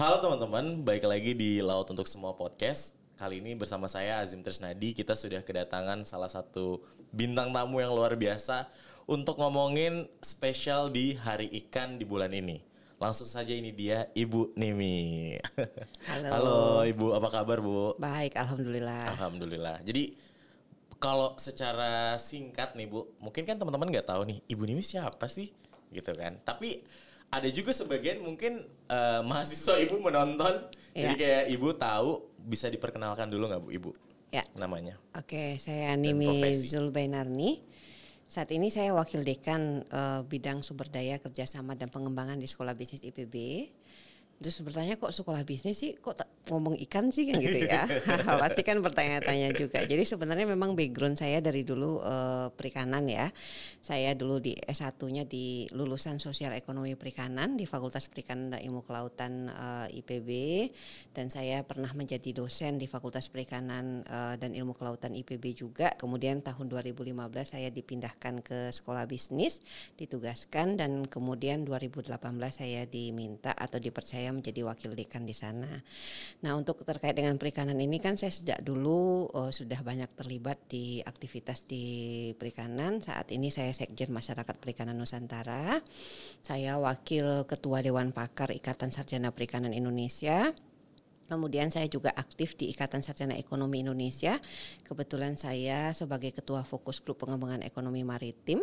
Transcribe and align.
Halo 0.00 0.16
teman-teman, 0.16 0.80
baik 0.80 1.04
lagi 1.04 1.36
di 1.36 1.60
Laut 1.60 1.84
untuk 1.92 2.08
Semua 2.08 2.32
Podcast. 2.32 2.96
Kali 3.20 3.36
ini 3.36 3.52
bersama 3.52 3.84
saya 3.84 4.16
Azim 4.24 4.40
Trisnadi, 4.40 4.96
kita 4.96 5.12
sudah 5.12 5.44
kedatangan 5.44 6.08
salah 6.08 6.32
satu 6.32 6.80
bintang 7.12 7.52
tamu 7.52 7.84
yang 7.84 7.92
luar 7.92 8.16
biasa 8.16 8.72
untuk 9.04 9.36
ngomongin 9.36 10.08
spesial 10.24 10.88
di 10.88 11.20
Hari 11.20 11.52
Ikan 11.52 12.00
di 12.00 12.08
bulan 12.08 12.32
ini. 12.32 12.64
Langsung 12.96 13.28
saja 13.28 13.52
ini 13.52 13.76
dia 13.76 14.08
Ibu 14.16 14.56
Nimi. 14.56 15.36
Halo. 16.08 16.28
Halo 16.32 16.60
Ibu, 16.88 17.06
apa 17.20 17.28
kabar 17.28 17.60
Bu? 17.60 18.00
Baik, 18.00 18.40
alhamdulillah. 18.40 19.04
Alhamdulillah. 19.20 19.84
Jadi 19.84 20.16
kalau 20.96 21.36
secara 21.36 22.16
singkat 22.16 22.72
nih 22.72 22.88
Bu, 22.88 23.04
mungkin 23.20 23.44
kan 23.44 23.60
teman-teman 23.60 23.92
nggak 23.92 24.08
tahu 24.08 24.24
nih 24.24 24.40
Ibu 24.48 24.64
Nimi 24.64 24.80
siapa 24.80 25.28
sih, 25.28 25.52
gitu 25.92 26.16
kan? 26.16 26.40
Tapi 26.40 26.88
ada 27.30 27.48
juga 27.48 27.70
sebagian 27.70 28.18
mungkin 28.20 28.58
eh, 28.86 29.20
mahasiswa 29.22 29.78
Ibu 29.78 30.02
menonton, 30.02 30.66
jadi 30.92 31.14
Iya. 31.14 31.18
kayak 31.18 31.44
Ibu 31.54 31.68
tahu 31.78 32.10
bisa 32.42 32.66
diperkenalkan 32.66 33.30
dulu 33.30 33.46
nggak 33.46 33.62
Bu 33.62 33.70
Ibu 33.70 33.90
Ya. 34.30 34.42
namanya? 34.54 34.98
Oke, 35.14 35.58
saya 35.58 35.94
Nimi. 35.94 36.26
Zulbainarni. 36.54 37.62
Saat 38.30 38.54
ini 38.54 38.70
saya 38.70 38.94
wakil 38.94 39.22
dekan 39.22 39.82
eh, 39.84 40.20
bidang 40.22 40.62
sumber 40.62 40.86
daya 40.86 41.18
kerjasama 41.18 41.74
dan 41.74 41.90
pengembangan 41.90 42.38
di 42.38 42.46
Sekolah 42.46 42.74
Bisnis 42.74 43.02
IPB. 43.02 43.34
Terus 44.40 44.64
bertanya 44.64 44.96
kok 44.96 45.12
sekolah 45.12 45.44
bisnis 45.44 45.76
sih 45.76 45.92
kok 46.00 46.16
tak 46.16 46.28
ngomong 46.48 46.72
ikan 46.88 47.12
sih 47.12 47.28
kan 47.28 47.36
gitu 47.44 47.68
ya. 47.68 47.84
Pasti 48.42 48.64
kan 48.64 48.80
bertanya-tanya 48.80 49.52
juga. 49.52 49.84
Jadi 49.84 50.00
sebenarnya 50.08 50.48
memang 50.48 50.72
background 50.72 51.20
saya 51.20 51.44
dari 51.44 51.60
dulu 51.60 52.00
eh, 52.00 52.48
perikanan 52.48 53.04
ya. 53.04 53.28
Saya 53.84 54.16
dulu 54.16 54.40
di 54.40 54.56
S1-nya 54.56 55.28
di 55.28 55.68
lulusan 55.76 56.16
Sosial 56.16 56.56
Ekonomi 56.56 56.96
Perikanan 56.96 57.60
di 57.60 57.68
Fakultas 57.68 58.08
Perikanan 58.08 58.56
dan 58.56 58.64
Ilmu 58.64 58.80
Kelautan 58.88 59.52
eh, 59.52 60.00
IPB 60.00 60.28
dan 61.12 61.28
saya 61.28 61.60
pernah 61.60 61.92
menjadi 61.92 62.32
dosen 62.32 62.80
di 62.80 62.88
Fakultas 62.88 63.28
Perikanan 63.28 64.08
eh, 64.08 64.34
dan 64.40 64.56
Ilmu 64.56 64.72
Kelautan 64.72 65.12
IPB 65.20 65.52
juga. 65.52 65.92
Kemudian 66.00 66.40
tahun 66.40 66.72
2015 66.72 67.12
saya 67.44 67.68
dipindahkan 67.68 68.40
ke 68.40 68.72
sekolah 68.72 69.04
bisnis, 69.04 69.60
ditugaskan 70.00 70.80
dan 70.80 71.04
kemudian 71.04 71.68
2018 71.68 72.16
saya 72.48 72.88
diminta 72.88 73.52
atau 73.52 73.76
dipercaya 73.76 74.29
menjadi 74.30 74.66
wakil 74.66 74.94
dekan 74.94 75.26
di 75.26 75.34
sana. 75.34 75.68
Nah, 76.46 76.52
untuk 76.54 76.82
terkait 76.86 77.14
dengan 77.14 77.36
perikanan 77.36 77.76
ini 77.78 77.98
kan 77.98 78.14
saya 78.14 78.30
sejak 78.30 78.62
dulu 78.62 79.28
eh, 79.30 79.52
sudah 79.52 79.80
banyak 79.82 80.10
terlibat 80.16 80.58
di 80.70 81.02
aktivitas 81.02 81.66
di 81.66 81.84
perikanan. 82.38 83.02
Saat 83.02 83.34
ini 83.34 83.50
saya 83.52 83.74
Sekjen 83.74 84.14
Masyarakat 84.14 84.56
Perikanan 84.56 84.96
Nusantara. 84.96 85.78
Saya 86.40 86.80
wakil 86.80 87.44
ketua 87.44 87.82
Dewan 87.84 88.14
Pakar 88.14 88.54
Ikatan 88.54 88.94
Sarjana 88.94 89.34
Perikanan 89.34 89.74
Indonesia. 89.74 90.54
Kemudian 91.30 91.70
saya 91.70 91.86
juga 91.86 92.10
aktif 92.10 92.58
di 92.58 92.74
Ikatan 92.74 93.06
Sarjana 93.06 93.38
Ekonomi 93.38 93.86
Indonesia. 93.86 94.34
Kebetulan 94.82 95.38
saya 95.38 95.94
sebagai 95.94 96.34
ketua 96.34 96.66
fokus 96.66 96.98
grup 96.98 97.22
pengembangan 97.22 97.62
ekonomi 97.62 98.02
maritim 98.02 98.58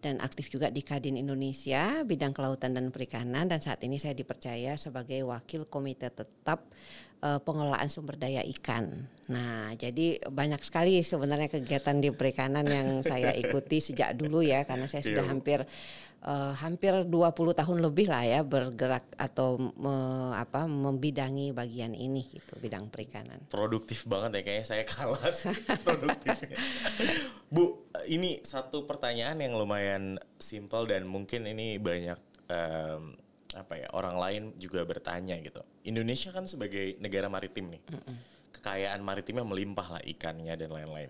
dan 0.00 0.16
aktif 0.24 0.48
juga 0.48 0.72
di 0.72 0.80
Kadin 0.80 1.20
Indonesia 1.20 2.00
bidang 2.08 2.32
kelautan 2.32 2.72
dan 2.72 2.88
perikanan 2.88 3.52
dan 3.52 3.60
saat 3.60 3.84
ini 3.84 4.00
saya 4.00 4.16
dipercaya 4.16 4.80
sebagai 4.80 5.28
wakil 5.28 5.68
komite 5.68 6.08
tetap 6.08 6.64
eh, 7.20 7.36
pengelolaan 7.44 7.92
sumber 7.92 8.16
daya 8.16 8.40
ikan. 8.56 9.04
Nah, 9.28 9.76
jadi 9.76 10.24
banyak 10.24 10.64
sekali 10.64 11.04
sebenarnya 11.04 11.52
kegiatan 11.52 12.00
di 12.00 12.08
perikanan 12.16 12.64
yang 12.64 13.04
saya 13.04 13.36
ikuti 13.36 13.84
sejak 13.84 14.16
dulu 14.16 14.40
ya 14.40 14.64
karena 14.64 14.88
saya 14.88 15.04
sudah 15.04 15.20
Iya, 15.20 15.28
Bu. 15.28 15.32
hampir 15.36 15.60
eh, 16.26 16.52
hampir 16.58 16.92
20 17.06 17.32
tahun 17.54 17.78
lebih 17.80 18.10
lah 18.10 18.26
ya 18.26 18.40
bergerak 18.42 19.06
atau 19.14 19.56
me- 19.58 20.34
apa 20.34 20.66
membidangi 20.66 21.54
bagian 21.54 21.94
ini 21.94 22.26
gitu 22.26 22.58
bidang 22.58 22.90
perikanan. 22.90 23.46
Produktif 23.48 24.04
banget 24.04 24.42
ya 24.42 24.42
kayaknya 24.42 24.66
saya 24.66 24.84
kalah 24.84 25.30
sih 25.32 25.54
produktifnya. 25.86 26.58
Bu, 27.46 27.86
ini 28.10 28.42
satu 28.42 28.84
pertanyaan 28.84 29.38
yang 29.38 29.54
lumayan 29.54 30.18
simpel 30.36 30.84
dan 30.90 31.06
mungkin 31.06 31.46
ini 31.46 31.78
banyak 31.78 32.18
em, 32.50 33.14
apa 33.56 33.74
ya 33.78 33.88
orang 33.96 34.20
lain 34.20 34.42
juga 34.60 34.84
bertanya 34.84 35.38
gitu. 35.40 35.62
Indonesia 35.88 36.28
kan 36.34 36.44
sebagai 36.44 36.98
negara 37.00 37.30
maritim 37.30 37.72
nih, 37.72 37.82
kekayaan 38.52 39.00
maritimnya 39.00 39.46
melimpah 39.46 39.96
lah 39.96 40.02
ikannya 40.04 40.52
dan 40.58 40.74
lain-lain. 40.74 41.08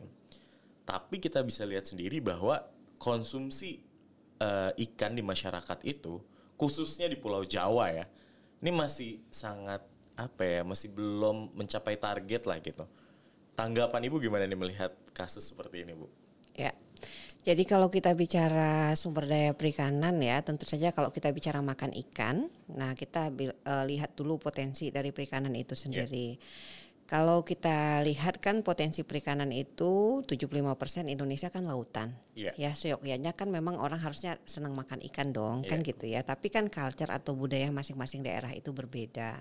Tapi 0.87 1.19
kita 1.19 1.43
bisa 1.43 1.67
lihat 1.67 1.89
sendiri 1.89 2.23
bahwa 2.23 2.63
konsumsi 3.03 3.83
eh, 4.41 4.73
ikan 4.91 5.13
di 5.17 5.23
masyarakat 5.25 5.79
itu, 5.85 6.21
khususnya 6.57 7.09
di 7.09 7.17
Pulau 7.17 7.45
Jawa 7.45 7.93
ya, 7.93 8.07
ini 8.61 8.71
masih 8.73 9.21
sangat 9.29 9.85
apa 10.17 10.43
ya, 10.43 10.61
masih 10.65 10.89
belum 10.93 11.53
mencapai 11.53 12.01
target 12.01 12.49
lah 12.49 12.59
gitu. 12.65 12.85
Tanggapan 13.57 14.05
ibu 14.09 14.21
gimana 14.21 14.49
nih 14.49 14.57
melihat 14.57 14.93
kasus 15.13 15.45
seperti 15.45 15.85
ini 15.85 15.93
bu? 15.97 16.09
Ya. 16.57 16.73
Jadi 17.47 17.63
kalau 17.63 17.87
kita 17.87 18.11
bicara 18.19 18.91
sumber 18.99 19.31
daya 19.31 19.55
perikanan 19.55 20.19
ya, 20.19 20.43
tentu 20.43 20.67
saja 20.67 20.91
kalau 20.91 21.15
kita 21.15 21.31
bicara 21.31 21.63
makan 21.63 21.95
ikan, 22.09 22.51
nah 22.67 22.91
kita 22.99 23.31
eh, 23.31 23.85
lihat 23.87 24.19
dulu 24.19 24.43
potensi 24.43 24.91
dari 24.91 25.15
perikanan 25.15 25.55
itu 25.55 25.79
sendiri. 25.79 26.35
Kalau 27.07 27.47
kita 27.47 28.03
lihat 28.03 28.43
kan 28.43 28.67
potensi 28.67 29.07
perikanan 29.07 29.55
itu 29.55 30.27
75% 30.27 31.07
Indonesia 31.07 31.55
kan 31.55 31.63
lautan. 31.63 32.11
Iya. 32.35 32.51
Ya, 32.59 32.71
seyogyanya 32.75 33.31
kan 33.33 33.47
memang 33.49 33.79
orang 33.79 34.03
harusnya 34.03 34.43
senang 34.43 34.75
makan 34.75 34.99
ikan 35.09 35.31
dong, 35.31 35.63
kan 35.63 35.81
Iya. 35.81 35.89
gitu 35.95 36.05
ya. 36.11 36.21
Tapi 36.27 36.51
kan 36.51 36.67
culture 36.67 37.09
atau 37.09 37.39
budaya 37.39 37.71
masing-masing 37.71 38.27
daerah 38.27 38.51
itu 38.51 38.75
berbeda. 38.75 39.39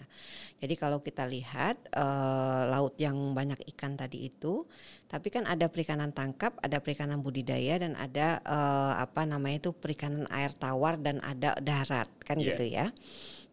Jadi 0.62 0.74
kalau 0.78 1.02
kita 1.02 1.26
lihat 1.26 1.90
eh, 1.90 2.64
laut 2.70 2.94
yang 3.02 3.18
banyak 3.34 3.58
ikan 3.74 3.98
tadi 3.98 4.30
itu, 4.30 4.70
tapi 5.10 5.34
kan 5.34 5.50
ada 5.50 5.66
perikanan 5.66 6.14
tangkap, 6.14 6.54
ada 6.62 6.78
perikanan 6.78 7.26
budidaya 7.26 7.82
dan 7.82 7.98
ada 7.98 8.46
eh, 8.46 8.94
apa 9.02 9.26
namanya 9.26 9.58
itu 9.68 9.72
perikanan 9.74 10.30
air 10.30 10.54
tawar 10.54 11.02
dan 11.02 11.18
ada 11.26 11.58
darat, 11.60 12.08
kan 12.22 12.38
Iya. 12.38 12.54
gitu 12.54 12.66
ya. 12.70 12.88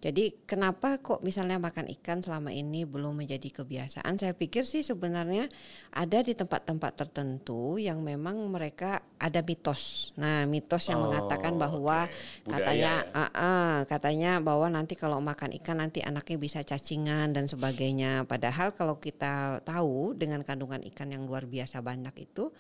Jadi 0.03 0.35
kenapa 0.51 0.99
kok 0.99 1.23
misalnya 1.23 1.63
makan 1.63 1.87
ikan 1.95 2.19
selama 2.19 2.51
ini 2.51 2.83
belum 2.83 3.23
menjadi 3.23 3.63
kebiasaan? 3.63 4.19
Saya 4.19 4.35
pikir 4.35 4.67
sih 4.67 4.83
sebenarnya 4.83 5.47
ada 5.95 6.27
di 6.27 6.35
tempat-tempat 6.35 6.99
tertentu 6.99 7.79
yang 7.79 8.03
memang 8.03 8.35
mereka 8.51 8.99
ada 9.23 9.39
mitos. 9.47 10.11
Nah, 10.19 10.43
mitos 10.51 10.91
yang 10.91 10.99
Oh, 10.99 11.07
mengatakan 11.07 11.55
bahwa. 11.55 12.11
Budaya 12.43 12.59
katanya 12.59 12.95
ya? 13.07 13.15
ah, 13.15 13.31
ah, 13.31 13.75
katanya 13.87 14.33
bahwa 14.43 14.67
nanti 14.75 14.99
kalau 14.99 15.23
makan 15.23 15.55
ikan 15.63 15.79
nanti 15.79 16.03
anaknya 16.03 16.35
bisa 16.35 16.67
cacingan 16.67 17.31
dan 17.31 17.47
sebagainya. 17.47 18.27
Padahal 18.27 18.75
kalau 18.75 18.99
kita 18.99 19.63
tahu 19.63 20.19
dengan 20.19 20.43
kandungan 20.43 20.83
ikan 20.91 21.15
yang 21.15 21.31
luar 21.31 21.47
biasa 21.47 21.79
banyak 21.79 22.27
itu, 22.27 22.51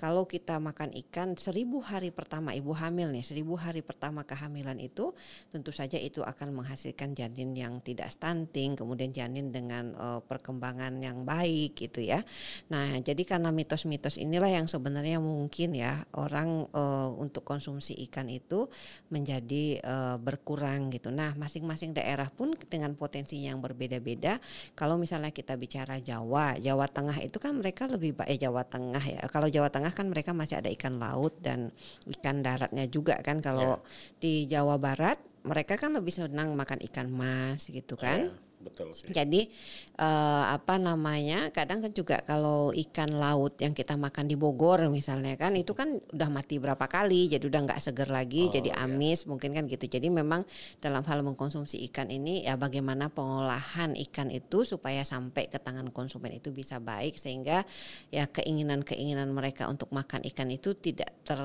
kalau 0.00 0.24
kita 0.24 0.56
makan 0.56 0.96
ikan 1.04 1.36
seribu 1.36 1.84
hari 1.84 2.08
pertama 2.08 2.56
ibu 2.56 2.72
hamil 2.72 3.12
nih, 3.12 3.20
seribu 3.20 3.60
hari 3.60 3.84
pertama 3.84 4.24
kehamilan 4.24 4.80
itu 4.80 5.12
tentu 5.52 5.76
saja 5.76 6.00
itu 6.00 6.24
akan 6.24 6.56
menghasilkan 6.56 6.84
janin 6.94 7.56
yang 7.56 7.80
tidak 7.80 8.12
stunting, 8.12 8.76
kemudian 8.76 9.10
janin 9.10 9.50
dengan 9.50 9.96
eh, 9.96 10.20
perkembangan 10.22 11.00
yang 11.00 11.24
baik 11.24 11.74
gitu 11.74 12.04
ya. 12.04 12.20
Nah, 12.68 13.00
jadi 13.00 13.22
karena 13.24 13.50
mitos-mitos 13.50 14.20
inilah 14.20 14.52
yang 14.52 14.68
sebenarnya 14.68 15.18
mungkin 15.18 15.74
ya 15.74 16.04
orang 16.14 16.68
eh, 16.70 17.10
untuk 17.16 17.42
konsumsi 17.42 17.96
ikan 18.06 18.28
itu 18.28 18.68
menjadi 19.08 19.80
eh, 19.80 20.16
berkurang 20.20 20.92
gitu. 20.92 21.08
Nah, 21.08 21.32
masing-masing 21.34 21.96
daerah 21.96 22.28
pun 22.28 22.52
dengan 22.68 22.92
potensi 22.94 23.40
yang 23.42 23.64
berbeda-beda. 23.64 24.38
Kalau 24.76 25.00
misalnya 25.00 25.32
kita 25.32 25.56
bicara 25.56 25.98
Jawa, 25.98 26.60
Jawa 26.60 26.86
Tengah 26.90 27.18
itu 27.24 27.40
kan 27.40 27.56
mereka 27.56 27.88
lebih 27.88 28.12
baik 28.18 28.30
eh, 28.36 28.38
Jawa 28.38 28.62
Tengah 28.66 29.04
ya. 29.04 29.20
Kalau 29.32 29.48
Jawa 29.48 29.72
Tengah 29.72 29.92
kan 29.96 30.06
mereka 30.12 30.36
masih 30.36 30.60
ada 30.60 30.68
ikan 30.68 31.00
laut 31.00 31.38
dan 31.40 31.72
ikan 32.20 32.44
daratnya 32.44 32.84
juga 32.90 33.18
kan. 33.24 33.40
Kalau 33.40 33.80
di 34.20 34.44
Jawa 34.50 34.76
Barat 34.76 35.35
mereka 35.46 35.78
kan 35.78 35.94
lebih 35.94 36.10
senang 36.10 36.58
makan 36.58 36.82
ikan 36.90 37.06
mas 37.06 37.70
gitu 37.70 37.94
kan. 37.94 38.26
Iya, 38.26 38.45
betul 38.60 38.92
sih. 38.96 39.08
Jadi 39.12 39.48
eh, 39.96 40.44
apa 40.50 40.80
namanya? 40.80 41.52
Kadang 41.52 41.84
kan 41.84 41.92
juga 41.92 42.20
kalau 42.24 42.72
ikan 42.72 43.12
laut 43.14 43.56
yang 43.60 43.76
kita 43.76 43.94
makan 43.96 44.26
di 44.28 44.36
Bogor 44.36 44.88
misalnya 44.88 45.36
kan 45.36 45.54
itu 45.54 45.72
kan 45.72 46.00
udah 46.12 46.28
mati 46.32 46.56
berapa 46.60 46.84
kali, 46.88 47.32
jadi 47.32 47.44
udah 47.44 47.60
nggak 47.68 47.80
seger 47.80 48.08
lagi, 48.08 48.48
Oh, 48.48 48.52
jadi 48.52 48.70
iya. 48.72 48.84
amis 48.84 49.24
mungkin 49.24 49.56
kan 49.56 49.64
gitu. 49.68 49.86
Jadi 49.86 50.08
memang 50.08 50.44
dalam 50.80 51.04
hal 51.04 51.20
mengkonsumsi 51.24 51.80
ikan 51.90 52.08
ini 52.12 52.44
ya 52.44 52.58
bagaimana 52.60 53.08
pengolahan 53.12 53.96
ikan 54.10 54.28
itu 54.32 54.64
supaya 54.66 55.04
sampai 55.06 55.48
ke 55.48 55.58
tangan 55.60 55.88
konsumen 55.94 56.34
itu 56.36 56.52
bisa 56.52 56.78
baik 56.82 57.16
sehingga 57.16 57.64
ya 58.12 58.28
keinginan-keinginan 58.28 59.30
mereka 59.32 59.68
untuk 59.70 59.92
makan 59.94 60.24
ikan 60.32 60.48
itu 60.52 60.74
tidak 60.76 61.12
ter 61.24 61.38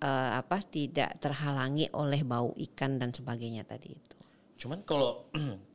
eh, 0.00 0.30
apa 0.38 0.62
tidak 0.62 1.18
terhalangi 1.18 1.90
oleh 1.92 2.22
bau 2.22 2.54
ikan 2.56 2.96
dan 3.02 3.10
sebagainya 3.12 3.66
tadi 3.66 3.92
itu. 3.92 4.16
Cuman 4.58 4.82
kalau 4.82 5.30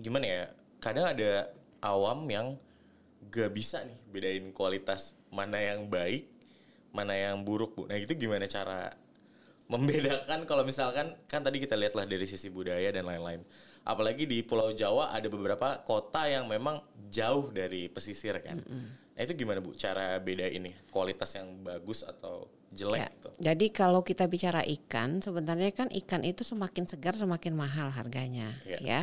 gimana 0.00 0.26
ya, 0.26 0.44
kadang 0.80 1.06
ada 1.12 1.52
awam 1.84 2.24
yang 2.28 2.56
gak 3.28 3.52
bisa 3.52 3.84
nih 3.84 4.00
bedain 4.08 4.50
kualitas 4.50 5.14
mana 5.28 5.60
yang 5.60 5.86
baik, 5.86 6.26
mana 6.90 7.14
yang 7.14 7.44
buruk 7.44 7.76
bu. 7.76 7.82
Nah 7.86 8.00
itu 8.00 8.16
gimana 8.16 8.48
cara 8.48 8.92
membedakan 9.70 10.48
kalau 10.50 10.66
misalkan 10.66 11.14
kan 11.30 11.40
tadi 11.46 11.62
kita 11.62 11.78
lihatlah 11.78 12.02
dari 12.08 12.26
sisi 12.26 12.50
budaya 12.50 12.90
dan 12.90 13.06
lain-lain. 13.06 13.46
Apalagi 13.86 14.28
di 14.28 14.44
Pulau 14.44 14.74
Jawa 14.76 15.14
ada 15.14 15.30
beberapa 15.30 15.80
kota 15.86 16.28
yang 16.28 16.44
memang 16.50 16.84
jauh 17.08 17.48
dari 17.48 17.88
pesisir 17.88 18.36
kan. 18.44 18.60
Nah 19.14 19.20
itu 19.24 19.32
gimana 19.32 19.62
Bu 19.62 19.72
cara 19.72 20.20
beda 20.20 20.48
ini 20.50 20.74
kualitas 20.92 21.32
yang 21.38 21.48
bagus 21.64 22.04
atau 22.04 22.50
jelek 22.70 22.98
Ya, 23.02 23.08
gitu? 23.10 23.28
Jadi 23.40 23.66
kalau 23.72 24.00
kita 24.06 24.24
bicara 24.30 24.62
ikan, 24.62 25.18
sebenarnya 25.18 25.70
kan 25.74 25.88
ikan 25.90 26.22
itu 26.22 26.46
semakin 26.46 26.84
segar 26.86 27.16
semakin 27.16 27.56
mahal 27.56 27.90
harganya, 27.90 28.54
Ya. 28.62 28.78
ya. 28.80 29.00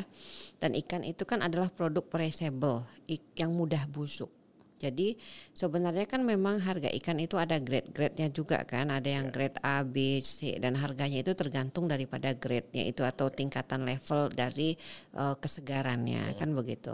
Dan 0.62 0.74
ikan 0.78 1.04
itu 1.04 1.28
kan 1.28 1.44
adalah 1.44 1.68
produk 1.74 2.06
perishable, 2.06 2.88
yang 3.36 3.52
mudah 3.52 3.84
busuk. 3.90 4.32
Jadi 4.78 5.18
sebenarnya 5.58 6.06
kan 6.06 6.22
memang 6.22 6.62
harga 6.62 6.94
ikan 7.02 7.18
itu 7.18 7.34
ada 7.34 7.58
grade-grade-nya 7.58 8.30
juga 8.30 8.62
kan, 8.62 8.94
ada 8.94 9.10
yang 9.10 9.34
grade 9.34 9.58
A, 9.66 9.82
B, 9.82 10.22
C 10.22 10.54
dan 10.62 10.78
harganya 10.78 11.26
itu 11.26 11.34
tergantung 11.34 11.90
daripada 11.90 12.38
grade-nya 12.38 12.86
itu 12.86 13.02
atau 13.02 13.34
tingkatan 13.34 13.90
level 13.90 14.30
dari 14.30 14.78
eh, 15.18 15.36
kesegarannya 15.42 16.38
kan 16.38 16.54
begitu. 16.54 16.94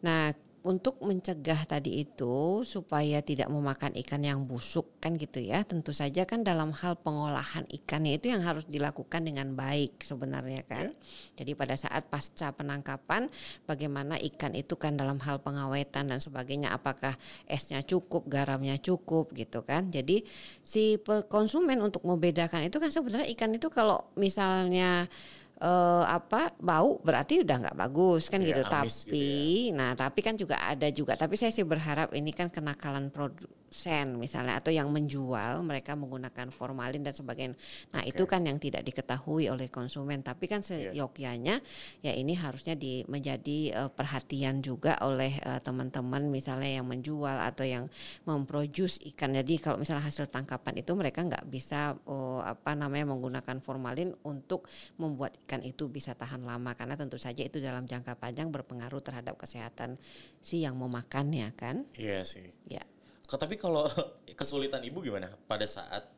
Nah, 0.00 0.32
untuk 0.68 1.00
mencegah 1.00 1.64
tadi 1.64 2.04
itu 2.04 2.60
supaya 2.60 3.24
tidak 3.24 3.48
memakan 3.48 3.96
ikan 4.04 4.20
yang 4.20 4.44
busuk 4.44 5.00
kan 5.00 5.16
gitu 5.16 5.40
ya. 5.40 5.64
Tentu 5.64 5.96
saja 5.96 6.28
kan 6.28 6.44
dalam 6.44 6.76
hal 6.76 7.00
pengolahan 7.00 7.64
ikannya 7.72 8.20
itu 8.20 8.28
yang 8.28 8.44
harus 8.44 8.68
dilakukan 8.68 9.24
dengan 9.24 9.56
baik 9.56 10.04
sebenarnya 10.04 10.68
kan. 10.68 10.92
Jadi 11.40 11.56
pada 11.56 11.72
saat 11.72 12.12
pasca 12.12 12.52
penangkapan 12.52 13.32
bagaimana 13.64 14.20
ikan 14.20 14.52
itu 14.52 14.76
kan 14.76 15.00
dalam 15.00 15.16
hal 15.24 15.40
pengawetan 15.40 16.12
dan 16.12 16.20
sebagainya 16.20 16.76
apakah 16.76 17.16
esnya 17.48 17.80
cukup 17.80 18.28
garamnya 18.28 18.76
cukup 18.76 19.32
gitu 19.32 19.64
kan. 19.64 19.88
Jadi 19.88 20.28
si 20.60 21.00
konsumen 21.32 21.80
untuk 21.80 22.04
membedakan 22.04 22.68
itu 22.68 22.76
kan 22.76 22.92
sebenarnya 22.92 23.32
ikan 23.32 23.56
itu 23.56 23.72
kalau 23.72 24.12
misalnya 24.20 25.08
eh, 25.58 26.04
apa 26.06 26.54
bau 26.58 27.02
berarti 27.02 27.42
udah 27.42 27.56
nggak 27.66 27.76
bagus 27.78 28.30
kan 28.30 28.38
Iya, 28.40 28.62
gitu. 28.62 28.62
tapi 28.70 28.88
gitu 28.88 29.74
nah 29.74 29.92
tapi 29.92 30.20
kan 30.22 30.34
juga 30.38 30.56
ada 30.62 30.88
juga. 30.90 31.18
Tapi 31.18 31.34
saya 31.34 31.50
sih 31.50 31.66
berharap 31.66 32.14
ini 32.14 32.30
kan 32.30 32.48
kenakalan 32.48 33.10
produsen 33.68 34.16
misalnya 34.16 34.56
atau 34.56 34.72
yang 34.72 34.88
menjual 34.88 35.60
mereka 35.60 35.92
menggunakan 35.92 36.48
formalin 36.48 37.04
dan 37.04 37.12
sebagainya. 37.12 37.52
Nah 37.92 38.02
itu 38.08 38.24
kan 38.24 38.40
yang 38.48 38.56
tidak 38.56 38.80
diketahui 38.80 39.52
oleh 39.52 39.68
konsumen. 39.68 40.24
Tapi 40.24 40.48
kan 40.48 40.64
Iya. 40.64 40.96
seyogyanya 40.96 41.60
ya 42.00 42.12
ini 42.16 42.32
harusnya 42.32 42.74
di 42.74 43.04
menjadi 43.06 43.76
eh, 43.76 43.90
perhatian 43.92 44.64
juga 44.64 44.96
oleh 45.04 45.36
eh, 45.36 45.60
teman-teman 45.60 46.32
misalnya 46.32 46.80
yang 46.80 46.88
menjual 46.88 47.36
atau 47.44 47.68
yang 47.68 47.92
memproduce 48.24 49.04
ikan. 49.14 49.36
Jadi 49.36 49.60
kalau 49.60 49.76
misalnya 49.76 50.08
hasil 50.08 50.32
tangkapan 50.32 50.80
itu 50.80 50.96
mereka 50.96 51.20
nggak 51.28 51.44
bisa 51.52 51.92
oh, 52.08 52.40
apa 52.40 52.72
namanya 52.72 53.12
menggunakan 53.12 53.60
formalin 53.60 54.16
untuk 54.24 54.64
membuat 54.96 55.36
ikan 55.44 55.60
itu 55.60 55.92
bisa 55.92 56.16
tahan 56.16 56.40
lama. 56.42 56.72
Karena 56.72 56.96
tentu 56.96 57.20
saja 57.20 57.44
itu 57.44 57.60
dalam 57.60 57.84
jangka 57.84 58.16
panjang 58.16 58.48
berpengaruh 58.48 59.04
terhadap 59.04 59.36
kesehatan 59.36 60.00
si 60.40 60.64
yang 60.64 60.80
memakannya 60.80 61.52
kan? 61.52 61.84
Iya 61.92 62.24
sih. 62.24 62.48
ya. 62.64 62.80
Kok 62.80 62.97
tapi 63.36 63.60
kalau 63.60 63.84
kesulitan 64.40 64.80
ibu 64.86 65.04
gimana 65.04 65.34
pada 65.44 65.68
saat 65.68 66.08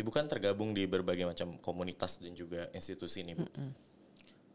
ibu 0.00 0.08
kan 0.08 0.26
tergabung 0.26 0.72
di 0.72 0.88
berbagai 0.88 1.28
macam 1.28 1.54
komunitas 1.60 2.18
dan 2.18 2.32
juga 2.32 2.72
institusi 2.72 3.22
nih 3.22 3.36
bu. 3.36 3.46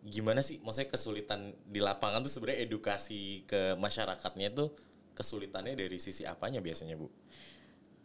Gimana 0.06 0.42
sih, 0.46 0.62
maksudnya 0.62 0.90
kesulitan 0.94 1.54
di 1.66 1.82
lapangan 1.82 2.22
tuh 2.22 2.30
sebenarnya 2.30 2.62
edukasi 2.66 3.46
ke 3.50 3.74
masyarakatnya 3.78 4.54
tuh 4.54 4.70
kesulitannya 5.18 5.74
dari 5.74 5.98
sisi 5.98 6.28
apanya 6.28 6.62
biasanya 6.62 6.98
bu? 6.98 7.10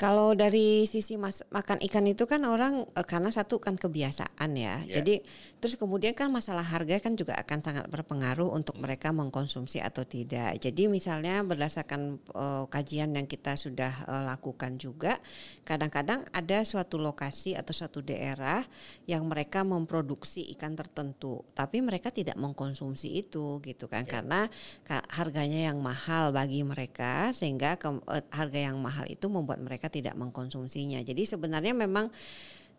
Kalau 0.00 0.32
dari 0.32 0.88
sisi 0.88 1.20
mas, 1.20 1.44
makan 1.52 1.76
ikan 1.84 2.08
itu 2.08 2.24
kan 2.24 2.40
orang 2.48 2.88
eh, 2.96 3.04
karena 3.04 3.28
satu 3.28 3.60
kan 3.60 3.76
kebiasaan 3.76 4.50
ya. 4.56 4.80
Ya. 4.88 5.04
Jadi 5.04 5.20
terus 5.60 5.76
kemudian 5.76 6.16
kan 6.16 6.32
masalah 6.32 6.64
harga 6.64 6.98
kan 7.04 7.14
juga 7.14 7.36
akan 7.36 7.60
sangat 7.60 7.86
berpengaruh 7.92 8.48
untuk 8.48 8.80
mereka 8.80 9.12
mengkonsumsi 9.12 9.78
atau 9.84 10.08
tidak. 10.08 10.56
Jadi 10.56 10.88
misalnya 10.88 11.44
berdasarkan 11.44 12.16
eh, 12.16 12.64
kajian 12.66 13.12
yang 13.12 13.28
kita 13.28 13.60
sudah 13.60 13.92
eh, 14.08 14.24
lakukan 14.24 14.80
juga, 14.80 15.20
kadang-kadang 15.68 16.24
ada 16.32 16.64
suatu 16.64 16.96
lokasi 16.96 17.52
atau 17.54 17.76
suatu 17.76 18.00
daerah 18.00 18.64
yang 19.04 19.28
mereka 19.28 19.60
memproduksi 19.60 20.48
ikan 20.56 20.72
tertentu, 20.72 21.44
tapi 21.52 21.84
mereka 21.84 22.08
tidak 22.08 22.40
mengkonsumsi 22.40 23.20
itu 23.20 23.60
gitu 23.60 23.84
kan 23.86 24.08
karena 24.08 24.48
ka- 24.88 25.04
harganya 25.12 25.70
yang 25.70 25.78
mahal 25.84 26.32
bagi 26.32 26.64
mereka 26.64 27.36
sehingga 27.36 27.76
ke- 27.76 28.00
eh, 28.08 28.24
harga 28.32 28.72
yang 28.72 28.80
mahal 28.80 29.04
itu 29.04 29.28
membuat 29.28 29.60
mereka 29.60 29.92
tidak 29.92 30.16
mengkonsumsinya. 30.16 31.04
Jadi 31.04 31.28
sebenarnya 31.28 31.76
memang 31.76 32.08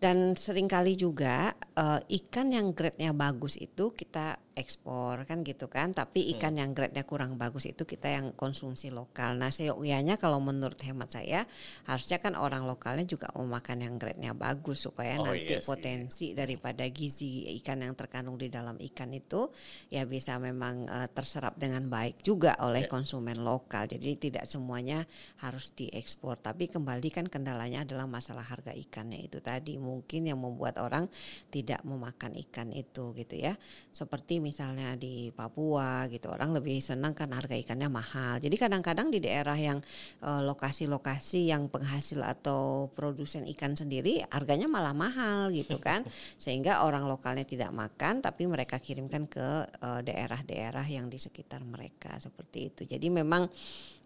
dan 0.01 0.33
sering 0.33 0.65
kali 0.65 0.97
juga 0.97 1.53
eh, 1.77 2.01
ikan 2.25 2.49
yang 2.49 2.73
grade-nya 2.73 3.13
bagus 3.13 3.53
itu 3.61 3.93
kita 3.93 4.41
ekspor 4.61 5.25
kan 5.25 5.41
gitu 5.41 5.65
kan. 5.65 5.91
Tapi 5.91 6.37
ikan 6.37 6.53
yang 6.53 6.77
grade-nya 6.77 7.01
kurang 7.01 7.41
bagus 7.41 7.65
itu 7.65 7.81
kita 7.83 8.13
yang 8.13 8.37
konsumsi 8.37 8.93
lokal. 8.93 9.33
Nah 9.33 9.49
seyogyanya 9.49 10.21
kalau 10.21 10.37
menurut 10.37 10.77
hemat 10.85 11.09
saya 11.09 11.49
harusnya 11.89 12.21
kan 12.21 12.37
orang 12.37 12.69
lokalnya 12.69 13.09
juga 13.09 13.33
mau 13.33 13.49
makan 13.49 13.81
yang 13.81 13.95
grade-nya 13.97 14.37
bagus 14.37 14.85
supaya 14.85 15.17
Oh, 15.17 15.25
nanti 15.25 15.57
iya 15.57 15.59
sih. 15.59 15.65
potensi 15.65 16.27
daripada 16.37 16.85
gizi 16.85 17.49
ikan 17.57 17.81
yang 17.81 17.97
terkandung 17.97 18.37
di 18.37 18.53
dalam 18.53 18.77
ikan 18.77 19.09
itu 19.09 19.49
ya 19.89 20.05
bisa 20.05 20.37
memang 20.37 20.85
eh, 20.85 21.09
terserap 21.09 21.57
dengan 21.57 21.89
baik 21.89 22.21
juga 22.21 22.53
oleh 22.61 22.85
Ya. 22.85 22.89
konsumen 22.91 23.41
lokal. 23.41 23.89
Jadi 23.89 24.29
tidak 24.29 24.45
semuanya 24.45 25.07
harus 25.41 25.73
diekspor. 25.73 26.37
Tapi 26.37 26.69
kembali 26.69 27.09
kan 27.09 27.25
kendalanya 27.25 27.81
adalah 27.81 28.05
masalah 28.05 28.45
harga 28.45 28.69
ikannya 28.69 29.25
itu 29.25 29.41
tadi. 29.41 29.81
Mungkin 29.81 30.29
yang 30.29 30.37
membuat 30.37 30.77
orang 30.77 31.09
tidak 31.49 31.81
memakan 31.81 32.37
ikan 32.37 32.69
itu 32.69 33.15
gitu 33.15 33.35
ya. 33.39 33.57
Seperti 33.89 34.37
misalnya 34.37 34.50
di 34.99 35.31
Papua 35.31 36.05
gitu 36.11 36.27
orang 36.29 36.51
lebih 36.51 36.83
senang 36.83 37.15
kan 37.15 37.31
harga 37.31 37.55
ikannya 37.55 37.87
mahal. 37.87 38.37
Jadi 38.37 38.55
kadang-kadang 38.59 39.07
di 39.09 39.23
daerah 39.23 39.55
yang 39.55 39.79
eh, 40.21 40.41
lokasi-lokasi 40.43 41.49
yang 41.49 41.71
penghasil 41.71 42.19
atau 42.21 42.91
produsen 42.91 43.47
ikan 43.55 43.73
sendiri 43.73 44.21
harganya 44.29 44.67
malah 44.67 44.93
mahal 44.93 45.49
gitu 45.55 45.79
kan. 45.87 46.03
Sehingga 46.35 46.83
orang 46.83 47.07
lokalnya 47.07 47.47
tidak 47.47 47.71
makan 47.71 48.19
tapi 48.19 48.45
mereka 48.45 48.77
kirimkan 48.77 49.25
ke 49.31 49.47
eh, 49.67 50.01
daerah-daerah 50.03 50.85
yang 50.85 51.07
di 51.07 51.17
sekitar 51.17 51.63
mereka 51.63 52.19
seperti 52.19 52.59
itu. 52.73 52.81
Jadi 52.83 53.07
memang 53.07 53.47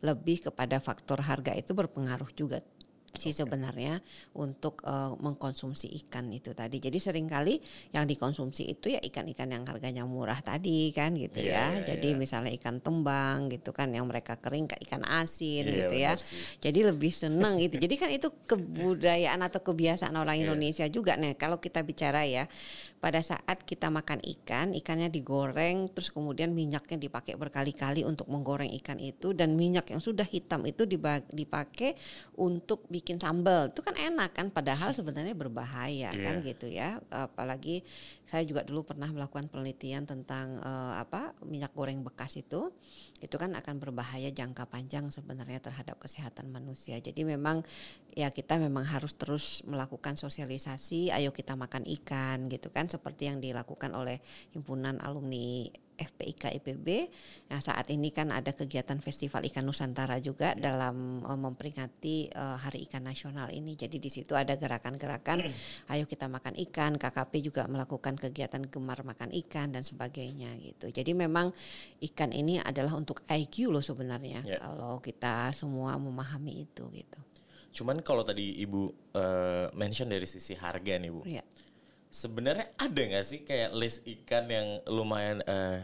lebih 0.06 0.52
kepada 0.52 0.78
faktor 0.78 1.26
harga 1.26 1.58
itu 1.58 1.74
berpengaruh 1.74 2.30
juga 2.38 2.62
sih 3.16 3.32
sebenarnya 3.32 4.00
untuk 4.36 4.84
eh, 4.84 5.12
mengkonsumsi 5.16 5.90
ikan 6.06 6.30
itu 6.30 6.52
tadi. 6.52 6.78
Jadi 6.78 6.98
sering 6.98 7.26
kali 7.26 7.58
yang 7.92 8.06
dikonsumsi 8.06 8.68
itu 8.68 8.94
ya 8.94 9.00
ikan-ikan 9.02 9.50
yang 9.50 9.64
harganya 9.66 10.04
murah 10.04 10.40
tadi 10.40 10.92
kan 10.92 11.16
gitu 11.16 11.42
Iya, 11.42 11.52
ya. 11.52 11.66
iya, 11.80 11.86
Jadi 11.96 12.10
iya. 12.14 12.20
misalnya 12.20 12.52
ikan 12.56 12.80
tembang 12.80 13.50
gitu 13.50 13.72
kan 13.72 13.90
yang 13.90 14.06
mereka 14.06 14.36
kering 14.36 14.68
kayak 14.68 14.84
ikan 14.86 15.04
asin 15.04 15.64
Iya, 15.66 15.76
gitu 15.76 15.96
ya. 15.96 16.12
sih. 16.20 16.40
Jadi 16.60 16.80
lebih 16.86 17.12
seneng 17.12 17.58
gitu. 17.58 17.76
Jadi 17.80 17.96
kan 17.96 18.10
itu 18.12 18.28
kebudayaan 18.50 19.42
atau 19.42 19.60
kebiasaan 19.60 20.16
orang 20.16 20.36
Iya. 20.38 20.52
Indonesia 20.52 20.86
juga 20.88 21.16
nih. 21.16 21.36
Kalau 21.36 21.58
kita 21.58 21.82
bicara 21.82 22.24
ya, 22.28 22.46
pada 23.06 23.22
saat 23.22 23.62
kita 23.70 23.94
makan 23.94 24.18
ikan, 24.26 24.74
ikannya 24.74 25.14
digoreng, 25.14 25.94
terus 25.94 26.10
kemudian 26.10 26.58
minyaknya 26.58 26.98
dipakai 26.98 27.38
berkali-kali 27.38 28.02
untuk 28.02 28.26
menggoreng 28.34 28.74
ikan 28.82 28.98
itu, 28.98 29.30
dan 29.38 29.54
minyak 29.54 29.94
yang 29.94 30.02
sudah 30.02 30.26
hitam 30.26 30.66
itu 30.66 30.90
dipakai 31.30 31.94
untuk 32.34 32.90
bikin 32.90 33.22
sambal. 33.22 33.70
Itu 33.70 33.86
kan 33.86 33.94
enak 33.94 34.34
kan, 34.34 34.50
padahal 34.50 34.90
sebenarnya 34.98 35.38
berbahaya 35.38 36.18
kan 36.18 36.42
Iya. 36.42 36.50
gitu 36.50 36.66
ya. 36.66 36.98
Apalagi 37.14 37.86
saya 38.26 38.42
juga 38.42 38.66
dulu 38.66 38.82
pernah 38.82 39.06
melakukan 39.14 39.54
penelitian 39.54 40.10
tentang 40.10 40.58
eh, 40.66 40.94
apa 40.98 41.38
minyak 41.46 41.78
goreng 41.78 42.02
bekas 42.02 42.34
itu 42.42 42.74
itu 43.22 43.36
kan 43.38 43.54
akan 43.54 43.78
berbahaya 43.78 44.34
jangka 44.34 44.66
panjang 44.66 45.14
sebenarnya 45.14 45.62
terhadap 45.62 46.02
kesehatan 46.02 46.50
manusia. 46.50 46.98
Jadi 46.98 47.22
memang 47.22 47.62
ya 48.18 48.34
kita 48.34 48.58
memang 48.58 48.82
harus 48.88 49.14
terus 49.14 49.62
melakukan 49.70 50.18
sosialisasi 50.18 51.14
ayo 51.14 51.30
kita 51.36 51.54
makan 51.54 51.86
ikan 52.02 52.50
gitu 52.50 52.74
kan 52.74 52.88
seperti 52.96 53.28
yang 53.28 53.44
dilakukan 53.44 53.92
oleh 53.92 54.24
himpunan 54.56 54.96
alumni 55.04 55.68
FPIK 55.96 56.60
IPB. 56.60 56.88
Nah, 57.48 57.64
saat 57.64 57.88
ini 57.88 58.12
kan 58.12 58.28
ada 58.28 58.52
kegiatan 58.52 59.00
Festival 59.00 59.48
Ikan 59.48 59.64
Nusantara 59.64 60.20
juga 60.20 60.52
dalam 60.52 61.24
eh, 61.24 61.40
memperingati 61.40 62.28
eh, 62.28 62.58
Hari 62.60 62.84
Ikan 62.84 63.08
Nasional 63.08 63.48
ini. 63.56 63.80
Jadi 63.80 64.04
di 64.04 64.12
situ 64.12 64.36
ada 64.36 64.60
gerakan-gerakan 64.60 65.40
ayo 65.96 66.04
kita 66.04 66.28
makan 66.28 66.60
ikan, 66.68 67.00
KKP 67.00 67.34
juga 67.40 67.64
melakukan 67.72 68.20
kegiatan 68.20 68.68
gemar 68.68 69.08
makan 69.08 69.32
ikan 69.48 69.72
dan 69.72 69.88
sebagainya 69.88 70.52
gitu. 70.60 70.92
Jadi 70.92 71.16
memang 71.16 71.56
ikan 72.12 72.36
ini 72.36 72.60
adalah 72.60 72.92
untuk 73.00 73.24
IQ 73.32 73.72
loh 73.72 73.84
sebenarnya 73.84 74.44
Ya. 74.44 74.60
kalau 74.60 75.00
kita 75.00 75.56
semua 75.56 75.96
memahami 75.96 76.68
itu 76.68 76.92
gitu. 76.92 77.20
Cuman 77.72 78.04
kalau 78.04 78.24
tadi 78.28 78.60
ibu 78.60 78.92
eh, 79.16 79.72
mention 79.72 80.12
dari 80.12 80.28
sisi 80.28 80.60
harga 80.60 81.00
nih 81.00 81.12
bu, 81.12 81.24
Ya. 81.24 81.44
Sebenarnya 82.16 82.72
ada 82.80 83.02
nggak 83.04 83.26
sih 83.28 83.44
kayak 83.44 83.76
list 83.76 84.08
ikan 84.08 84.48
yang 84.48 84.80
lumayan 84.88 85.44
eh, 85.44 85.84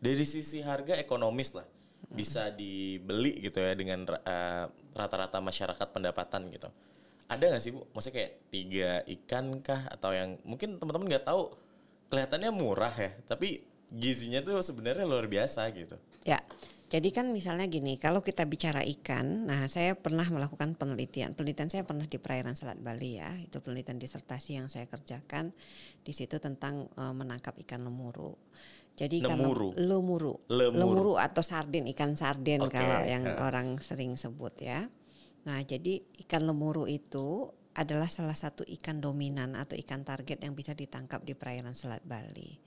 dari 0.00 0.24
sisi 0.24 0.64
harga 0.64 0.96
ekonomis 0.96 1.52
lah 1.52 1.68
bisa 2.08 2.48
dibeli 2.48 3.36
gitu 3.44 3.60
ya 3.60 3.76
dengan 3.76 4.08
eh, 4.08 4.64
rata-rata 4.96 5.36
masyarakat 5.44 5.88
pendapatan 5.92 6.48
gitu. 6.48 6.72
ada 7.30 7.46
nggak 7.46 7.62
sih 7.62 7.70
bu? 7.70 7.86
Maksudnya 7.94 8.16
kayak 8.18 8.32
tiga 8.50 8.90
ikan 9.06 9.62
kah 9.62 9.86
atau 9.86 10.10
yang 10.10 10.34
mungkin 10.42 10.82
teman-teman 10.82 11.14
nggak 11.14 11.30
tahu 11.30 11.54
kelihatannya 12.10 12.50
murah 12.50 12.90
ya, 12.90 13.14
tapi 13.30 13.62
gizinya 13.86 14.42
tuh 14.42 14.58
sebenarnya 14.58 15.06
luar 15.06 15.30
biasa 15.30 15.62
gitu. 15.70 15.94
Ya, 16.26 16.42
jadi 16.90 17.14
kan 17.14 17.30
misalnya 17.30 17.70
gini, 17.70 18.02
kalau 18.02 18.18
kita 18.18 18.42
bicara 18.50 18.82
ikan, 18.82 19.46
nah 19.46 19.62
saya 19.70 19.94
pernah 19.94 20.26
melakukan 20.26 20.74
penelitian. 20.74 21.38
Penelitian 21.38 21.70
saya 21.70 21.86
pernah 21.86 22.02
di 22.02 22.18
perairan 22.18 22.58
Selat 22.58 22.82
Bali 22.82 23.14
ya, 23.14 23.30
itu 23.38 23.62
penelitian 23.62 23.94
disertasi 24.02 24.58
yang 24.58 24.66
saya 24.66 24.90
kerjakan 24.90 25.54
di 26.02 26.10
situ 26.10 26.42
tentang 26.42 26.90
uh, 26.98 27.14
menangkap 27.14 27.54
ikan 27.62 27.86
lemuru. 27.86 28.34
Jadi 28.98 29.22
lemuru. 29.22 29.70
kalau 29.70 29.86
lemuru, 29.86 30.34
Lemuru. 30.50 30.78
lemuru 30.82 31.12
atau 31.14 31.46
sarden, 31.46 31.86
ikan 31.94 32.18
sarden 32.18 32.66
Oke, 32.66 32.74
kalau 32.74 33.06
yang 33.06 33.22
ya. 33.22 33.38
orang 33.38 33.78
sering 33.78 34.18
sebut 34.18 34.58
ya. 34.58 34.90
Nah, 35.46 35.62
jadi 35.62 36.02
ikan 36.26 36.42
lemuru 36.42 36.90
itu 36.90 37.54
adalah 37.70 38.10
salah 38.10 38.34
satu 38.34 38.66
ikan 38.66 38.98
dominan 38.98 39.54
atau 39.54 39.78
ikan 39.78 40.02
target 40.02 40.42
yang 40.42 40.58
bisa 40.58 40.74
ditangkap 40.74 41.22
di 41.22 41.38
perairan 41.38 41.70
Selat 41.70 42.02
Bali. 42.02 42.58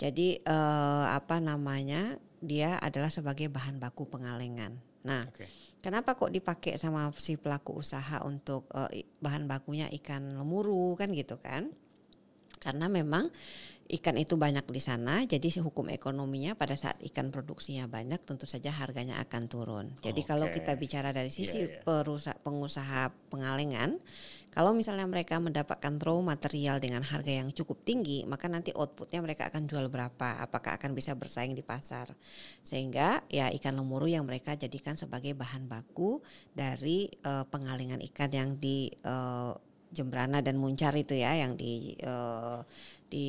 Jadi 0.00 0.40
eh, 0.40 1.06
apa 1.12 1.44
namanya? 1.44 2.16
Dia 2.40 2.80
adalah 2.80 3.12
sebagai 3.12 3.52
bahan 3.52 3.76
baku 3.76 4.08
pengalengan. 4.08 4.80
Nah, 5.04 5.24
Oke. 5.28 5.48
kenapa 5.84 6.16
kok 6.16 6.32
dipakai 6.32 6.76
sama 6.76 7.12
si 7.16 7.36
pelaku 7.36 7.80
usaha 7.80 8.20
untuk 8.24 8.68
i- 8.92 9.04
bahan 9.20 9.44
bakunya 9.48 9.88
ikan 10.00 10.40
lemuru 10.40 10.96
kan 10.96 11.12
gitu 11.12 11.36
kan? 11.40 11.72
Karena 12.60 12.88
memang 12.92 13.28
ikan 13.90 14.14
itu 14.14 14.38
banyak 14.38 14.62
di 14.70 14.78
sana, 14.78 15.26
jadi 15.26 15.62
hukum 15.62 15.90
ekonominya 15.90 16.54
pada 16.54 16.78
saat 16.78 17.02
ikan 17.10 17.34
produksinya 17.34 17.90
banyak, 17.90 18.22
tentu 18.22 18.46
saja 18.46 18.70
harganya 18.70 19.18
akan 19.18 19.42
turun. 19.50 19.86
Jadi 19.98 20.22
kalau 20.22 20.46
Oke. 20.46 20.62
kita 20.62 20.78
bicara 20.78 21.10
dari 21.10 21.28
sisi 21.28 21.66
Iya, 21.66 21.66
iya. 21.66 21.82
perusa- 21.82 22.38
pengusaha 22.38 23.10
pengalengan, 23.28 23.98
kalau 24.50 24.74
misalnya 24.74 25.06
mereka 25.06 25.38
mendapatkan 25.38 25.94
raw 26.02 26.18
material 26.22 26.82
dengan 26.82 27.06
harga 27.06 27.30
yang 27.30 27.54
cukup 27.54 27.86
tinggi, 27.86 28.26
maka 28.26 28.50
nanti 28.50 28.74
outputnya 28.74 29.22
mereka 29.22 29.46
akan 29.46 29.66
jual 29.66 29.86
berapa, 29.86 30.42
apakah 30.42 30.74
akan 30.78 30.94
bisa 30.94 31.14
bersaing 31.14 31.54
di 31.54 31.62
pasar, 31.62 32.10
sehingga 32.66 33.22
ya 33.30 33.50
ikan 33.54 33.78
lemuru 33.78 34.10
yang 34.10 34.26
mereka 34.26 34.58
jadikan 34.58 34.98
sebagai 34.98 35.34
bahan 35.38 35.66
baku 35.70 36.22
dari 36.54 37.10
eh, 37.10 37.44
pengalengan 37.46 38.02
ikan 38.10 38.30
yang 38.30 38.50
di 38.58 38.90
eh, 38.90 39.52
Jembrana 39.90 40.38
dan 40.38 40.54
Muncar 40.54 40.94
itu 40.94 41.18
ya, 41.18 41.34
yang 41.34 41.58
di 41.58 41.98
eh, 41.98 42.60
di 43.10 43.28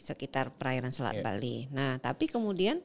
sekitar 0.00 0.56
perairan 0.56 0.90
Selat 0.90 1.20
Iya. 1.20 1.24
Bali. 1.24 1.68
Nah, 1.70 2.00
tapi 2.00 2.26
kemudian 2.26 2.80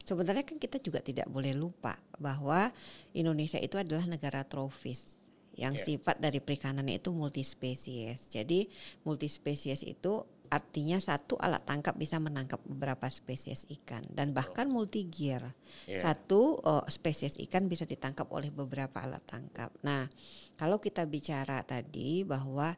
sebenarnya 0.00 0.46
kan 0.46 0.56
kita 0.56 0.78
juga 0.78 1.02
tidak 1.02 1.26
boleh 1.28 1.52
lupa 1.52 1.98
bahwa 2.16 2.70
Indonesia 3.12 3.58
itu 3.58 3.76
adalah 3.76 4.06
negara 4.06 4.46
trofis 4.46 5.18
yang 5.58 5.74
Iya. 5.76 5.98
sifat 5.98 6.22
dari 6.22 6.38
perikanannya 6.38 7.02
itu 7.02 7.10
multispesies. 7.10 8.30
Jadi 8.30 8.70
multispesies 9.04 9.82
itu 9.84 10.24
artinya 10.50 10.98
satu 10.98 11.38
alat 11.38 11.62
tangkap 11.62 11.94
bisa 11.94 12.18
menangkap 12.18 12.58
beberapa 12.66 13.06
spesies 13.06 13.70
ikan 13.70 14.02
dan 14.10 14.34
bahkan 14.34 14.66
multi 14.66 15.06
gear. 15.06 15.54
Iya. 15.86 16.02
Satu 16.02 16.58
eh, 16.58 16.84
spesies 16.90 17.38
ikan 17.46 17.70
bisa 17.70 17.86
ditangkap 17.86 18.26
oleh 18.34 18.50
beberapa 18.50 18.98
alat 18.98 19.22
tangkap. 19.26 19.70
Nah, 19.86 20.10
kalau 20.58 20.82
kita 20.82 21.06
bicara 21.06 21.62
tadi 21.62 22.26
bahwa 22.26 22.74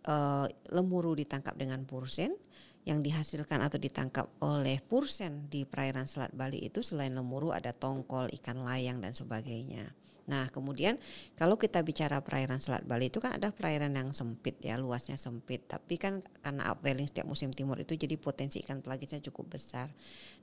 eh, 0.00 0.46
lemuru 0.72 1.12
ditangkap 1.12 1.52
dengan 1.60 1.84
pursen 1.84 2.32
yang 2.90 3.00
dihasilkan 3.06 3.62
atau 3.62 3.78
ditangkap 3.78 4.26
oleh 4.42 4.82
pursen 4.82 5.46
di 5.46 5.62
perairan 5.62 6.10
Selat 6.10 6.34
Bali 6.34 6.58
itu 6.66 6.82
selain 6.82 7.14
lemuru 7.14 7.54
ada 7.54 7.70
tongkol, 7.70 8.26
ikan 8.42 8.66
layang 8.66 8.98
dan 8.98 9.14
sebagainya. 9.14 9.94
Nah, 10.28 10.50
kemudian 10.52 11.00
kalau 11.38 11.56
kita 11.56 11.80
bicara 11.80 12.20
perairan 12.20 12.60
Selat 12.60 12.84
Bali 12.84 13.08
itu 13.08 13.22
kan 13.22 13.38
ada 13.38 13.48
perairan 13.54 13.96
yang 13.96 14.10
sempit 14.12 14.60
ya, 14.60 14.76
luasnya 14.76 15.16
sempit. 15.16 15.64
Tapi 15.64 15.96
kan 15.96 16.20
karena 16.44 16.68
upwelling 16.74 17.08
setiap 17.08 17.24
musim 17.24 17.54
timur 17.54 17.80
itu 17.80 17.96
jadi 17.96 18.18
potensi 18.20 18.60
ikan 18.66 18.84
pelagisnya 18.84 19.24
cukup 19.24 19.56
besar. 19.56 19.88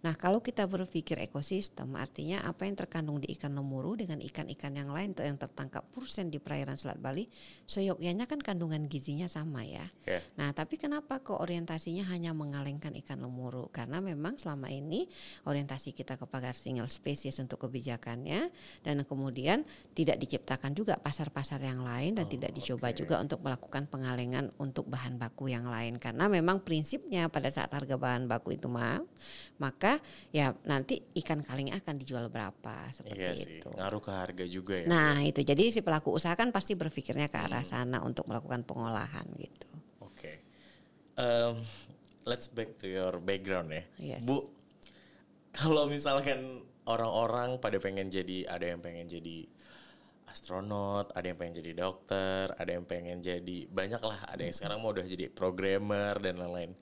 Nah, 0.01 0.13
kalau 0.17 0.41
kita 0.41 0.65
berpikir 0.65 1.17
ekosistem, 1.21 1.93
artinya 1.97 2.45
apa 2.45 2.65
yang 2.69 2.77
terkandung 2.77 3.21
di 3.21 3.33
ikan 3.37 3.53
lemuru 3.53 3.97
dengan 3.97 4.21
ikan-ikan 4.21 4.73
yang 4.73 4.89
lain 4.93 5.13
yang 5.17 5.37
tertangkap 5.37 5.85
pursen 5.91 6.29
di 6.29 6.37
perairan 6.41 6.77
Selat 6.77 7.01
Bali, 7.01 7.27
seyogyanya 7.65 8.29
kan 8.29 8.41
kandungan 8.41 8.87
gizinya 8.87 9.27
sama 9.27 9.65
ya. 9.67 9.85
Oke. 10.01 10.23
Nah, 10.39 10.55
tapi 10.55 10.79
kenapa 10.79 11.19
kok 11.19 11.41
orientasinya 11.41 12.07
hanya 12.13 12.31
mengalengkan 12.31 12.95
ikan 13.03 13.19
lemuru? 13.19 13.67
Karena 13.73 13.99
memang 13.99 14.39
selama 14.39 14.71
ini 14.71 15.09
orientasi 15.43 15.91
kita 15.91 16.15
kepada 16.15 16.55
single 16.55 16.87
species 16.87 17.41
untuk 17.43 17.67
kebijakannya 17.67 18.49
dan 18.87 19.03
kemudian 19.03 19.66
tidak 19.93 20.21
diciptakan 20.21 20.71
juga 20.71 20.95
pasar-pasar 20.97 21.57
yang 21.59 21.81
lain 21.81 22.13
dan 22.13 22.25
Oh, 22.25 22.31
tidak 22.31 22.53
dicoba 22.53 22.93
oke. 22.93 22.97
juga 22.97 23.15
untuk 23.17 23.41
melakukan 23.41 23.89
pengalengan 23.89 24.53
untuk 24.57 24.85
bahan 24.85 25.17
baku 25.17 25.49
yang 25.49 25.65
lain 25.65 25.97
karena 25.97 26.29
memang 26.29 26.61
prinsipnya 26.61 27.27
pada 27.27 27.49
saat 27.49 27.73
harga 27.73 27.97
bahan 27.97 28.29
baku 28.29 28.53
itu 28.53 28.69
mahal, 28.69 29.05
maka 29.57 29.97
ya 30.29 30.53
nanti 30.63 31.01
ikan 31.17 31.41
kalengnya 31.41 31.81
akan 31.81 31.95
dijual 31.97 32.29
berapa 32.29 32.89
seperti 32.93 33.17
Iya 33.17 33.33
sih, 33.33 33.57
itu. 33.57 33.69
ngaruh 33.73 34.01
ke 34.01 34.11
harga 34.13 34.45
juga 34.45 34.73
ya. 34.77 34.85
Nah, 34.85 35.17
itu 35.21 35.41
jadi 35.41 35.63
si 35.69 35.81
pelaku 35.81 36.13
usaha 36.13 36.37
kan 36.37 36.53
pasti 36.53 36.77
berpikirnya 36.77 37.27
ke 37.27 37.37
Hmm. 37.37 37.45
arah 37.49 37.65
sana 37.65 37.97
untuk 38.05 38.29
melakukan 38.29 38.61
pengolahan 38.61 39.25
gitu. 39.37 39.69
Oke. 40.01 40.41
Em, 41.17 41.57
let's 42.23 42.45
back 42.45 42.77
to 42.77 42.85
your 42.85 43.17
background 43.17 43.73
ya. 43.73 43.83
Yes. 43.97 44.21
Bu, 44.21 44.45
kalau 45.57 45.89
misalkan 45.89 46.61
orang-orang 46.85 47.57
pada 47.57 47.81
pengen 47.81 48.13
jadi, 48.13 48.45
ada 48.45 48.69
yang 48.69 48.79
pengen 48.79 49.09
jadi 49.09 49.49
astronot, 50.29 51.09
ada 51.17 51.25
yang 51.25 51.37
pengen 51.41 51.65
jadi 51.65 51.71
dokter, 51.73 52.53
ada 52.53 52.69
yang 52.69 52.85
pengen 52.85 53.25
jadi 53.25 53.65
banyak 53.65 54.01
lah, 54.05 54.21
ada 54.29 54.45
yang 54.45 54.53
sekarang 54.53 54.85
mau 54.85 54.93
udah 54.93 55.01
jadi 55.01 55.33
programmer 55.33 56.13
dan 56.21 56.37
lain-lain. 56.37 56.77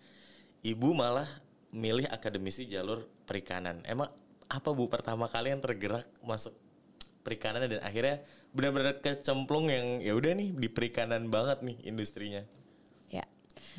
Ibu 0.66 0.92
malah 0.92 1.30
milih 1.72 2.12
akademisi 2.12 2.68
jalur 2.68 3.08
perikanan. 3.24 3.80
Emang 3.88 4.12
apa 4.52 4.70
Bu 4.76 4.92
pertama 4.92 5.32
kali 5.32 5.56
yang 5.56 5.64
tergerak 5.64 6.06
masuk 6.22 6.54
perikanan 7.26 7.66
dan 7.66 7.82
akhirnya 7.82 8.22
benar-benar 8.54 9.02
kecemplung 9.02 9.72
yang 9.72 10.00
ya 10.04 10.14
udah 10.14 10.38
nih 10.38 10.54
di 10.54 10.68
perikanan 10.70 11.32
banget 11.32 11.64
nih 11.64 11.78
industrinya. 11.88 12.44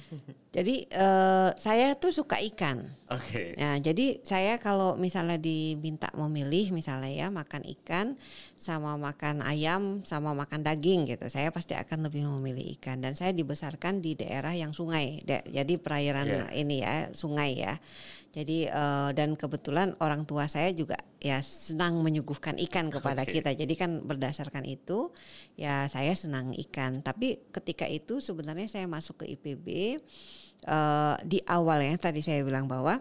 Ya. 0.07 0.33
Jadi 0.57 0.89
eh, 0.89 1.51
saya 1.61 1.93
tuh 2.01 2.15
suka 2.15 2.41
ikan. 2.53 2.89
Oke. 3.13 3.55
Nah, 3.61 3.77
jadi 3.79 4.19
saya 4.25 4.57
kalau 4.57 4.97
misalnya 4.97 5.37
diminta 5.37 6.09
memilih 6.17 6.73
misalnya 6.73 7.13
ya 7.13 7.27
makan 7.29 7.63
ikan 7.79 8.17
sama 8.57 8.97
makan 8.97 9.45
ayam 9.45 10.01
sama 10.03 10.33
makan 10.33 10.65
daging 10.65 11.07
gitu, 11.07 11.29
saya 11.29 11.53
pasti 11.53 11.77
akan 11.77 12.09
lebih 12.09 12.25
memilih 12.27 12.73
ikan 12.81 12.99
dan 13.05 13.13
saya 13.15 13.31
dibesarkan 13.37 14.01
di 14.01 14.17
daerah 14.17 14.57
yang 14.57 14.73
sungai. 14.73 15.21
Da- 15.23 15.45
jadi 15.45 15.75
perairan 15.77 16.27
Iya. 16.27 16.43
ini 16.57 16.77
ya, 16.83 17.13
sungai 17.13 17.61
ya. 17.61 17.77
Jadi 18.33 18.69
eh, 18.69 19.11
dan 19.17 19.35
kebetulan 19.35 19.97
orang 20.03 20.29
tua 20.29 20.45
saya 20.47 20.71
juga 20.73 20.97
ya 21.21 21.41
senang 21.41 22.01
menyuguhkan 22.05 22.61
ikan 22.69 22.93
kepada 22.93 23.25
Oke. 23.25 23.41
kita. 23.41 23.53
Jadi 23.57 23.75
kan 23.75 24.05
berdasarkan 24.05 24.65
itu 24.69 25.11
ya 25.57 25.89
saya 25.89 26.13
senang 26.13 26.53
ikan. 26.69 27.01
Tapi 27.01 27.51
ketika 27.53 27.89
itu 27.89 28.21
sebenarnya 28.21 28.69
saya 28.69 28.87
masuk 28.87 29.25
ke 29.25 29.37
IPB 29.37 29.67
eh, 30.67 31.15
di 31.25 31.39
awalnya 31.49 31.97
tadi 31.97 32.21
saya 32.21 32.45
bilang 32.45 32.69
bahwa 32.69 33.01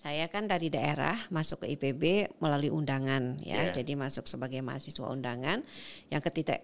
saya 0.00 0.32
kan 0.32 0.48
dari 0.48 0.72
daerah 0.72 1.12
masuk 1.28 1.68
ke 1.68 1.76
IPB 1.76 2.32
melalui 2.40 2.72
undangan 2.72 3.36
ya. 3.44 3.68
Iya. 3.68 3.84
Jadi 3.84 4.00
masuk 4.00 4.24
sebagai 4.24 4.64
mahasiswa 4.64 5.04
undangan 5.04 5.60
yang 6.08 6.24
ketika 6.24 6.56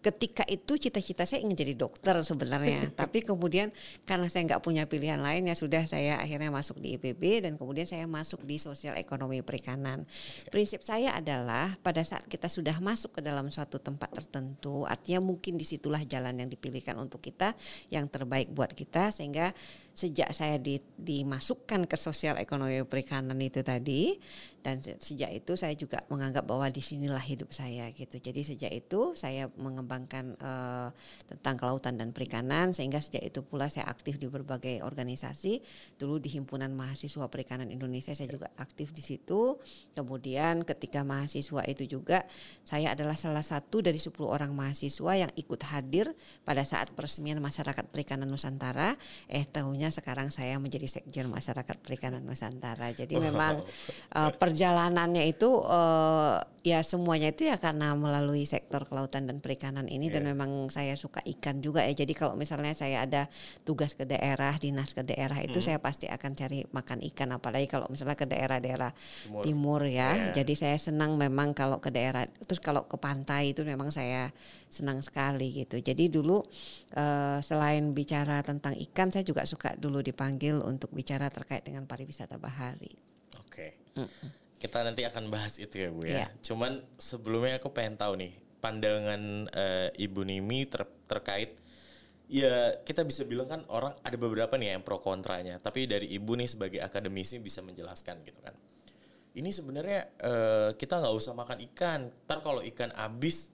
ketika 0.00 0.40
itu 0.48 0.72
cita-cita 0.80 1.28
saya 1.28 1.44
ingin 1.44 1.52
jadi 1.52 1.76
dokter 1.76 2.16
sebenarnya. 2.24 2.88
Tapi 3.00 3.28
kemudian 3.28 3.76
karena 4.08 4.32
saya 4.32 4.48
nggak 4.48 4.64
punya 4.64 4.88
pilihan 4.88 5.20
lain 5.20 5.44
ya 5.44 5.52
sudah 5.52 5.84
saya 5.84 6.16
akhirnya 6.16 6.48
masuk 6.48 6.80
di 6.80 6.96
IPB 6.96 7.44
dan 7.44 7.60
kemudian 7.60 7.84
saya 7.84 8.08
masuk 8.08 8.40
di 8.48 8.56
sosial 8.56 8.96
ekonomi 8.96 9.44
perikanan. 9.44 10.08
Prinsip 10.48 10.80
saya 10.80 11.12
adalah 11.12 11.76
pada 11.84 12.00
saat 12.08 12.24
kita 12.24 12.48
sudah 12.48 12.80
masuk 12.80 13.20
ke 13.20 13.20
dalam 13.20 13.52
suatu 13.52 13.76
tempat 13.76 14.16
tertentu, 14.16 14.88
artinya 14.88 15.20
mungkin 15.20 15.60
di 15.60 15.68
situlah 15.68 16.00
jalan 16.08 16.40
yang 16.40 16.48
dipilihkan 16.48 16.96
untuk 16.96 17.20
kita 17.20 17.52
yang 17.92 18.08
terbaik 18.08 18.48
buat 18.56 18.72
kita 18.72 19.12
sehingga 19.12 19.52
sejak 19.96 20.28
saya 20.36 20.60
di- 20.60 20.84
dimasukkan 21.00 21.88
ke 21.88 21.96
sosial 21.96 22.36
ekonomi 22.36 22.84
perikanan 22.84 23.40
itu 23.40 23.64
tadi 23.64 24.20
dan 24.66 24.82
se- 24.82 24.98
sejak 24.98 25.30
itu 25.30 25.54
saya 25.54 25.78
juga 25.78 26.02
menganggap 26.10 26.42
bahwa 26.42 26.66
di 26.66 26.82
sinilah 26.82 27.22
hidup 27.22 27.54
saya 27.54 27.86
gitu. 27.94 28.18
Jadi 28.18 28.42
sejak 28.42 28.74
itu 28.74 29.14
saya 29.14 29.46
mengembangkan 29.54 30.34
eh, 30.34 30.88
tentang 31.30 31.54
kelautan 31.54 31.94
dan 31.94 32.10
perikanan 32.10 32.74
sehingga 32.74 32.98
sejak 32.98 33.22
itu 33.22 33.46
pula 33.46 33.70
saya 33.70 33.86
aktif 33.86 34.18
di 34.18 34.26
berbagai 34.26 34.82
organisasi. 34.82 35.62
Dulu 35.94 36.18
di 36.18 36.34
himpunan 36.34 36.74
mahasiswa 36.74 37.30
perikanan 37.30 37.70
Indonesia 37.70 38.10
saya 38.10 38.26
juga 38.26 38.50
aktif 38.58 38.90
di 38.90 39.06
situ. 39.06 39.54
Kemudian 39.94 40.66
ketika 40.66 41.06
mahasiswa 41.06 41.62
itu 41.70 41.86
juga 41.86 42.26
saya 42.66 42.98
adalah 42.98 43.14
salah 43.14 43.46
satu 43.46 43.78
dari 43.78 44.02
10 44.02 44.18
orang 44.26 44.50
mahasiswa 44.50 45.12
yang 45.14 45.30
ikut 45.38 45.62
hadir 45.62 46.10
pada 46.42 46.66
saat 46.66 46.90
peresmian 46.90 47.38
masyarakat 47.38 47.86
perikanan 47.86 48.26
Nusantara. 48.26 48.98
Eh 49.30 49.46
tahunya 49.46 49.94
sekarang 49.94 50.34
saya 50.34 50.58
menjadi 50.58 50.90
sekjen 50.90 51.30
masyarakat 51.30 51.78
perikanan 51.86 52.26
Nusantara. 52.26 52.90
Jadi 52.90 53.14
memang 53.14 53.62
uh, 54.10 54.34
perjuangan 54.34 54.55
perjalanannya 54.56 55.28
itu 55.28 55.52
uh, 55.68 56.40
ya 56.64 56.80
semuanya 56.80 57.28
itu 57.28 57.44
ya 57.44 57.60
karena 57.60 57.92
melalui 57.92 58.48
sektor 58.48 58.88
kelautan 58.88 59.28
dan 59.28 59.44
perikanan 59.44 59.84
ini 59.84 60.08
yeah. 60.08 60.16
dan 60.16 60.22
iya. 60.24 60.28
memang 60.32 60.72
saya 60.72 60.96
suka 60.96 61.20
ikan 61.36 61.60
juga 61.60 61.84
ya. 61.84 61.92
Jadi 61.92 62.16
kalau 62.16 62.40
misalnya 62.40 62.72
saya 62.72 63.04
ada 63.04 63.28
tugas 63.68 63.92
ke 63.92 64.08
daerah, 64.08 64.56
dinas 64.56 64.96
ke 64.96 65.04
daerah 65.04 65.44
itu 65.44 65.60
hmm. 65.60 65.66
saya 65.68 65.76
pasti 65.84 66.08
akan 66.08 66.32
cari 66.32 66.64
makan 66.72 67.04
ikan 67.12 67.36
apalagi 67.36 67.68
kalau 67.68 67.84
misalnya 67.92 68.16
ke 68.16 68.24
daerah-daerah 68.24 68.96
timur. 68.96 69.42
timur 69.44 69.80
ya. 69.84 70.32
Yeah. 70.32 70.40
Jadi 70.40 70.56
saya 70.56 70.80
senang 70.80 71.20
memang 71.20 71.52
kalau 71.52 71.76
ke 71.76 71.92
daerah 71.92 72.24
terus 72.48 72.64
kalau 72.64 72.88
ke 72.88 72.96
pantai 72.96 73.52
itu 73.52 73.60
memang 73.60 73.92
saya 73.92 74.32
senang 74.72 75.04
sekali 75.04 75.52
gitu. 75.52 75.84
Jadi 75.84 76.08
dulu 76.08 76.40
uh, 76.96 77.44
selain 77.44 77.92
bicara 77.92 78.40
tentang 78.40 78.72
ikan 78.88 79.12
saya 79.12 79.20
juga 79.20 79.44
suka 79.44 79.76
dulu 79.76 80.00
dipanggil 80.00 80.64
untuk 80.64 80.96
bicara 80.96 81.28
terkait 81.28 81.60
dengan 81.60 81.84
pariwisata 81.84 82.40
bahari. 82.40 82.96
Oke. 83.36 83.52
Okay. 83.52 84.00
Mm 84.00 84.08
-mm 84.08 84.35
kita 84.76 84.84
nanti 84.92 85.08
akan 85.08 85.32
bahas 85.32 85.56
itu 85.56 85.72
ya 85.72 85.88
Bu 85.88 86.04
ya. 86.04 86.12
Yeah. 86.20 86.28
Cuman 86.44 86.84
sebelumnya 87.00 87.56
aku 87.56 87.72
pengen 87.72 87.96
tahu 87.96 88.20
nih 88.20 88.36
pandangan 88.60 89.48
uh, 89.48 89.88
Ibu 89.96 90.20
Nimi 90.28 90.68
ter 90.68 90.84
terkait 91.08 91.56
ya 92.28 92.76
kita 92.84 93.00
bisa 93.08 93.24
bilang 93.24 93.48
kan 93.48 93.64
orang 93.72 93.96
ada 94.04 94.16
beberapa 94.20 94.52
nih 94.60 94.76
yang 94.76 94.84
pro 94.84 95.00
kontranya, 95.00 95.56
tapi 95.56 95.88
dari 95.88 96.12
Ibu 96.12 96.36
nih 96.36 96.48
sebagai 96.52 96.84
akademisi 96.84 97.40
bisa 97.40 97.64
menjelaskan 97.64 98.20
gitu 98.20 98.36
kan. 98.44 98.52
Ini 99.32 99.48
sebenarnya 99.48 100.12
uh, 100.20 100.70
kita 100.76 101.00
nggak 101.00 101.14
usah 101.16 101.32
makan 101.32 101.58
ikan. 101.72 102.12
Ntar 102.28 102.44
kalau 102.44 102.60
ikan 102.60 102.92
habis 102.92 103.48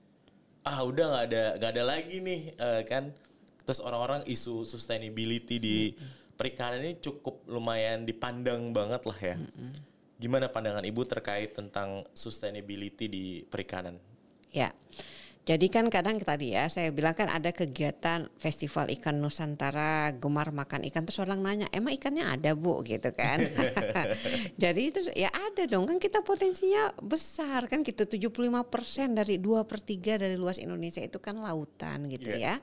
ah 0.66 0.82
udah 0.82 1.06
nggak 1.06 1.24
ada 1.30 1.44
nggak 1.54 1.70
ada 1.70 1.84
lagi 1.86 2.18
nih 2.18 2.40
uh, 2.58 2.82
kan. 2.82 3.14
Terus 3.62 3.78
orang-orang 3.78 4.26
isu 4.26 4.66
sustainability 4.66 5.62
di 5.62 5.94
perikanan 6.34 6.82
ini 6.82 6.98
cukup 6.98 7.46
lumayan 7.46 8.02
dipandang 8.02 8.74
banget 8.74 9.06
lah 9.06 9.18
ya. 9.22 9.38
Mm 9.38 9.54
-hmm 9.54 9.91
Gimana 10.22 10.46
pandangan 10.46 10.86
Ibu 10.86 11.02
terkait 11.02 11.58
tentang 11.58 12.06
sustainability 12.14 13.10
di 13.10 13.24
perikanan? 13.42 13.98
Ya. 14.54 14.70
Jadi 15.42 15.66
kan 15.66 15.90
kadang 15.90 16.22
tadi 16.22 16.54
ya 16.54 16.70
saya 16.70 16.94
bilang 16.94 17.18
kan 17.18 17.26
ada 17.26 17.50
kegiatan 17.50 18.30
festival 18.38 18.86
ikan 18.94 19.18
Nusantara 19.18 20.14
gemar 20.14 20.54
makan 20.54 20.86
ikan 20.86 21.02
terus 21.02 21.18
orang 21.18 21.42
nanya 21.42 21.66
emang 21.74 21.98
ikannya 21.98 22.22
ada 22.22 22.54
bu 22.54 22.78
gitu 22.86 23.10
kan. 23.10 23.42
Jadi 24.62 24.94
itu 24.94 25.02
ya 25.18 25.34
ada 25.34 25.66
dong 25.66 25.90
kan 25.90 25.98
kita 25.98 26.22
potensinya 26.22 26.94
besar 27.02 27.66
kan 27.66 27.82
gitu 27.82 28.06
75% 28.06 28.38
dari 29.18 29.42
2 29.42 29.66
per 29.66 29.82
3 29.82 30.22
dari 30.22 30.36
luas 30.38 30.62
Indonesia 30.62 31.02
itu 31.02 31.18
kan 31.18 31.34
lautan 31.42 32.06
gitu 32.06 32.30
yeah. 32.38 32.62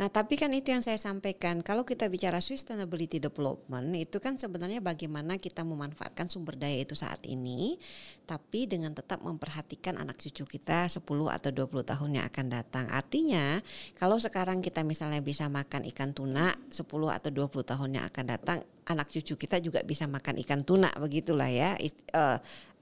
Nah, 0.00 0.08
tapi 0.08 0.40
kan 0.40 0.48
itu 0.56 0.72
yang 0.72 0.80
saya 0.80 0.96
sampaikan. 0.96 1.60
Kalau 1.60 1.84
kita 1.84 2.08
bicara 2.08 2.40
sustainability 2.40 3.20
development, 3.20 3.92
itu 4.00 4.16
kan 4.16 4.40
sebenarnya 4.40 4.80
bagaimana 4.80 5.36
kita 5.36 5.60
memanfaatkan 5.60 6.32
sumber 6.32 6.56
daya 6.56 6.80
itu 6.80 6.96
saat 6.96 7.20
ini, 7.28 7.76
tapi 8.24 8.64
dengan 8.64 8.96
tetap 8.96 9.20
memperhatikan 9.20 10.00
anak 10.00 10.16
cucu 10.16 10.56
kita 10.56 10.88
10 10.88 11.04
atau 11.04 11.50
20 11.52 11.84
tahun 11.84 12.10
yang 12.16 12.24
akan 12.32 12.46
datang. 12.48 12.88
Artinya, 12.88 13.60
kalau 14.00 14.16
sekarang 14.16 14.64
kita 14.64 14.88
misalnya 14.88 15.20
bisa 15.20 15.52
makan 15.52 15.84
ikan 15.92 16.16
tuna 16.16 16.56
10 16.72 16.80
atau 17.12 17.28
20 17.28 17.60
tahun 17.60 18.00
yang 18.00 18.08
akan 18.08 18.24
datang, 18.24 18.64
anak 18.88 19.12
cucu 19.12 19.36
kita 19.36 19.60
juga 19.60 19.84
bisa 19.84 20.08
makan 20.08 20.40
ikan 20.48 20.64
tuna 20.64 20.88
begitulah 20.96 21.52
ya. 21.52 21.76
Uh, 22.16 22.40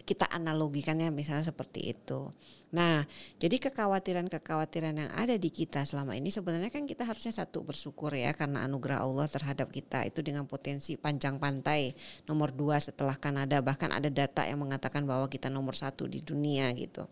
kita 0.09 0.25
analogikannya 0.33 1.13
misalnya 1.13 1.45
seperti 1.45 1.93
itu. 1.93 2.33
Nah, 2.73 3.05
jadi 3.37 3.57
kekhawatiran-kekhawatiran 3.69 4.97
yang 4.97 5.13
ada 5.13 5.37
di 5.37 5.53
kita 5.53 5.85
selama 5.85 6.17
ini 6.17 6.33
sebenarnya 6.33 6.73
kan 6.73 6.89
kita 6.89 7.05
harusnya 7.05 7.33
satu 7.33 7.65
bersyukur 7.65 8.13
ya 8.13 8.33
karena 8.33 8.65
anugerah 8.65 9.05
Allah 9.05 9.29
terhadap 9.29 9.69
kita 9.69 10.09
itu 10.09 10.25
dengan 10.25 10.49
potensi 10.49 10.97
panjang 10.97 11.37
pantai 11.37 11.93
nomor 12.29 12.53
dua 12.53 12.81
setelah 12.81 13.17
Kanada 13.17 13.61
bahkan 13.61 13.93
ada 13.93 14.09
data 14.09 14.45
yang 14.49 14.61
mengatakan 14.65 15.05
bahwa 15.05 15.29
kita 15.29 15.53
nomor 15.53 15.77
satu 15.77 16.09
di 16.09 16.25
dunia 16.25 16.73
gitu. 16.77 17.05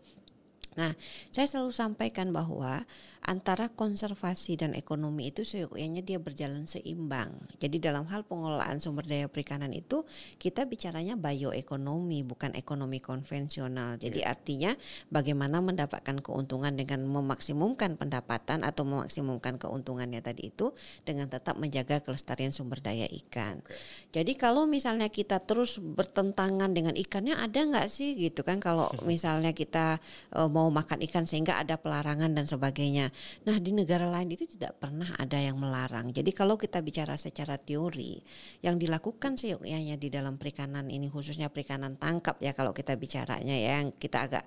Nah, 0.76 0.92
saya 1.32 1.48
selalu 1.48 1.72
sampaikan 1.72 2.36
bahwa 2.36 2.84
antara 3.26 3.66
konservasi 3.74 4.54
dan 4.54 4.70
ekonomi 4.78 5.34
itu 5.34 5.42
seyogyanya 5.42 6.00
dia 6.06 6.22
berjalan 6.22 6.70
seimbang. 6.70 7.34
Jadi 7.58 7.82
dalam 7.82 8.06
hal 8.06 8.22
pengelolaan 8.22 8.78
sumber 8.78 9.02
daya 9.02 9.26
perikanan 9.26 9.74
itu 9.74 10.06
kita 10.38 10.62
bicaranya 10.70 11.18
bioekonomi 11.18 12.22
bukan 12.22 12.54
ekonomi 12.54 13.02
konvensional. 13.02 13.98
Jadi 13.98 14.22
yeah. 14.22 14.30
artinya 14.30 14.72
bagaimana 15.10 15.58
mendapatkan 15.58 16.22
keuntungan 16.22 16.78
dengan 16.78 17.02
memaksimumkan 17.02 17.98
pendapatan 17.98 18.62
atau 18.62 18.86
memaksimumkan 18.86 19.58
keuntungannya 19.58 20.22
tadi 20.22 20.54
itu 20.54 20.70
dengan 21.02 21.26
tetap 21.26 21.58
menjaga 21.58 22.06
kelestarian 22.06 22.54
sumber 22.54 22.78
daya 22.78 23.10
ikan. 23.26 23.58
Okay. 23.66 24.22
Jadi 24.22 24.32
kalau 24.38 24.70
misalnya 24.70 25.10
kita 25.10 25.42
terus 25.42 25.82
bertentangan 25.82 26.70
dengan 26.70 26.94
ikannya 26.94 27.34
ada 27.34 27.58
nggak 27.58 27.90
sih 27.90 28.14
gitu 28.14 28.46
kan 28.46 28.62
kalau 28.62 28.86
misalnya 29.10 29.50
kita 29.50 29.98
uh, 30.30 30.46
mau 30.46 30.70
makan 30.70 31.02
ikan 31.10 31.26
sehingga 31.26 31.58
ada 31.58 31.74
pelarangan 31.74 32.30
dan 32.30 32.46
sebagainya. 32.46 33.15
Nah, 33.46 33.56
di 33.60 33.70
negara 33.76 34.08
lain 34.08 34.32
itu 34.32 34.48
tidak 34.48 34.80
pernah 34.80 35.12
ada 35.16 35.38
yang 35.38 35.56
melarang. 35.60 36.10
Jadi 36.10 36.30
kalau 36.32 36.58
kita 36.58 36.80
bicara 36.80 37.14
secara 37.14 37.60
teori, 37.60 38.20
yang 38.64 38.80
dilakukan 38.80 39.36
seyogyanya 39.36 40.00
di 40.00 40.08
dalam 40.08 40.40
perikanan 40.40 40.88
ini 40.88 41.06
khususnya 41.06 41.52
perikanan 41.52 42.00
tangkap 42.00 42.40
ya 42.40 42.56
kalau 42.56 42.72
kita 42.72 42.96
bicaranya 42.96 43.54
ya 43.54 43.82
yang 43.84 43.94
kita 43.96 44.26
agak 44.26 44.44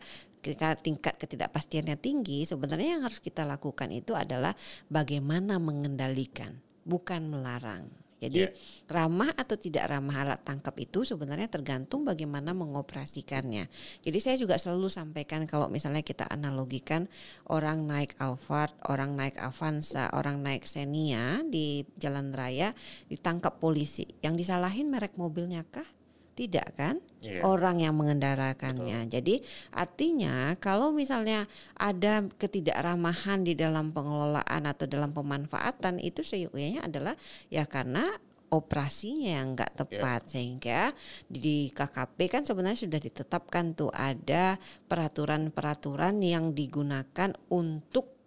tingkat 0.80 1.20
ketidakpastiannya 1.20 2.00
tinggi, 2.00 2.48
sebenarnya 2.48 3.00
yang 3.00 3.04
harus 3.04 3.20
kita 3.20 3.44
lakukan 3.44 3.92
itu 3.92 4.16
adalah 4.16 4.56
bagaimana 4.88 5.60
mengendalikan, 5.60 6.58
bukan 6.88 7.28
melarang. 7.28 8.09
Jadi 8.20 8.48
yeah. 8.48 8.52
ramah 8.92 9.32
atau 9.32 9.56
tidak 9.56 9.88
ramah 9.88 10.28
alat 10.28 10.40
tangkap 10.44 10.76
itu 10.80 11.08
sebenarnya 11.08 11.48
tergantung 11.48 12.04
bagaimana 12.04 12.52
mengoperasikannya. 12.52 13.72
Jadi 14.04 14.18
saya 14.20 14.36
juga 14.36 14.60
selalu 14.60 14.92
sampaikan 14.92 15.48
kalau 15.48 15.72
misalnya 15.72 16.04
kita 16.04 16.28
analogikan 16.28 17.08
orang 17.48 17.88
naik 17.88 18.20
Alphard, 18.20 18.76
orang 18.92 19.16
naik 19.16 19.40
Avanza, 19.40 20.12
orang 20.12 20.44
naik 20.44 20.68
Xenia 20.68 21.42
di 21.48 21.88
jalan 21.96 22.36
raya 22.36 22.76
ditangkap 23.08 23.58
polisi. 23.58 24.04
Yang 24.20 24.48
disalahin 24.48 24.92
merek 24.92 25.16
mobilnya 25.16 25.64
kah? 25.64 25.99
Tidak 26.40 26.72
kan 26.80 26.96
yeah. 27.20 27.44
orang 27.44 27.84
yang 27.84 28.00
mengendarakannya. 28.00 29.04
Betul. 29.04 29.14
Jadi 29.20 29.36
artinya 29.76 30.56
kalau 30.56 30.96
misalnya 30.96 31.44
ada 31.76 32.24
ketidakramahan 32.40 33.44
di 33.44 33.60
dalam 33.60 33.92
pengelolaan 33.92 34.64
atau 34.64 34.88
dalam 34.88 35.12
pemanfaatan 35.12 36.00
itu 36.00 36.24
seyogyanya 36.24 36.88
adalah 36.88 37.20
ya 37.52 37.68
karena 37.68 38.08
operasinya 38.50 39.44
yang 39.44 39.48
nggak 39.54 39.76
tepat 39.78 40.22
yeah. 40.26 40.32
sehingga 40.32 40.82
di 41.28 41.70
KKP 41.70 42.18
kan 42.32 42.44
sebenarnya 42.48 42.88
sudah 42.88 43.00
ditetapkan 43.04 43.78
tuh 43.78 43.92
ada 43.94 44.58
peraturan-peraturan 44.90 46.18
yang 46.24 46.56
digunakan 46.56 47.36
untuk 47.54 48.19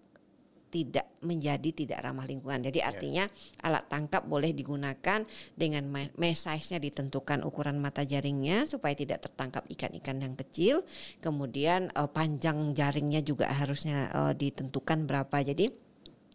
tidak 0.72 1.04
menjadi 1.20 1.70
tidak 1.76 1.98
ramah 2.00 2.24
lingkungan. 2.24 2.64
Jadi 2.64 2.80
iya. 2.80 2.88
artinya 2.88 3.24
yeah. 3.28 3.66
alat 3.68 3.84
tangkap 3.92 4.24
boleh 4.24 4.56
digunakan 4.56 5.20
dengan 5.52 5.84
mesh 5.92 6.48
size-nya 6.48 6.80
ditentukan 6.80 7.44
ukuran 7.44 7.76
mata 7.76 8.08
jaringnya 8.08 8.64
supaya 8.64 8.96
tidak 8.96 9.28
tertangkap 9.28 9.68
ikan-ikan 9.68 10.16
yang 10.24 10.34
kecil. 10.34 10.80
Kemudian 11.20 11.92
uh, 11.92 12.08
panjang 12.08 12.72
jaringnya 12.72 13.20
juga 13.20 13.52
harusnya 13.52 14.08
uh, 14.16 14.32
ditentukan 14.32 15.04
berapa. 15.04 15.36
Jadi 15.44 15.91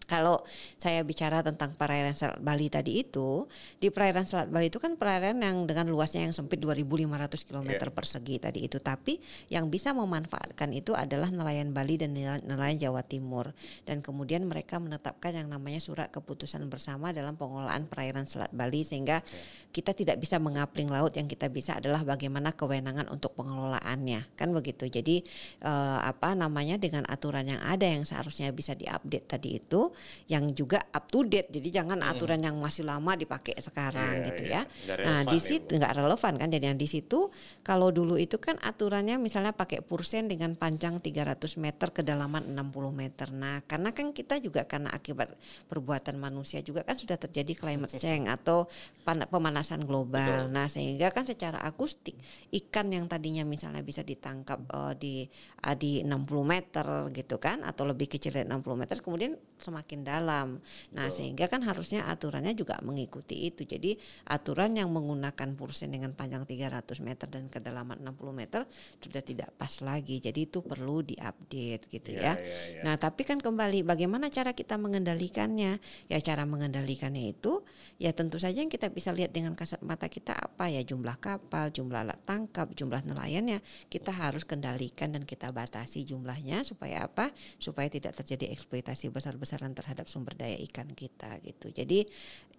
kalau 0.07 0.39
saya 0.79 1.03
bicara 1.03 1.43
tentang 1.43 1.75
perairan 1.75 2.15
Selat 2.15 2.39
Bali 2.39 2.71
tadi 2.71 3.03
itu, 3.03 3.43
di 3.75 3.91
perairan 3.91 4.23
Selat 4.23 4.47
Bali 4.47 4.71
itu 4.71 4.79
kan 4.79 4.95
perairan 4.95 5.43
yang 5.43 5.67
dengan 5.67 5.91
luasnya 5.91 6.23
yang 6.23 6.31
sempit 6.31 6.63
2.500 6.63 7.27
km 7.43 7.69
yeah. 7.75 7.91
persegi 7.91 8.35
tadi 8.39 8.59
itu. 8.63 8.79
Tapi 8.79 9.19
yang 9.51 9.67
bisa 9.67 9.91
memanfaatkan 9.91 10.71
itu 10.71 10.95
adalah 10.95 11.27
nelayan 11.27 11.75
Bali 11.75 11.99
dan 11.99 12.15
nelayan 12.47 12.79
Jawa 12.79 13.03
Timur. 13.03 13.51
Dan 13.83 13.99
kemudian 13.99 14.47
mereka 14.47 14.79
menetapkan 14.79 15.35
yang 15.35 15.51
namanya 15.51 15.83
surat 15.83 16.07
keputusan 16.07 16.63
bersama 16.71 17.11
dalam 17.11 17.35
pengelolaan 17.35 17.91
perairan 17.91 18.23
Selat 18.23 18.55
Bali 18.55 18.87
sehingga 18.87 19.19
yeah. 19.19 19.66
Kita 19.77 19.93
tidak 19.93 20.17
bisa 20.17 20.41
mengapling 20.41 20.89
laut. 20.89 21.13
Yang 21.13 21.37
kita 21.37 21.53
bisa 21.53 21.77
adalah 21.77 22.01
bagaimana 22.01 22.49
kewenangan 22.57 23.13
untuk 23.13 23.37
pengelolaannya, 23.37 24.33
kan 24.33 24.49
begitu. 24.49 24.89
Jadi 24.89 25.21
eh, 25.61 25.99
apa 26.01 26.33
namanya 26.33 26.81
dengan 26.81 27.05
aturan 27.05 27.45
yang 27.45 27.61
ada 27.61 27.85
yang 27.85 28.01
seharusnya 28.01 28.49
bisa 28.49 28.73
diupdate 28.73 29.29
tadi 29.29 29.61
itu 29.61 29.93
yang 30.25 30.49
juga 30.57 30.81
up 30.89 31.05
to 31.13 31.21
date. 31.29 31.53
Jadi 31.53 31.69
jangan 31.69 32.01
hmm. 32.01 32.09
aturan 32.09 32.41
yang 32.41 32.57
masih 32.57 32.89
lama 32.89 33.13
dipakai 33.13 33.53
sekarang 33.61 34.25
yeah, 34.25 34.27
gitu 34.33 34.43
yeah. 34.49 34.63
ya. 34.89 35.05
nah, 35.05 35.21
di 35.29 35.37
ya, 35.37 35.45
situ 35.45 35.71
nggak 35.77 35.93
ya, 35.93 35.97
relevan 36.01 36.33
kan. 36.41 36.49
Jadi 36.49 36.65
yang 36.73 36.79
di 36.79 36.87
situ 36.89 37.29
kalau 37.61 37.93
dulu 37.93 38.17
itu 38.17 38.41
kan 38.41 38.57
aturannya 38.65 39.21
misalnya 39.21 39.53
pakai 39.53 39.85
pursen 39.85 40.25
dengan 40.25 40.57
panjang 40.57 40.97
300 40.97 41.37
meter 41.61 41.93
kedalaman 41.93 42.49
60 42.55 42.89
meter. 42.89 43.27
Nah, 43.29 43.61
karena 43.69 43.93
kan 43.93 44.09
kita 44.15 44.41
juga 44.41 44.65
karena 44.65 44.89
akibat 44.89 45.35
perbuatan 45.67 46.15
manusia 46.17 46.63
juga 46.63 46.87
kan 46.87 46.95
sudah 46.95 47.19
terjadi 47.19 47.53
climate 47.53 47.99
change 48.01 48.31
atau 48.31 48.65
pemanasan 49.03 49.66
global. 49.83 50.47
Betul. 50.47 50.55
Nah, 50.55 50.67
sehingga 50.71 51.11
kan 51.11 51.27
secara 51.27 51.59
akustik 51.67 52.15
ikan 52.53 52.87
yang 52.87 53.11
tadinya 53.11 53.43
misalnya 53.43 53.83
bisa 53.83 54.07
ditangkap 54.07 54.63
uh, 54.71 54.95
di 54.95 55.27
uh, 55.67 55.75
di 55.75 56.05
60 56.07 56.23
meter 56.47 56.87
gitu 57.11 57.35
kan 57.41 57.67
atau 57.67 57.83
lebih 57.83 58.07
kecil 58.07 58.31
dari 58.31 58.47
60 58.47 58.63
meter 58.79 58.97
kemudian 59.03 59.35
semakin 59.57 60.05
dalam. 60.05 60.61
Nah, 60.93 61.09
sehingga 61.09 61.49
kan 61.49 61.65
harusnya 61.65 62.05
aturannya 62.05 62.53
juga 62.53 62.77
mengikuti 62.85 63.49
itu. 63.49 63.65
Jadi 63.65 63.97
aturan 64.29 64.77
yang 64.77 64.93
menggunakan 64.93 65.57
pursen 65.57 65.91
dengan 65.91 66.13
panjang 66.13 66.45
300 66.45 67.01
meter 67.01 67.27
dan 67.27 67.49
kedalaman 67.49 67.99
60 68.05 68.31
meter 68.31 68.61
sudah 69.01 69.21
tidak 69.25 69.49
pas 69.57 69.73
lagi. 69.81 70.21
Jadi 70.21 70.47
itu 70.47 70.61
perlu 70.61 71.01
diupdate 71.01 71.89
gitu 71.89 72.13
Iya, 72.13 72.21
ya. 72.21 72.33
iya, 72.37 72.57
iya. 72.77 72.81
Nah, 72.85 72.95
tapi 72.95 73.25
kan 73.25 73.41
kembali 73.41 73.83
bagaimana 73.83 74.29
cara 74.29 74.53
kita 74.53 74.77
mengendalikannya? 74.77 75.81
Ya 76.07 76.19
cara 76.21 76.45
mengendalikannya 76.45 77.33
itu 77.33 77.65
ya 77.97 78.13
tentu 78.13 78.37
saja 78.37 78.61
yang 78.61 78.69
kita 78.69 78.93
bisa 78.93 79.09
lihat 79.09 79.33
dengan 79.33 79.57
kasat 79.57 79.81
mata 79.81 80.05
kita 80.05 80.37
apa 80.37 80.69
ya 80.69 80.85
jumlah 80.85 81.17
kapal, 81.17 81.73
jumlah 81.73 82.05
alat 82.05 82.21
tangkap, 82.23 82.69
jumlah 82.77 83.01
nelayannya 83.03 83.59
kita 83.89 84.13
harus 84.13 84.45
kendalikan 84.45 85.11
dan 85.15 85.25
kita 85.25 85.49
batasi 85.49 86.05
jumlahnya 86.05 86.61
supaya 86.61 87.09
apa? 87.09 87.33
Supaya 87.57 87.89
tidak 87.89 88.13
terjadi 88.21 88.53
eksploitasi 88.53 89.09
besar-besaran 89.09 89.46
terhadap 89.55 90.11
sumber 90.11 90.35
daya 90.35 90.59
ikan 90.67 90.91
kita 90.91 91.39
gitu. 91.39 91.71
Jadi 91.71 92.03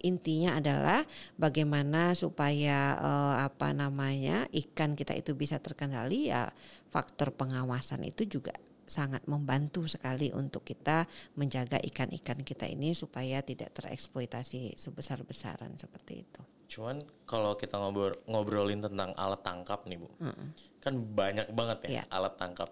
intinya 0.00 0.56
adalah 0.56 1.04
bagaimana 1.36 2.14
supaya 2.14 2.96
eh, 2.96 3.36
apa 3.44 3.74
namanya 3.76 4.48
ikan 4.54 4.96
kita 4.96 5.12
itu 5.12 5.34
bisa 5.36 5.60
terkendali 5.60 6.30
ya 6.32 6.48
faktor 6.88 7.34
pengawasan 7.34 8.06
itu 8.06 8.24
juga 8.24 8.54
sangat 8.88 9.20
membantu 9.28 9.84
sekali 9.84 10.32
untuk 10.32 10.64
kita 10.64 11.04
menjaga 11.36 11.76
ikan-ikan 11.92 12.40
kita 12.40 12.64
ini 12.64 12.96
supaya 12.96 13.44
tidak 13.44 13.76
tereksploitasi 13.76 14.80
sebesar-besaran 14.80 15.76
seperti 15.76 16.24
itu. 16.24 16.40
Cuman 16.72 17.04
kalau 17.28 17.52
kita 17.56 17.76
ngobrol 17.76 18.16
ngobrolin 18.24 18.80
tentang 18.80 19.12
alat 19.16 19.44
tangkap 19.44 19.84
nih 19.84 20.00
bu, 20.00 20.08
kan 20.80 20.94
banyak 21.04 21.52
banget 21.52 21.78
ya 21.84 21.88
Iya. 21.88 22.02
alat 22.08 22.34
tangkap. 22.40 22.68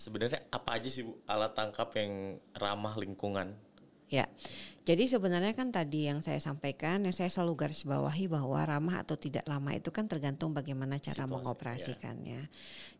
Ya. 0.00 0.04
Sebenarnya 0.08 0.40
apa 0.48 0.80
aja 0.80 0.88
sih 0.88 1.04
bu 1.04 1.20
alat 1.28 1.52
tangkap 1.52 1.92
yang 1.92 2.40
ramah 2.56 2.96
lingkungan? 2.96 3.52
Ya, 4.08 4.24
jadi 4.80 5.04
sebenarnya 5.04 5.52
kan 5.52 5.68
tadi 5.68 6.08
yang 6.08 6.24
saya 6.24 6.40
sampaikan, 6.40 7.04
yang 7.04 7.12
saya 7.12 7.28
selalu 7.28 7.68
garis 7.68 7.84
bawahi 7.84 8.32
bahwa 8.32 8.64
ramah 8.64 9.04
atau 9.04 9.12
tidak 9.20 9.44
ramah 9.44 9.76
itu 9.76 9.92
kan 9.92 10.08
tergantung 10.08 10.56
bagaimana 10.56 10.96
cara 10.96 11.28
Situasi, 11.28 11.34
mengoperasikannya. 11.36 12.48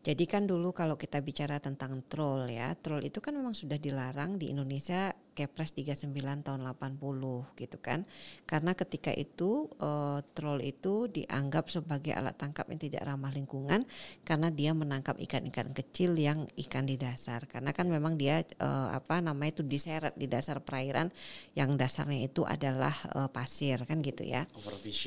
Jadi 0.01 0.23
kan 0.29 0.45
dulu 0.45 0.73
kalau 0.77 0.93
kita 0.97 1.21
bicara 1.25 1.57
tentang 1.57 2.05
troll 2.05 2.49
ya, 2.49 2.73
troll 2.77 3.01
itu 3.01 3.17
kan 3.17 3.33
memang 3.33 3.57
sudah 3.57 3.81
dilarang 3.81 4.37
di 4.37 4.53
Indonesia 4.53 5.13
Kepres 5.31 5.71
39 5.71 6.11
tahun 6.43 6.61
80 6.65 7.55
gitu 7.57 7.77
kan. 7.79 8.03
Karena 8.43 8.75
ketika 8.77 9.09
itu 9.15 9.71
eh, 9.79 10.19
troll 10.37 10.59
itu 10.61 11.07
dianggap 11.07 11.71
sebagai 11.71 12.13
alat 12.13 12.35
tangkap 12.35 12.67
yang 12.69 12.81
tidak 12.81 13.01
ramah 13.07 13.31
lingkungan 13.31 13.87
karena 14.27 14.49
dia 14.51 14.75
menangkap 14.75 15.15
ikan-ikan 15.17 15.71
kecil 15.71 16.13
yang 16.19 16.45
ikan 16.67 16.85
di 16.85 16.99
dasar. 16.99 17.47
Karena 17.47 17.71
kan 17.71 17.87
memang 17.87 18.19
dia 18.19 18.43
eh, 18.43 18.89
apa 18.91 19.23
namanya 19.23 19.61
itu 19.61 19.63
diseret 19.65 20.13
di 20.19 20.27
dasar 20.27 20.59
perairan 20.61 21.13
yang 21.55 21.70
dasarnya 21.79 22.27
itu 22.29 22.41
adalah 22.47 22.95
eh, 23.15 23.29
pasir 23.31 23.77
kan 23.89 23.99
gitu 24.01 24.23
ya. 24.25 24.47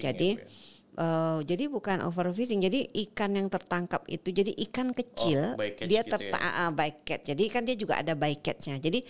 Jadi 0.01 0.29
ya, 0.39 0.39
Bu, 0.39 0.45
ya? 0.45 0.49
eh, 1.05 1.39
jadi 1.51 1.65
bukan 1.71 1.99
overfishing. 2.09 2.61
Jadi 2.63 2.81
ikan 3.09 3.35
yang 3.39 3.49
tertangkap 3.51 4.03
itu 4.07 4.29
jadi 4.31 4.53
ikan 4.71 4.95
kecil 4.95 5.41
Oh, 5.57 5.59
dia 5.91 6.03
gitu 6.05 6.11
terta 6.13 6.39
ya? 6.39 6.71
bycatch. 6.71 7.25
Jadi 7.31 7.45
kan 7.53 7.63
dia 7.69 7.77
juga 7.79 7.95
ada 8.03 8.15
bycatchnya. 8.15 8.77
Jadi 8.79 9.01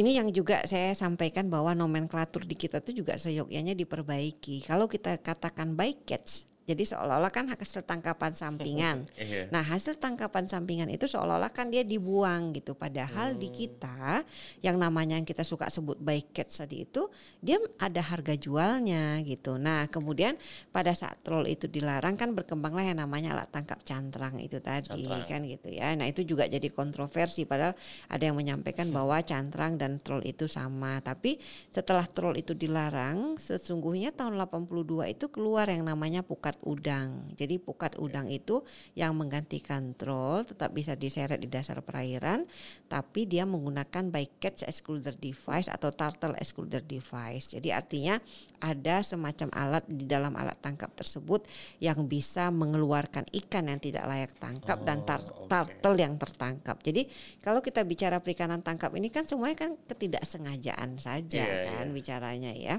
ini 0.00 0.10
yang 0.18 0.28
juga 0.32 0.62
saya 0.66 0.92
sampaikan 0.96 1.46
bahwa 1.52 1.72
nomenklatur 1.76 2.42
di 2.48 2.56
kita 2.58 2.80
tuh 2.80 2.94
juga 2.96 3.16
seyogyanya 3.20 3.74
diperbaiki. 3.76 4.64
Kalau 4.66 4.86
kita 4.90 5.18
katakan 5.20 5.74
bycatch 5.78 6.46
jadi 6.66 6.82
seolah-olah 6.82 7.30
kan 7.30 7.46
hasil 7.46 7.86
tangkapan 7.86 8.34
sampingan. 8.34 8.98
Iya. 9.16 9.48
Nah 9.50 9.62
hasil 9.64 9.98
tangkapan 10.02 10.46
sampingan 10.46 10.90
itu 10.92 11.06
seolah-olah 11.08 11.50
kan 11.50 11.70
dia 11.70 11.82
dibuang 11.86 12.52
gitu. 12.54 12.74
Padahal 12.74 13.34
di 13.38 13.48
kita 13.50 14.22
yang 14.60 14.76
namanya 14.76 15.14
yang 15.18 15.24
kita 15.26 15.42
suka 15.46 15.70
sebut 15.70 15.98
bycatch 15.98 16.62
tadi 16.62 16.84
itu 16.86 17.06
dia 17.42 17.58
ada 17.78 18.02
harga 18.02 18.34
jualnya 18.34 19.18
gitu. 19.22 19.56
Nah 19.58 19.86
kemudian 19.90 20.34
pada 20.74 20.92
saat 20.92 21.22
troll 21.22 21.46
itu 21.46 21.70
dilarang 21.70 22.18
kan 22.18 22.34
berkembanglah 22.34 22.82
yang 22.86 22.98
namanya 22.98 23.34
alat 23.38 23.50
tangkap 23.50 23.80
cantrang 23.86 24.36
itu 24.42 24.58
tadi 24.58 24.90
Cantrang. 25.06 25.22
kan 25.26 25.40
gitu 25.46 25.68
ya. 25.70 25.94
Nah 25.94 26.06
itu 26.10 26.26
juga 26.26 26.46
jadi 26.50 26.66
kontroversi 26.70 27.46
padahal 27.46 27.74
ada 28.10 28.22
yang 28.22 28.36
menyampaikan 28.36 28.90
bahwa 28.96 29.22
cantrang 29.22 29.78
dan 29.78 30.02
troll 30.02 30.22
itu 30.26 30.50
sama. 30.50 30.98
Tapi 31.00 31.38
setelah 31.70 32.04
troll 32.10 32.36
itu 32.38 32.52
dilarang 32.58 33.38
sesungguhnya 33.38 34.10
tahun 34.12 34.34
82 34.38 35.14
itu 35.14 35.26
keluar 35.30 35.66
yang 35.70 35.86
namanya 35.86 36.26
pukat 36.26 36.55
udang. 36.64 37.28
Jadi 37.34 37.58
pukat 37.58 37.98
udang 37.98 38.30
itu 38.30 38.64
yang 38.94 39.12
menggantikan 39.12 39.92
troll 39.92 40.46
tetap 40.46 40.72
bisa 40.72 40.94
diseret 40.94 41.36
di 41.36 41.48
dasar 41.48 41.82
perairan 41.82 42.46
tapi 42.86 43.26
dia 43.26 43.42
menggunakan 43.44 44.08
bycatch 44.08 44.64
excluder 44.64 45.12
device 45.12 45.66
atau 45.66 45.90
turtle 45.90 46.38
excluder 46.38 46.80
device. 46.80 47.52
Jadi 47.52 47.74
artinya 47.74 48.16
ada 48.62 49.04
semacam 49.04 49.48
alat 49.52 49.84
di 49.84 50.08
dalam 50.08 50.32
alat 50.32 50.56
tangkap 50.62 50.94
tersebut 50.94 51.44
yang 51.76 52.08
bisa 52.08 52.48
mengeluarkan 52.48 53.28
ikan 53.44 53.68
yang 53.68 53.80
tidak 53.82 54.06
layak 54.08 54.32
tangkap 54.38 54.80
dan 54.80 55.04
tar- 55.04 55.24
Oh, 55.26 55.48
turtle 55.48 55.96
yang 55.98 56.14
tertangkap. 56.16 56.78
Jadi 56.80 57.08
kalau 57.40 57.58
kita 57.58 57.82
bicara 57.82 58.22
perikanan 58.22 58.62
tangkap 58.62 58.92
ini 58.94 59.10
kan 59.10 59.26
semuanya 59.26 59.56
kan 59.58 59.70
ketidaksengajaan 59.86 60.96
saja 60.96 61.42
Iya, 61.42 61.64
kan 61.66 61.84
iya. 61.88 61.94
bicaranya 61.94 62.52
ya. 62.54 62.76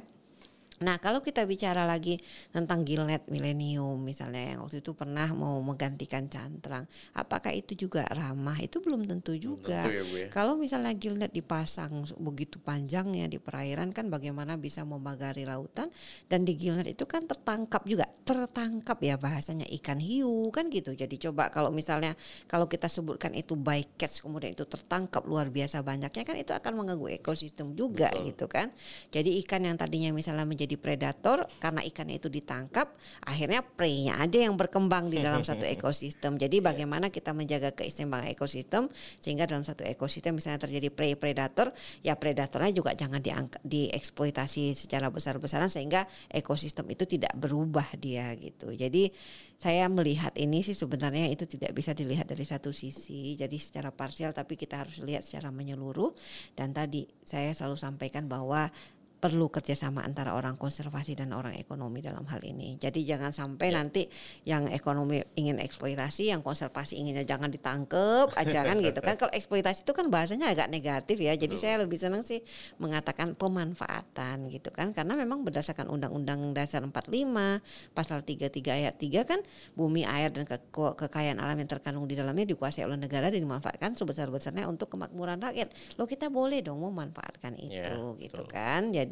Nah, 0.77 1.01
kalau 1.01 1.25
kita 1.25 1.41
bicara 1.49 1.89
lagi 1.89 2.21
tentang 2.53 2.85
Gillnet 2.85 3.25
Millennium 3.33 3.97
misalnya 3.97 4.53
yang 4.53 4.59
waktu 4.61 4.85
itu 4.85 4.93
pernah 4.93 5.25
mau 5.33 5.57
menggantikan 5.65 6.29
cantrang, 6.29 6.85
apakah 7.17 7.49
itu 7.49 7.73
juga 7.73 8.05
ramah? 8.13 8.61
Itu 8.61 8.85
belum 8.85 9.09
tentu 9.09 9.33
juga. 9.33 9.89
tentu 9.89 9.97
ya, 9.97 10.03
Bu, 10.05 10.15
ya. 10.21 10.27
Kalau 10.29 10.53
misalnya 10.53 10.93
Gillnet 10.93 11.33
dipasang 11.33 12.05
begitu 12.21 12.61
panjangnya 12.61 13.25
di 13.25 13.41
perairan 13.41 13.89
kan 13.89 14.13
bagaimana 14.13 14.53
bisa 14.61 14.85
memagari 14.85 15.49
lautan 15.49 15.89
dan 16.29 16.45
di 16.45 16.53
Gillnet 16.53 16.85
itu 16.85 17.09
kan 17.09 17.25
tertangkap 17.25 17.81
juga, 17.89 18.05
tertangkap 18.21 19.01
ya 19.01 19.17
bahasanya 19.17 19.65
ikan 19.81 19.97
hiu 19.97 20.53
kan 20.53 20.69
gitu. 20.69 20.93
Jadi 20.93 21.17
coba 21.17 21.49
kalau 21.49 21.73
misalnya 21.73 22.13
kalau 22.45 22.69
kita 22.69 22.85
sebutkan 22.85 23.33
itu 23.33 23.57
bycatch 23.57 24.21
kemudian 24.21 24.53
itu 24.53 24.67
tertangkap 24.69 25.25
luar 25.25 25.49
biasa 25.49 25.81
banyaknya 25.81 26.21
kan 26.21 26.35
itu 26.37 26.53
akan 26.53 26.73
mengganggu 26.77 27.17
ekosistem 27.17 27.73
juga 27.73 28.13
Betul. 28.13 28.25
gitu 28.29 28.45
kan. 28.45 28.69
Jadi 29.09 29.41
ikan 29.41 29.65
yang 29.65 29.73
tadinya 29.79 30.13
misalnya 30.13 30.45
menjadi 30.45 30.66
predator 30.75 31.47
karena 31.63 31.79
ikannya 31.87 32.19
itu 32.19 32.27
ditangkap, 32.27 32.91
akhirnya 33.23 33.63
prey-nya 33.63 34.19
aja 34.19 34.43
yang 34.43 34.59
berkembang 34.59 35.07
di 35.07 35.23
dalam 35.23 35.47
satu 35.47 35.63
ekosistem. 35.75 36.35
Jadi 36.35 36.59
bagaimana 36.59 37.07
kita 37.07 37.31
menjaga 37.31 37.71
keseimbangan 37.71 38.27
ekosistem 38.35 38.91
sehingga 39.23 39.47
dalam 39.47 39.63
satu 39.63 39.87
ekosistem 39.87 40.35
misalnya 40.35 40.67
terjadi 40.67 40.91
prey 40.91 41.15
predator, 41.15 41.71
ya 42.03 42.19
predatornya 42.19 42.75
juga 42.75 42.91
jangan 42.97 43.23
dieksploitasi 43.63 44.75
secara 44.75 45.07
besar-besaran 45.07 45.71
sehingga 45.71 46.03
ekosistem 46.27 46.89
itu 46.91 47.07
tidak 47.07 47.31
berubah 47.37 47.87
dia 47.95 48.33
gitu. 48.35 48.73
Jadi 48.73 49.13
saya 49.57 49.89
melihat 49.89 50.37
ini 50.37 50.61
sih 50.61 50.77
sebenarnya 50.77 51.33
itu 51.33 51.49
tidak 51.49 51.73
bisa 51.73 51.97
dilihat 51.97 52.29
dari 52.29 52.45
satu 52.45 52.69
sisi, 52.69 53.33
jadi 53.33 53.57
secara 53.57 53.89
parsial 53.89 54.29
tapi 54.29 54.53
kita 54.53 54.85
harus 54.85 55.01
lihat 55.01 55.25
secara 55.25 55.49
menyeluruh 55.49 56.13
dan 56.53 56.77
tadi 56.77 57.09
saya 57.25 57.57
selalu 57.57 57.77
sampaikan 57.77 58.29
bahwa 58.29 58.69
perlu 59.17 59.49
kerjasama 59.49 60.05
antara 60.05 60.37
orang 60.37 60.55
konservasi 60.55 61.17
dan 61.17 61.33
orang 61.33 61.57
ekonomi 61.57 61.99
dalam 61.99 62.21
hal 62.29 62.37
ini. 62.41 62.77
Jadi 62.77 63.01
jangan 63.01 63.33
sampai 63.33 63.73
Ya. 63.73 63.81
nanti 63.81 64.05
yang 64.45 64.69
ekonomi 64.69 65.17
ingin 65.33 65.57
eksploitasi, 65.57 66.29
yang 66.29 66.39
konservasi 66.39 67.01
inginnya 67.01 67.25
jangan 67.25 67.49
ditangkep 67.49 68.37
aja 68.37 68.61
kan 68.61 68.77
gitu 68.77 69.01
kan. 69.01 69.17
Kalau 69.19 69.33
eksploitasi 69.33 69.81
itu 69.81 69.93
kan 69.93 70.05
bahasanya 70.07 70.53
agak 70.53 70.69
negatif 70.69 71.17
ya. 71.17 71.33
Jadi 71.33 71.49
Betul. 71.49 71.63
saya 71.65 71.75
lebih 71.81 71.97
senang 71.97 72.21
sih 72.21 72.45
mengatakan 72.77 73.33
pemanfaatan 73.33 74.49
gitu 74.49 74.69
kan. 74.69 74.93
Karena 74.93 75.17
memang 75.17 75.41
berdasarkan 75.41 75.89
Undang-Undang 75.89 76.53
Dasar 76.53 76.85
45 76.85 77.61
pasal 77.93 78.21
33 78.21 78.53
ayat 78.69 78.95
3 78.95 79.25
kan 79.25 79.41
bumi, 79.73 80.05
air 80.05 80.29
dan 80.29 80.45
ke- 80.45 80.61
kekayaan 80.93 81.41
alam 81.41 81.57
yang 81.57 81.65
terkandung 81.65 82.05
di 82.05 82.13
dalamnya 82.13 82.45
dikuasai 82.45 82.85
oleh 82.85 83.01
negara 83.01 83.33
dan 83.33 83.41
dimanfaatkan 83.41 83.97
sebesar-besarnya 83.97 84.69
untuk 84.69 84.93
kemakmuran 84.93 85.41
rakyat. 85.41 85.73
Lo 85.97 86.05
kita 86.05 86.29
boleh 86.29 86.61
dong 86.61 86.79
memanfaatkan 86.79 87.57
itu 87.57 87.73
Ya, 87.73 87.97
gitu 88.19 88.45
betul. 88.45 88.53
kan. 88.53 88.89
Jadi 88.89 89.06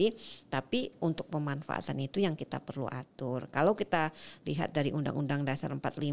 tapi 0.51 0.91
untuk 0.99 1.31
pemanfaatan 1.31 1.97
itu 2.03 2.19
yang 2.19 2.36
kita 2.36 2.60
perlu 2.60 2.86
atur. 2.91 3.47
Kalau 3.47 3.73
kita 3.73 4.12
lihat 4.43 4.75
dari 4.75 4.91
Undang-Undang 4.91 5.47
Dasar 5.47 5.71
45 5.71 6.03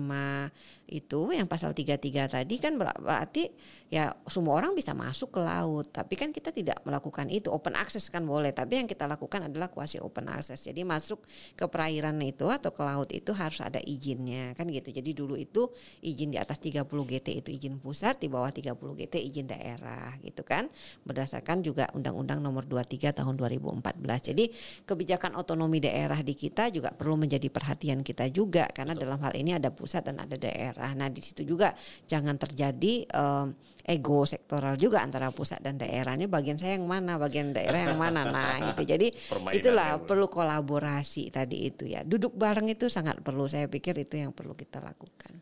itu 0.92 1.20
yang 1.34 1.50
pasal 1.50 1.74
33 1.74 2.30
tadi 2.30 2.54
kan 2.62 2.78
ber- 2.78 3.00
berarti 3.02 3.50
ya 3.92 4.16
semua 4.24 4.56
orang 4.56 4.72
bisa 4.72 4.96
masuk 4.96 5.36
ke 5.36 5.40
laut. 5.44 5.92
Tapi 5.92 6.16
kan 6.16 6.32
kita 6.32 6.48
tidak 6.48 6.80
melakukan 6.88 7.28
itu. 7.28 7.52
Open 7.52 7.76
access 7.76 8.08
kan 8.08 8.24
boleh, 8.24 8.56
tapi 8.56 8.80
yang 8.80 8.88
kita 8.88 9.04
lakukan 9.04 9.52
adalah 9.52 9.68
kuasi 9.68 10.00
open 10.00 10.32
access. 10.32 10.64
Jadi 10.64 10.80
masuk 10.88 11.20
ke 11.52 11.68
perairan 11.68 12.16
itu 12.24 12.48
atau 12.48 12.72
ke 12.72 12.80
laut 12.80 13.12
itu 13.12 13.36
harus 13.36 13.60
ada 13.60 13.78
izinnya 13.84 14.56
kan 14.56 14.64
gitu. 14.72 14.88
Jadi 14.88 15.12
dulu 15.12 15.36
itu 15.36 15.68
izin 16.00 16.32
di 16.32 16.40
atas 16.40 16.56
30 16.64 16.88
GT 16.88 17.44
itu 17.44 17.48
izin 17.52 17.76
pusat, 17.76 18.16
di 18.16 18.32
bawah 18.32 18.48
30 18.48 18.72
GT 18.72 19.14
izin 19.20 19.46
daerah 19.52 20.16
gitu 20.24 20.40
kan. 20.40 20.72
Berdasarkan 21.04 21.60
juga 21.60 21.92
Undang-Undang 21.92 22.40
Nomor 22.40 22.64
23 22.64 23.12
tahun 23.12 23.36
2004 23.36 23.92
2014. 23.92 24.30
Jadi 24.32 24.44
kebijakan 24.88 25.36
otonomi 25.36 25.82
daerah 25.82 26.18
di 26.24 26.32
kita 26.32 26.72
juga 26.72 26.94
perlu 26.94 27.20
menjadi 27.20 27.50
perhatian 27.52 28.00
kita 28.00 28.30
juga 28.32 28.70
karena 28.72 28.96
Betul. 28.96 29.04
dalam 29.04 29.18
hal 29.20 29.34
ini 29.36 29.50
ada 29.58 29.68
pusat 29.68 30.06
dan 30.06 30.22
ada 30.22 30.38
daerah. 30.38 30.90
Nah, 30.96 31.12
di 31.12 31.20
situ 31.20 31.44
juga 31.44 31.74
jangan 32.08 32.38
terjadi 32.40 33.04
um, 33.12 33.52
ego 33.82 34.22
sektoral 34.22 34.78
juga 34.78 35.02
antara 35.02 35.34
pusat 35.34 35.58
dan 35.58 35.78
daerahnya. 35.78 36.30
Bagian 36.30 36.56
saya 36.58 36.78
yang 36.78 36.86
mana 36.86 37.18
bagian 37.18 37.50
daerah 37.50 37.90
yang 37.90 37.98
mana. 37.98 38.26
Nah 38.30 38.56
itu 38.74 38.82
jadi 38.86 39.10
itulah 39.54 39.98
perlu 40.02 40.30
kolaborasi 40.30 41.34
tadi 41.34 41.68
itu 41.68 41.90
ya. 41.90 42.06
Duduk 42.06 42.34
bareng 42.38 42.70
itu 42.70 42.86
sangat 42.86 43.18
perlu. 43.20 43.50
Saya 43.50 43.66
pikir 43.66 43.98
itu 43.98 44.22
yang 44.22 44.30
perlu 44.30 44.54
kita 44.54 44.78
lakukan. 44.78 45.34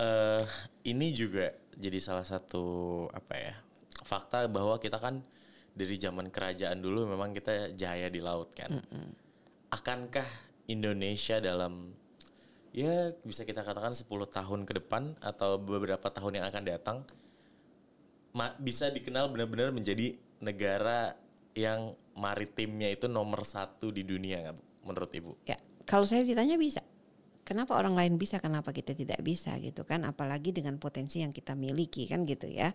Uh, 0.00 0.48
ini 0.88 1.12
juga 1.12 1.52
jadi 1.76 2.00
salah 2.00 2.24
satu 2.24 3.04
apa 3.12 3.36
ya 3.36 3.54
fakta 4.00 4.48
bahwa 4.48 4.80
kita 4.80 4.96
kan 4.96 5.20
dari 5.76 6.00
zaman 6.00 6.32
kerajaan 6.32 6.80
dulu 6.80 7.04
memang 7.04 7.36
kita 7.36 7.72
jaya 7.76 8.08
di 8.08 8.20
laut 8.24 8.56
kan. 8.56 8.80
Mm 8.80 8.84
-mm. 8.88 9.08
akankah 9.70 10.26
Indonesia 10.66 11.38
dalam 11.38 11.94
ya 12.70 13.10
bisa 13.26 13.42
kita 13.42 13.66
katakan 13.66 13.94
10 13.94 14.06
tahun 14.30 14.60
ke 14.62 14.72
depan 14.82 15.18
atau 15.18 15.58
beberapa 15.58 16.06
tahun 16.10 16.42
yang 16.42 16.46
akan 16.46 16.64
datang 16.66 16.98
bisa 18.58 18.90
dikenal 18.90 19.30
benar-benar 19.30 19.74
menjadi 19.74 20.14
negara 20.40 21.14
yang 21.54 21.94
maritimnya 22.14 22.88
itu 22.90 23.10
nomor 23.10 23.42
satu 23.42 23.90
di 23.90 24.06
dunia 24.06 24.54
menurut 24.86 25.10
ibu? 25.12 25.32
Ya, 25.46 25.58
kalau 25.86 26.06
saya 26.06 26.22
ditanya 26.22 26.54
bisa 26.54 26.80
kenapa 27.50 27.74
orang 27.74 27.98
lain 27.98 28.14
bisa 28.14 28.38
kenapa 28.38 28.70
kita 28.70 28.94
tidak 28.94 29.18
bisa 29.26 29.58
gitu 29.58 29.82
kan? 29.82 30.06
Apalagi 30.06 30.54
dengan 30.54 30.78
potensi 30.78 31.18
yang 31.18 31.34
kita 31.34 31.58
miliki 31.58 32.06
kan 32.06 32.22
gitu 32.22 32.46
ya. 32.46 32.70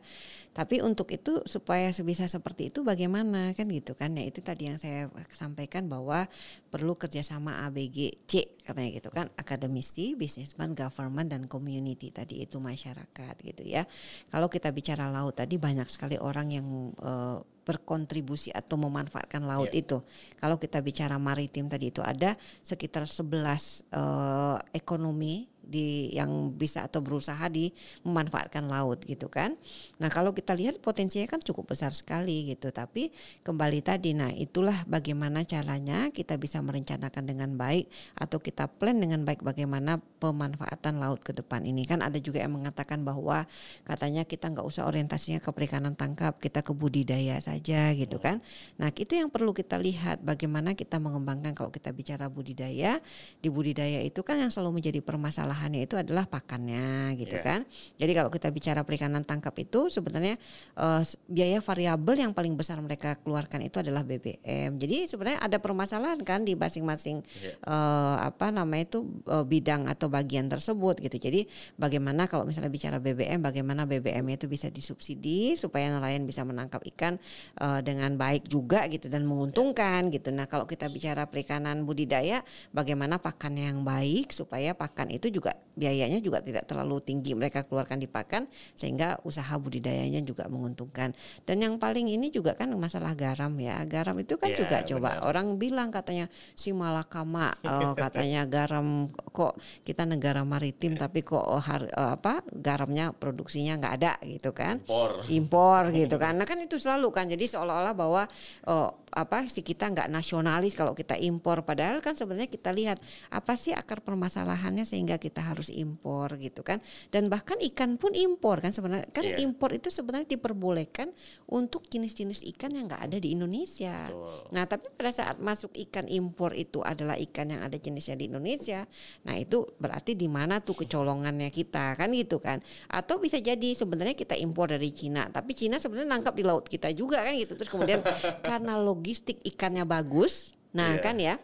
Tapi 0.52 0.84
untuk 0.84 1.16
itu 1.16 1.40
supaya 1.48 1.96
bisa 2.04 2.28
seperti 2.28 2.76
itu 2.76 2.84
bagaimana 2.84 3.56
kan 3.56 3.72
gitu 3.72 3.96
kan? 3.96 4.20
Ya 4.20 4.28
itu 4.28 4.44
tadi 4.44 4.68
yang 4.68 4.76
saya 4.76 5.08
sampaikan 5.32 5.88
bahwa 5.88 6.28
perlu 6.68 7.00
kerjasama 7.00 7.64
ABG 7.72 8.28
katanya 8.68 8.92
gitu 8.92 9.16
kan? 9.16 9.32
Akademisi 9.40 10.20
businessman 10.20 10.76
government 10.76 11.32
dan 11.32 11.48
community 11.48 12.12
tadi 12.12 12.44
itu 12.44 12.60
masyarakat 12.60 13.36
gitu 13.48 13.64
ya. 13.64 13.88
Kalau 14.28 14.52
kita 14.52 14.76
bicara 14.76 15.08
laut 15.08 15.40
tadi 15.40 15.56
banyak 15.56 15.88
sekali 15.88 16.20
orang 16.20 16.52
yang 16.52 16.68
uh, 17.00 17.40
berkontribusi 17.66 18.54
atau 18.54 18.78
memanfaatkan 18.78 19.42
laut 19.42 19.74
yeah. 19.74 19.82
itu. 19.82 19.98
Kalau 20.38 20.62
kita 20.62 20.80
bicara 20.86 21.18
maritim 21.18 21.66
tadi 21.66 21.90
itu 21.90 22.06
ada 22.06 22.38
sekitar 22.62 23.10
11 23.10 23.26
uh, 23.26 23.26
eh, 23.26 24.58
ekonomi 24.78 25.50
di 25.66 26.14
yang 26.14 26.54
bisa 26.54 26.86
atau 26.86 27.02
berusaha 27.02 27.42
di 27.50 27.74
memanfaatkan 28.06 28.70
laut 28.70 29.02
gitu 29.04 29.28
kan. 29.28 29.58
Nah, 30.00 30.08
kalau 30.14 30.32
kita 30.32 30.54
lihat 30.54 30.80
potensinya 30.80 31.26
kan 31.26 31.42
cukup 31.42 31.74
besar 31.74 31.92
sekali 31.92 32.54
gitu. 32.54 32.70
Tapi 32.70 33.10
kembali 33.42 33.82
tadi 33.82 34.14
nah 34.16 34.32
itulah 34.32 34.86
bagaimana 34.88 35.44
caranya 35.44 36.14
kita 36.14 36.38
bisa 36.40 36.62
merencanakan 36.62 37.24
dengan 37.26 37.58
baik 37.58 37.90
atau 38.16 38.38
kita 38.38 38.70
plan 38.70 38.96
dengan 38.96 39.26
baik 39.26 39.42
bagaimana 39.42 40.00
pemanfaatan 40.22 41.02
laut 41.02 41.26
ke 41.26 41.34
depan 41.34 41.66
ini. 41.66 41.84
Kan 41.90 42.06
ada 42.06 42.22
juga 42.22 42.40
yang 42.40 42.56
mengatakan 42.56 43.02
bahwa 43.02 43.50
katanya 43.84 44.24
kita 44.24 44.54
nggak 44.54 44.64
usah 44.64 44.86
orientasinya 44.86 45.42
ke 45.42 45.50
perikanan 45.52 45.98
tangkap, 45.98 46.38
kita 46.38 46.62
ke 46.62 46.72
budidaya 46.72 47.42
saja 47.42 47.92
gitu 47.98 48.22
kan. 48.22 48.40
Nah, 48.78 48.94
itu 48.94 49.18
yang 49.18 49.34
perlu 49.34 49.52
kita 49.52 49.82
lihat 49.82 50.22
bagaimana 50.22 50.78
kita 50.78 51.02
mengembangkan 51.02 51.58
kalau 51.58 51.74
kita 51.74 51.90
bicara 51.90 52.30
budidaya, 52.30 53.02
di 53.42 53.50
budidaya 53.50 54.06
itu 54.06 54.22
kan 54.22 54.38
yang 54.38 54.54
selalu 54.54 54.80
menjadi 54.80 55.00
permasalahan 55.02 55.55
bahannya 55.56 55.88
itu 55.88 55.96
adalah 55.96 56.28
pakannya 56.28 57.16
gitu 57.16 57.40
yeah. 57.40 57.48
kan. 57.48 57.60
Jadi 57.96 58.12
kalau 58.12 58.28
kita 58.28 58.52
bicara 58.52 58.84
perikanan 58.84 59.24
tangkap 59.24 59.56
itu 59.56 59.88
sebenarnya 59.88 60.36
uh, 60.76 61.00
biaya 61.32 61.64
variabel 61.64 62.28
yang 62.28 62.36
paling 62.36 62.60
besar 62.60 62.76
mereka 62.84 63.16
keluarkan 63.24 63.64
itu 63.64 63.80
adalah 63.80 64.04
BBM. 64.04 64.76
Jadi 64.76 65.08
sebenarnya 65.08 65.40
ada 65.40 65.58
permasalahan 65.64 66.20
kan 66.28 66.44
di 66.44 66.60
masing-masing 66.60 67.24
yeah. 67.24 67.44
Iya. 67.46 67.54
uh, 67.70 68.16
apa 68.26 68.50
namanya 68.50 68.90
itu 68.90 69.00
uh, 69.30 69.46
bidang 69.46 69.88
atau 69.88 70.12
bagian 70.12 70.52
tersebut 70.52 71.00
gitu. 71.00 71.16
Jadi 71.22 71.48
bagaimana 71.80 72.28
kalau 72.28 72.44
misalnya 72.44 72.74
bicara 72.74 72.98
BBM 72.98 73.40
bagaimana 73.40 73.86
BBM 73.86 74.26
itu 74.34 74.50
bisa 74.50 74.68
disubsidi 74.74 75.54
supaya 75.54 75.94
nelayan 75.94 76.26
bisa 76.26 76.42
menangkap 76.42 76.82
ikan 76.98 77.22
uh, 77.62 77.80
dengan 77.86 78.18
baik 78.18 78.50
juga 78.50 78.90
gitu 78.90 79.08
dan 79.08 79.30
menguntungkan 79.30 80.10
gitu. 80.10 80.34
Nah, 80.34 80.50
kalau 80.50 80.66
kita 80.66 80.90
bicara 80.90 81.30
perikanan 81.30 81.86
budidaya 81.86 82.42
bagaimana 82.74 83.22
pakannya 83.22 83.70
yang 83.70 83.86
baik 83.86 84.34
supaya 84.34 84.74
pakan 84.74 85.14
itu 85.14 85.30
juga 85.30 85.45
juga 85.46 85.62
biayanya 85.76 86.24
juga 86.24 86.40
tidak 86.40 86.66
terlalu 86.66 87.04
tinggi 87.04 87.36
mereka 87.36 87.68
keluarkan 87.68 88.00
di 88.00 88.08
pakan 88.08 88.48
sehingga 88.74 89.20
usaha 89.28 89.54
budidayanya 89.60 90.24
juga 90.24 90.48
menguntungkan. 90.48 91.12
Dan 91.44 91.62
yang 91.62 91.76
paling 91.78 92.08
ini 92.08 92.32
juga 92.32 92.56
kan 92.56 92.72
masalah 92.80 93.14
garam 93.14 93.52
ya. 93.60 93.84
Garam 93.84 94.16
itu 94.18 94.40
kan 94.40 94.56
yeah, 94.56 94.58
juga 94.58 94.78
coba 94.88 95.22
orang 95.28 95.60
bilang 95.60 95.92
katanya 95.92 96.32
si 96.56 96.72
malakama 96.72 97.54
uh, 97.62 97.94
katanya 98.08 98.48
garam 98.48 99.12
kok 99.36 99.60
kita 99.84 100.08
negara 100.08 100.48
maritim 100.48 100.96
tapi 100.96 101.22
kok 101.22 101.44
uh, 101.44 101.62
har, 101.62 101.84
uh, 101.92 102.16
apa 102.16 102.42
garamnya 102.56 103.12
produksinya 103.12 103.76
nggak 103.78 103.94
ada 104.02 104.14
gitu 104.24 104.56
kan. 104.56 104.80
Impor. 104.88 105.28
Impor 105.28 105.82
gitu 105.92 106.16
kan. 106.16 106.40
Nah 106.40 106.48
kan 106.48 106.58
itu 106.64 106.80
selalu 106.80 107.12
kan 107.12 107.28
jadi 107.28 107.46
seolah-olah 107.52 107.94
bahwa 107.94 108.24
uh, 108.64 108.90
apa 109.16 109.48
si 109.48 109.64
kita 109.64 109.92
nggak 109.92 110.12
nasionalis 110.12 110.76
kalau 110.76 110.92
kita 110.92 111.16
impor 111.16 111.64
padahal 111.64 112.04
kan 112.04 112.20
sebenarnya 112.20 112.52
kita 112.52 112.76
lihat 112.76 113.00
apa 113.32 113.56
sih 113.56 113.72
akar 113.72 114.04
permasalahannya 114.04 114.84
sehingga 114.84 115.16
kita 115.16 115.35
harus 115.40 115.72
impor 115.72 116.36
gitu 116.36 116.60
kan 116.66 116.84
dan 117.08 117.32
bahkan 117.32 117.56
ikan 117.72 117.96
pun 117.96 118.12
impor 118.12 118.60
kan 118.60 118.76
sebenarnya 118.76 119.08
kan 119.16 119.24
yeah. 119.24 119.40
impor 119.40 119.72
itu 119.72 119.88
sebenarnya 119.88 120.36
diperbolehkan 120.36 121.16
untuk 121.48 121.88
jenis-jenis 121.88 122.44
ikan 122.56 122.76
yang 122.76 122.92
nggak 122.92 123.08
ada 123.08 123.18
di 123.22 123.32
Indonesia. 123.32 124.12
Betul. 124.12 124.52
Nah 124.52 124.64
tapi 124.68 124.92
pada 124.92 125.12
saat 125.16 125.38
masuk 125.40 125.72
ikan 125.88 126.12
impor 126.12 126.52
itu 126.52 126.84
adalah 126.84 127.16
ikan 127.16 127.56
yang 127.56 127.64
ada 127.64 127.80
jenisnya 127.80 128.20
di 128.20 128.28
Indonesia, 128.28 128.84
nah 129.24 129.40
itu 129.40 129.64
berarti 129.80 130.18
di 130.18 130.28
mana 130.28 130.60
tuh 130.60 130.84
kecolongannya 130.84 131.48
kita 131.54 131.96
kan 131.96 132.12
gitu 132.12 132.44
kan? 132.44 132.60
Atau 132.92 133.24
bisa 133.24 133.40
jadi 133.40 133.72
sebenarnya 133.72 134.20
kita 134.20 134.36
impor 134.36 134.76
dari 134.76 134.92
Cina, 134.92 135.32
tapi 135.32 135.56
Cina 135.56 135.80
sebenarnya 135.80 136.12
nangkap 136.12 136.36
di 136.36 136.44
laut 136.44 136.68
kita 136.68 136.92
juga 136.92 137.24
kan 137.24 137.38
gitu 137.38 137.56
terus 137.56 137.72
kemudian 137.72 138.04
karena 138.48 138.76
log 138.76 139.06
logistik 139.06 139.38
ikannya 139.46 139.86
bagus. 139.86 140.58
Nah, 140.74 140.98
yeah. 140.98 141.04
kan 141.06 141.16
ya. 141.22 141.36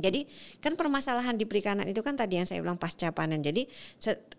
Jadi 0.00 0.26
kan 0.58 0.74
permasalahan 0.74 1.36
di 1.36 1.44
perikanan 1.46 1.86
itu 1.86 2.00
kan 2.00 2.16
tadi 2.16 2.40
yang 2.40 2.48
saya 2.48 2.64
bilang 2.64 2.80
pasca 2.80 3.12
panen. 3.14 3.44
Jadi 3.44 3.68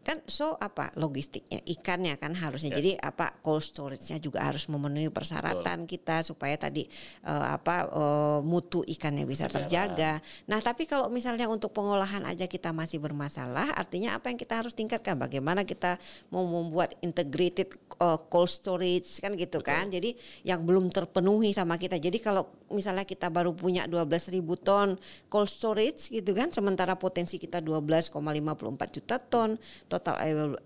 kan 0.01 0.17
so 0.25 0.57
apa 0.57 0.89
logistiknya 0.97 1.61
ikannya 1.65 2.17
kan 2.17 2.33
harusnya. 2.33 2.73
Yeah. 2.73 2.77
Jadi 2.81 2.91
apa 2.97 3.37
cold 3.45 3.61
storage-nya 3.61 4.17
juga 4.17 4.41
harus 4.41 4.65
memenuhi 4.65 5.13
persyaratan 5.13 5.85
Betul. 5.85 5.91
kita 5.97 6.15
supaya 6.25 6.55
tadi 6.57 6.89
uh, 7.25 7.53
apa 7.53 7.75
uh, 7.91 8.39
mutu 8.41 8.81
ikannya 8.81 9.29
bisa 9.29 9.45
Sejarah. 9.45 9.55
terjaga. 9.65 10.13
Nah, 10.49 10.59
tapi 10.63 10.89
kalau 10.89 11.13
misalnya 11.13 11.45
untuk 11.45 11.75
pengolahan 11.75 12.25
aja 12.25 12.49
kita 12.49 12.73
masih 12.73 12.97
bermasalah, 12.97 13.77
artinya 13.77 14.17
apa 14.17 14.33
yang 14.33 14.39
kita 14.39 14.63
harus 14.63 14.73
tingkatkan? 14.73 15.19
Bagaimana 15.19 15.67
kita 15.67 16.01
mau 16.33 16.47
membuat 16.47 16.97
integrated 17.05 17.77
uh, 18.01 18.17
cold 18.31 18.49
storage 18.49 19.21
kan 19.21 19.37
gitu 19.37 19.59
Betul. 19.59 19.69
kan. 19.69 19.85
Jadi 19.91 20.15
yang 20.47 20.63
belum 20.63 20.89
terpenuhi 20.89 21.51
sama 21.51 21.75
kita. 21.75 21.99
Jadi 21.99 22.17
kalau 22.23 22.47
misalnya 22.71 23.03
kita 23.03 23.27
baru 23.27 23.51
punya 23.51 23.85
12.000 23.85 24.39
ton 24.63 24.95
cold 25.27 25.50
storage 25.51 26.07
gitu 26.07 26.31
kan 26.31 26.47
sementara 26.49 26.95
potensi 26.95 27.35
kita 27.35 27.59
12,54 27.59 28.95
juta 28.95 29.15
ton 29.19 29.59
total 29.91 30.15
available, 30.19 30.59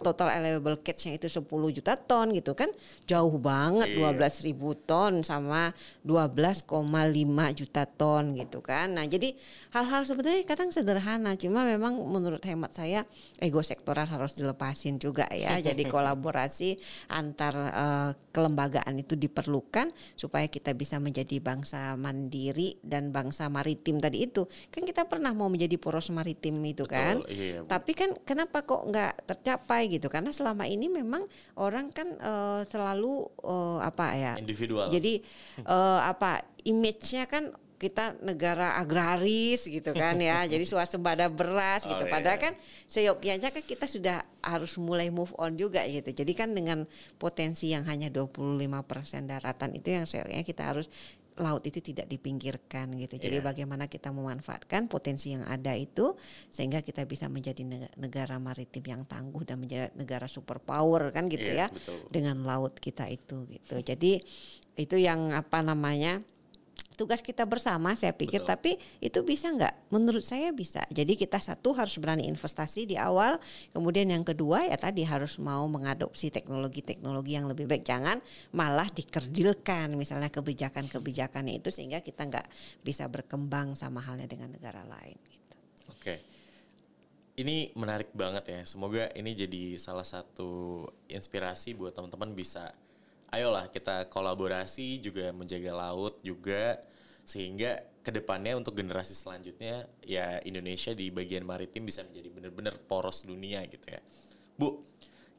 total 0.00 0.28
available 0.32 0.76
catch-nya 0.80 1.20
itu 1.20 1.28
10 1.28 1.44
juta 1.76 1.92
ton 2.00 2.32
gitu 2.32 2.56
kan 2.56 2.72
jauh 3.04 3.36
banget 3.36 3.92
iya. 3.92 4.16
12 4.16 4.46
ribu 4.46 4.72
ton 4.72 5.20
sama 5.20 5.74
12,5 6.06 6.64
juta 7.58 7.82
ton 7.84 8.32
gitu 8.38 8.64
kan 8.64 8.96
nah 8.96 9.04
jadi 9.04 9.34
hal-hal 9.74 10.02
sebenarnya 10.06 10.46
kadang 10.46 10.70
sederhana 10.70 11.34
cuma 11.36 11.66
memang 11.66 11.98
menurut 12.06 12.40
hemat 12.46 12.72
saya 12.72 13.04
ego 13.42 13.60
sektoral 13.60 14.06
harus 14.06 14.38
dilepasin 14.38 14.96
juga 14.96 15.26
ya 15.34 15.58
jadi 15.68 15.82
kolaborasi 15.90 16.78
antar 17.10 17.54
uh, 17.58 18.10
kelembagaan 18.30 18.94
itu 19.02 19.18
diperlukan 19.18 19.90
supaya 20.14 20.46
kita 20.46 20.70
bisa 20.72 21.02
menjadi 21.02 21.42
bangsa 21.42 21.98
mandiri 21.98 22.78
dan 22.86 23.10
bangsa 23.10 23.50
maritim 23.50 23.98
tadi 23.98 24.29
itu 24.29 24.29
kan 24.70 24.82
kita 24.86 25.02
pernah 25.04 25.34
mau 25.34 25.50
menjadi 25.50 25.76
poros 25.76 26.08
maritim 26.14 26.56
itu 26.62 26.86
Betul, 26.86 26.94
kan 26.94 27.14
iya, 27.26 27.66
tapi 27.66 27.92
kan 27.92 28.14
kenapa 28.22 28.62
kok 28.62 28.86
nggak 28.86 29.26
tercapai 29.26 29.90
gitu 29.90 30.06
karena 30.06 30.30
selama 30.30 30.64
ini 30.70 30.86
memang 30.86 31.26
orang 31.58 31.90
kan 31.90 32.14
uh, 32.22 32.62
selalu 32.70 33.26
uh, 33.42 33.82
apa 33.82 34.06
ya 34.14 34.32
individual 34.38 34.86
jadi 34.88 35.20
uh, 35.66 36.06
apa 36.06 36.46
image-nya 36.64 37.26
kan 37.26 37.50
kita 37.80 38.20
negara 38.20 38.76
agraris 38.76 39.64
gitu 39.64 39.96
kan 39.96 40.20
ya. 40.20 40.44
Jadi 40.52 40.68
swasembada 40.68 41.32
beras 41.32 41.88
gitu. 41.88 41.96
Oh, 41.96 42.04
iya. 42.04 42.12
Padahal 42.12 42.36
kan 42.36 42.54
seyogyanya 42.84 43.48
kan 43.48 43.64
kita 43.64 43.88
sudah 43.88 44.20
harus 44.44 44.76
mulai 44.76 45.08
move 45.08 45.32
on 45.40 45.56
juga 45.56 45.80
gitu. 45.88 46.12
Jadi 46.12 46.32
kan 46.36 46.52
dengan 46.52 46.84
potensi 47.16 47.72
yang 47.72 47.88
hanya 47.88 48.12
25% 48.12 48.68
daratan 49.24 49.70
itu 49.72 49.96
yang 49.96 50.04
seyogyanya 50.04 50.44
kita 50.44 50.68
harus 50.68 50.92
laut 51.40 51.64
itu 51.64 51.80
tidak 51.80 52.06
dipinggirkan 52.06 52.92
gitu. 53.00 53.16
Jadi 53.16 53.40
yeah. 53.40 53.46
bagaimana 53.46 53.88
kita 53.88 54.12
memanfaatkan 54.12 54.86
potensi 54.86 55.32
yang 55.32 55.42
ada 55.48 55.72
itu 55.72 56.14
sehingga 56.52 56.84
kita 56.84 57.08
bisa 57.08 57.26
menjadi 57.32 57.64
negara 57.96 58.36
maritim 58.36 58.84
yang 58.84 59.02
tangguh 59.08 59.42
dan 59.42 59.58
menjadi 59.58 59.90
negara 59.96 60.28
superpower 60.28 61.10
kan 61.10 61.26
gitu 61.32 61.48
yeah, 61.48 61.66
ya 61.66 61.74
betul. 61.74 61.98
dengan 62.12 62.44
laut 62.44 62.76
kita 62.76 63.08
itu 63.08 63.48
gitu. 63.48 63.80
Jadi 63.80 64.20
itu 64.76 64.96
yang 65.00 65.32
apa 65.32 65.64
namanya 65.64 66.20
tugas 67.00 67.24
kita 67.24 67.48
bersama 67.48 67.96
saya 67.96 68.12
pikir 68.12 68.44
Betul. 68.44 68.52
tapi 68.52 68.70
itu 69.00 69.24
bisa 69.24 69.48
nggak 69.48 69.88
menurut 69.88 70.20
saya 70.20 70.52
bisa 70.52 70.84
jadi 70.92 71.16
kita 71.16 71.40
satu 71.40 71.72
harus 71.72 71.96
berani 71.96 72.28
investasi 72.28 72.84
di 72.84 73.00
awal 73.00 73.40
kemudian 73.72 74.12
yang 74.12 74.20
kedua 74.20 74.68
ya 74.68 74.76
tadi 74.76 75.08
harus 75.08 75.40
mau 75.40 75.64
mengadopsi 75.64 76.28
teknologi-teknologi 76.28 77.40
yang 77.40 77.48
lebih 77.48 77.64
baik 77.64 77.88
jangan 77.88 78.20
malah 78.52 78.92
dikerdilkan 78.92 79.96
misalnya 79.96 80.28
kebijakan-kebijakannya 80.28 81.56
itu 81.64 81.72
sehingga 81.72 82.04
kita 82.04 82.28
nggak 82.28 82.46
bisa 82.84 83.08
berkembang 83.08 83.72
sama 83.72 84.04
halnya 84.04 84.28
dengan 84.28 84.52
negara 84.52 84.84
lain 84.84 85.16
gitu. 85.30 85.56
Oke. 85.88 86.14
Ini 87.40 87.72
menarik 87.72 88.12
banget 88.12 88.52
ya. 88.52 88.60
Semoga 88.68 89.08
ini 89.16 89.32
jadi 89.32 89.80
salah 89.80 90.04
satu 90.04 90.84
inspirasi 91.08 91.72
buat 91.72 91.96
teman-teman 91.96 92.36
bisa 92.36 92.76
ayolah 93.30 93.70
kita 93.70 94.10
kolaborasi 94.10 94.98
juga 94.98 95.30
menjaga 95.30 95.72
laut 95.74 96.18
juga 96.20 96.78
sehingga 97.22 97.86
ke 98.00 98.10
depannya 98.10 98.56
untuk 98.56 98.74
generasi 98.74 99.12
selanjutnya 99.12 99.86
ya 100.02 100.40
Indonesia 100.42 100.90
di 100.96 101.12
bagian 101.12 101.44
maritim 101.44 101.84
bisa 101.86 102.02
menjadi 102.02 102.28
benar-benar 102.32 102.74
poros 102.88 103.22
dunia 103.22 103.60
gitu 103.68 103.86
ya. 103.86 104.00
Bu, 104.56 104.82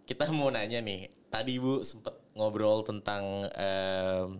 kita 0.06 0.30
mau 0.30 0.54
nanya 0.54 0.80
nih. 0.80 1.10
Tadi 1.32 1.58
Bu 1.58 1.82
sempat 1.82 2.15
ngobrol 2.38 2.86
tentang 2.86 3.49
em, 3.56 4.39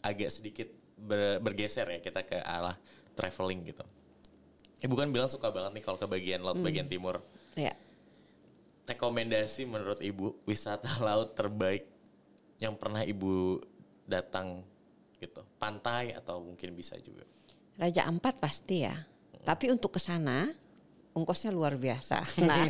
agak 0.00 0.30
sedikit 0.30 0.68
ber- 0.96 1.42
bergeser 1.42 1.88
ya 1.88 1.98
kita 1.98 2.22
ke 2.22 2.38
arah 2.40 2.78
traveling 3.18 3.68
gitu. 3.68 3.84
Ibu 4.78 4.94
kan 4.94 5.10
bilang 5.10 5.26
suka 5.26 5.50
banget 5.50 5.82
nih 5.82 5.84
kalau 5.84 5.98
ke 5.98 6.06
bagian 6.06 6.40
laut 6.46 6.62
bagian 6.62 6.86
timur. 6.86 7.18
Ya. 7.58 7.74
Rekomendasi 8.86 9.66
menurut 9.66 9.98
Ibu 9.98 10.46
wisata 10.46 10.88
laut 11.06 11.34
terbaik 11.34 11.97
yang 12.58 12.74
pernah 12.74 13.02
Ibu 13.02 13.62
datang 14.04 14.62
gitu. 15.18 15.42
Pantai 15.58 16.14
atau 16.14 16.42
mungkin 16.42 16.74
bisa 16.74 16.94
juga. 16.98 17.26
Raja 17.78 18.06
Ampat 18.06 18.42
pasti 18.42 18.82
ya. 18.82 18.94
Tapi 19.42 19.70
untuk 19.70 19.94
ke 19.94 20.00
sana 20.02 20.50
ongkosnya 21.14 21.50
luar 21.50 21.74
biasa. 21.74 22.22
Nah, 22.48 22.62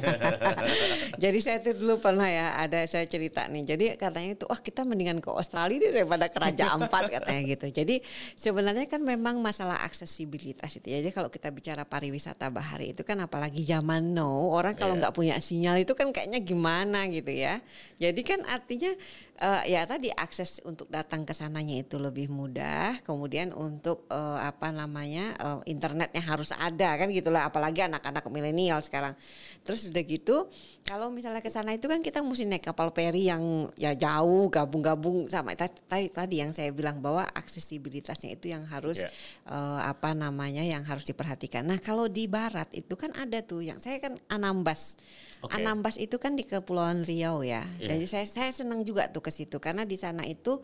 jadi 1.21 1.39
saya 1.39 1.59
tuh 1.61 1.77
dulu 1.77 2.01
pernah 2.01 2.25
ya 2.25 2.57
ada 2.57 2.81
saya 2.89 3.05
cerita 3.05 3.45
nih. 3.45 3.63
Jadi 3.69 3.85
katanya 4.01 4.41
itu 4.41 4.45
wah 4.49 4.57
kita 4.57 4.89
mendingan 4.89 5.21
ke 5.21 5.29
Australia 5.29 5.77
deh 5.77 5.93
daripada 6.01 6.33
ke 6.33 6.39
Raja 6.41 6.73
Ampat 6.73 7.09
katanya 7.21 7.43
gitu. 7.45 7.67
Jadi 7.69 8.01
sebenarnya 8.35 8.89
kan 8.89 9.05
memang 9.05 9.45
masalah 9.45 9.85
aksesibilitas 9.85 10.81
itu. 10.81 10.89
Jadi 10.89 11.13
kalau 11.13 11.29
kita 11.29 11.53
bicara 11.53 11.85
pariwisata 11.85 12.49
bahari 12.49 12.97
itu 12.97 13.05
kan 13.05 13.21
apalagi 13.21 13.63
zaman 13.69 14.17
now 14.17 14.49
orang 14.49 14.73
kalau 14.73 14.97
Iya. 14.97 15.01
nggak 15.05 15.15
punya 15.15 15.37
sinyal 15.45 15.77
itu 15.85 15.93
kan 15.93 16.09
kayaknya 16.09 16.41
gimana 16.41 17.05
gitu 17.13 17.31
ya. 17.31 17.61
Jadi 18.01 18.21
kan 18.25 18.41
artinya 18.49 18.97
eh, 19.39 19.73
ya 19.73 19.87
tadi 19.87 20.11
akses 20.11 20.59
untuk 20.63 20.91
datang 20.91 21.23
ke 21.23 21.33
sananya 21.33 21.79
itu 21.79 21.97
lebih 21.97 22.27
mudah. 22.29 22.99
Kemudian 23.03 23.55
untuk 23.55 24.05
eh, 24.11 24.39
apa 24.43 24.71
namanya 24.71 25.35
eh, 25.39 25.71
internetnya 25.71 26.21
harus 26.21 26.51
ada 26.53 26.99
kan 26.99 27.09
gitulah. 27.09 27.47
Apalagi 27.47 27.87
anak-anak 27.87 28.27
milenial 28.29 28.83
sekarang. 28.83 29.15
Terus 29.63 29.89
udah 29.89 30.03
gitu 30.03 30.37
kalau 30.83 31.13
misalnya 31.13 31.45
ke 31.45 31.53
sana 31.53 31.77
itu 31.77 31.85
kan 31.85 32.01
kita 32.01 32.25
mesti 32.25 32.49
naik 32.49 32.65
kapal 32.65 32.91
peri 32.91 33.29
yang 33.29 33.69
ya 33.77 33.93
jauh 33.93 34.49
gabung-gabung 34.49 35.29
sama 35.29 35.53
ta- 35.53 35.69
tadi 35.69 36.09
tadi 36.09 36.41
yang 36.41 36.57
saya 36.57 36.73
bilang 36.73 37.05
bahwa 37.05 37.29
aksesibilitasnya 37.37 38.33
itu 38.33 38.51
yang 38.51 38.65
harus 38.67 39.05
Iya. 39.05 39.11
eh, 39.53 39.81
apa 39.85 40.17
namanya 40.17 40.65
yang 40.65 40.83
harus 40.89 41.05
diperhatikan. 41.05 41.63
Nah 41.63 41.77
kalau 41.79 42.09
di 42.09 42.25
barat 42.25 42.67
itu 42.73 42.97
kan 42.97 43.13
ada 43.13 43.45
tuh 43.45 43.61
yang 43.61 43.77
saya 43.79 44.01
kan 44.01 44.17
Anambas. 44.33 44.97
Oke. 45.39 45.55
Anambas 45.55 46.01
itu 46.03 46.19
kan 46.19 46.35
di 46.35 46.43
Kepulauan 46.43 47.07
Riau 47.07 47.47
ya. 47.47 47.63
Iya. 47.79 47.95
Jadi 47.95 48.05
saya 48.11 48.27
saya 48.27 48.51
senang 48.51 48.83
juga 48.83 49.07
tuh 49.07 49.23
ke 49.29 49.31
situ 49.31 49.61
karena 49.61 49.85
di 49.85 50.01
sana 50.01 50.25
itu 50.25 50.57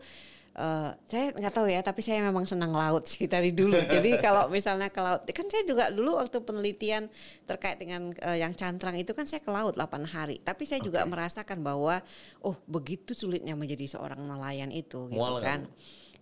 eh, 0.57 0.89
saya 1.05 1.25
nggak 1.37 1.53
tahu 1.53 1.67
ya, 1.69 1.85
tapi 1.85 2.01
saya 2.01 2.25
memang 2.25 2.49
senang 2.49 2.73
laut 2.73 3.05
sih 3.05 3.29
dari 3.29 3.53
dulu. 3.53 3.77
Jadi 3.93 4.17
kalau 4.17 4.49
misalnya 4.49 4.89
ke 4.89 4.97
laut, 5.03 5.21
kan 5.29 5.45
saya 5.45 5.63
juga 5.67 5.93
dulu 5.93 6.17
waktu 6.17 6.41
penelitian 6.41 7.11
terkait 7.45 7.77
dengan 7.77 8.09
eh, 8.17 8.41
yang 8.41 8.57
cantrang 8.57 8.97
itu 8.97 9.13
kan 9.13 9.29
saya 9.29 9.43
ke 9.45 9.51
laut 9.53 9.77
8 9.77 10.01
hari. 10.09 10.41
Tapi 10.41 10.65
saya 10.65 10.81
juga 10.81 11.05
merasakan 11.05 11.61
bahwa 11.61 12.01
oh 12.41 12.57
begitu 12.65 13.13
sulitnya 13.13 13.53
menjadi 13.53 13.85
seorang 13.99 14.25
nelayan 14.25 14.73
itu, 14.73 15.11
gitu 15.11 15.19
Mual 15.19 15.37
nggak, 15.37 15.45
kan. 15.45 15.61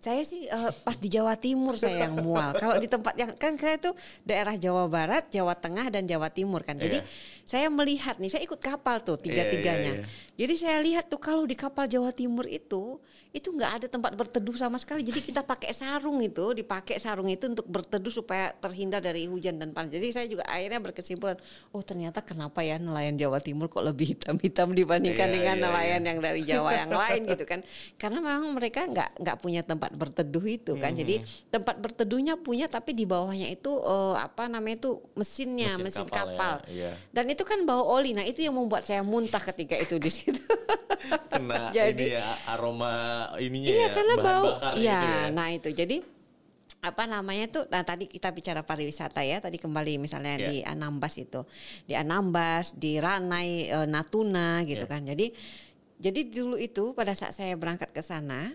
Saya 0.03 0.19
sih 0.27 0.51
eh, 0.51 0.71
pas 0.83 0.99
di 0.99 1.07
Jawa 1.07 1.39
Timur 1.39 1.79
saya 1.79 2.11
yang 2.11 2.19
mual. 2.19 2.51
Kalau 2.59 2.75
di 2.75 2.91
tempat 2.91 3.15
yang 3.15 3.31
kan 3.39 3.55
saya 3.55 3.79
tuh 3.79 3.95
daerah 4.27 4.59
Jawa 4.59 4.91
Barat, 4.91 5.31
Jawa 5.31 5.55
Tengah 5.55 5.87
dan 5.87 6.03
Jawa 6.03 6.27
Timur 6.27 6.59
kan. 6.67 6.75
Jadi 6.75 6.99
Iya. 6.99 7.07
saya 7.47 7.67
melihat 7.71 8.19
nih, 8.19 8.27
saya 8.27 8.43
ikut 8.43 8.59
kapal 8.59 8.99
tuh 8.99 9.15
tiga-tiganya. 9.15 10.03
iya, 10.03 10.03
iya. 10.03 10.31
Jadi 10.35 10.53
saya 10.59 10.83
lihat 10.83 11.07
tuh 11.07 11.23
kalau 11.23 11.47
di 11.47 11.55
kapal 11.55 11.87
Jawa 11.87 12.11
Timur 12.11 12.43
itu 12.51 12.99
itu 13.33 13.49
nggak 13.49 13.71
ada 13.81 13.87
tempat 13.89 14.13
berteduh 14.13 14.53
sama 14.53 14.77
sekali. 14.77 15.01
Jadi 15.01 15.25
kita 15.33 15.41
pakai 15.41 15.73
sarung 15.73 16.21
itu, 16.21 16.53
dipakai 16.53 17.01
sarung 17.01 17.25
itu 17.25 17.49
untuk 17.49 17.65
berteduh 17.65 18.13
supaya 18.13 18.53
terhindar 18.53 19.01
dari 19.01 19.25
hujan 19.25 19.57
dan 19.57 19.73
panas. 19.73 19.89
Jadi 19.89 20.07
saya 20.13 20.29
juga 20.29 20.45
akhirnya 20.45 20.77
berkesimpulan, 20.77 21.41
oh 21.73 21.81
ternyata 21.81 22.21
kenapa 22.21 22.61
ya 22.61 22.77
nelayan 22.77 23.17
Jawa 23.17 23.41
Timur 23.41 23.73
kok 23.73 23.81
lebih 23.81 24.13
hitam-hitam 24.13 24.77
dibandingkan 24.77 25.27
Iya, 25.29 25.33
dengan 25.33 25.55
iya, 25.57 25.63
nelayan 25.65 26.01
iya. 26.05 26.09
yang 26.13 26.19
dari 26.21 26.41
Jawa 26.45 26.69
yang 26.77 26.91
lain 26.93 27.21
gitu 27.25 27.45
kan. 27.49 27.59
Karena 27.97 28.19
memang 28.21 28.53
mereka 28.53 28.85
nggak 28.85 29.09
nggak 29.25 29.37
punya 29.41 29.65
tempat 29.65 29.92
berteduh 29.93 30.41
itu 30.43 30.73
kan. 30.75 30.91
Jadi 30.91 31.21
Mm-hmm. 31.21 31.49
tempat 31.49 31.75
berteduhnya 31.77 32.33
punya 32.35 32.65
tapi 32.65 32.91
di 32.91 33.05
bawahnya 33.05 33.47
itu 33.47 33.69
eh, 33.69 34.15
apa 34.17 34.45
namanya 34.45 34.81
itu 34.81 34.91
mesinnya, 35.13 35.77
Mesin 35.77 35.83
mesin, 35.85 36.05
kapal 36.05 36.17
ya, 36.17 36.25
kapal. 36.33 36.55
iya. 36.67 36.91
Dan 37.09 37.25
itu 37.29 37.43
kan 37.43 37.61
bau 37.61 37.85
oli. 37.87 38.11
Nah, 38.11 38.21
itu 38.21 38.41
yang 38.41 38.53
membuat 38.53 38.81
saya 38.81 39.01
muntah 39.01 39.39
ketika 39.39 39.73
itu 39.75 39.95
di 39.95 40.09
situ. 40.09 40.41
Kena 41.31 41.69
Jadi- 41.77 42.09
ini 42.09 42.15
ya 42.15 42.25
aroma 42.47 42.93
ininya 43.37 43.69
Iya, 43.69 43.79
ya. 43.79 43.87
karena 43.91 44.13
bahan 44.15 44.25
bau. 44.25 44.43
bakar 44.49 44.71
Iya, 44.73 44.81
gitu 44.97 45.07
ya. 45.07 45.23
nah 45.29 45.47
itu. 45.49 45.69
Jadi 45.71 45.97
apa 46.79 47.03
namanya 47.05 47.45
tuh 47.49 47.63
nah 47.69 47.79
tadi 47.79 48.07
kita 48.07 48.27
bicara 48.29 48.59
pariwisata 48.59 49.23
ya 49.23 49.39
tadi 49.39 49.55
kembali 49.55 49.95
misalnya 49.97 50.35
Iya. 50.35 50.47
di 50.47 50.57
Anambas 50.63 51.15
itu 51.15 51.47
di 51.81 51.95
Anambas 51.95 52.75
di 52.75 52.99
Ranai 52.99 53.69
eh, 53.69 53.87
Natuna 53.87 54.59
gitu 54.63 54.83
Iya. 54.83 54.91
kan 54.91 55.01
jadi 55.05 55.31
jadi 55.95 56.19
dulu 56.25 56.59
itu 56.59 56.91
pada 56.91 57.15
saat 57.15 57.31
saya 57.31 57.55
berangkat 57.55 57.87
ke 57.89 58.03
sana 58.03 58.51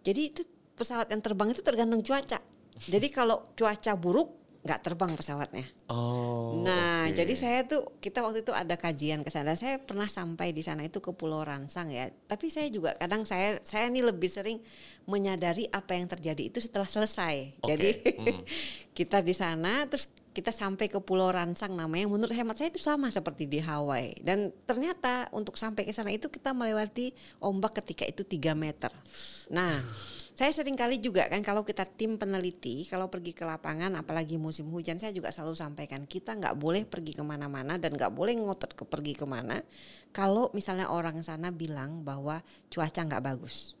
jadi 0.00 0.30
itu 0.30 0.42
pesawat 0.82 1.06
yang 1.14 1.22
terbang 1.22 1.54
itu 1.54 1.62
tergantung 1.62 2.02
cuaca 2.02 2.42
jadi 2.82 3.06
kalau 3.14 3.54
cuaca 3.54 3.94
buruk 3.94 4.42
nggak 4.62 4.80
terbang 4.82 5.14
pesawatnya 5.14 5.66
Oh. 5.92 6.64
Nah, 6.64 7.04
oke. 7.04 7.20
jadi 7.20 7.34
saya 7.36 7.60
tuh 7.68 8.00
kita 8.00 8.24
waktu 8.24 8.40
itu 8.40 8.52
ada 8.56 8.80
kajian 8.80 9.20
ke 9.20 9.28
sana. 9.28 9.52
Saya 9.52 9.76
pernah 9.76 10.08
sampai 10.08 10.56
di 10.56 10.64
sana 10.64 10.88
itu 10.88 11.04
ke 11.04 11.12
Pulau 11.12 11.44
Ransang 11.44 11.92
ya. 11.92 12.08
Tapi 12.08 12.48
saya 12.48 12.72
juga 12.72 12.96
kadang 12.96 13.28
saya 13.28 13.60
saya 13.60 13.92
ini 13.92 14.00
lebih 14.00 14.32
sering 14.32 14.56
menyadari 15.04 15.68
apa 15.68 15.92
yang 15.92 16.08
terjadi 16.08 16.48
itu 16.48 16.64
setelah 16.64 16.88
selesai. 16.88 17.60
Oke, 17.60 17.76
Jadi 17.76 17.90
hmm. 18.08 18.40
kita 18.98 19.20
di 19.20 19.36
sana 19.36 19.84
terus 19.84 20.08
kita 20.32 20.48
sampai 20.48 20.88
ke 20.88 20.96
Pulau 20.96 21.28
Ransang 21.28 21.76
namanya 21.76 22.08
menurut 22.08 22.32
hemat 22.32 22.56
saya 22.56 22.72
itu 22.72 22.80
sama 22.80 23.12
seperti 23.12 23.44
di 23.44 23.60
Hawaii 23.60 24.16
dan 24.24 24.48
ternyata 24.64 25.28
untuk 25.28 25.60
sampai 25.60 25.84
ke 25.84 25.92
sana 25.92 26.08
itu 26.08 26.32
kita 26.32 26.56
melewati 26.56 27.12
ombak 27.36 27.84
ketika 27.84 28.08
itu 28.08 28.24
3 28.24 28.56
meter. 28.56 28.88
Nah, 29.52 29.84
saya 30.32 30.48
sering 30.48 30.72
kali 30.72 30.96
juga 30.96 31.28
kan 31.28 31.44
kalau 31.44 31.60
kita 31.60 31.84
tim 31.84 32.16
peneliti 32.16 32.88
kalau 32.88 33.12
pergi 33.12 33.36
ke 33.36 33.44
lapangan 33.44 33.92
apalagi 34.00 34.40
musim 34.40 34.72
hujan 34.72 34.96
saya 34.96 35.12
juga 35.12 35.28
selalu 35.28 35.52
sampaikan 35.52 36.08
kita 36.08 36.32
nggak 36.40 36.56
boleh 36.56 36.88
pergi 36.88 37.12
ke 37.12 37.20
mana-mana 37.20 37.76
dan 37.76 37.92
nggak 37.92 38.16
boleh 38.16 38.32
ngotot 38.40 38.72
ke 38.72 38.84
pergi 38.88 39.12
ke 39.12 39.28
mana 39.28 39.60
kalau 40.08 40.48
misalnya 40.56 40.88
orang 40.88 41.20
sana 41.20 41.52
bilang 41.52 42.00
bahwa 42.00 42.40
cuaca 42.72 43.00
nggak 43.04 43.24
bagus. 43.24 43.76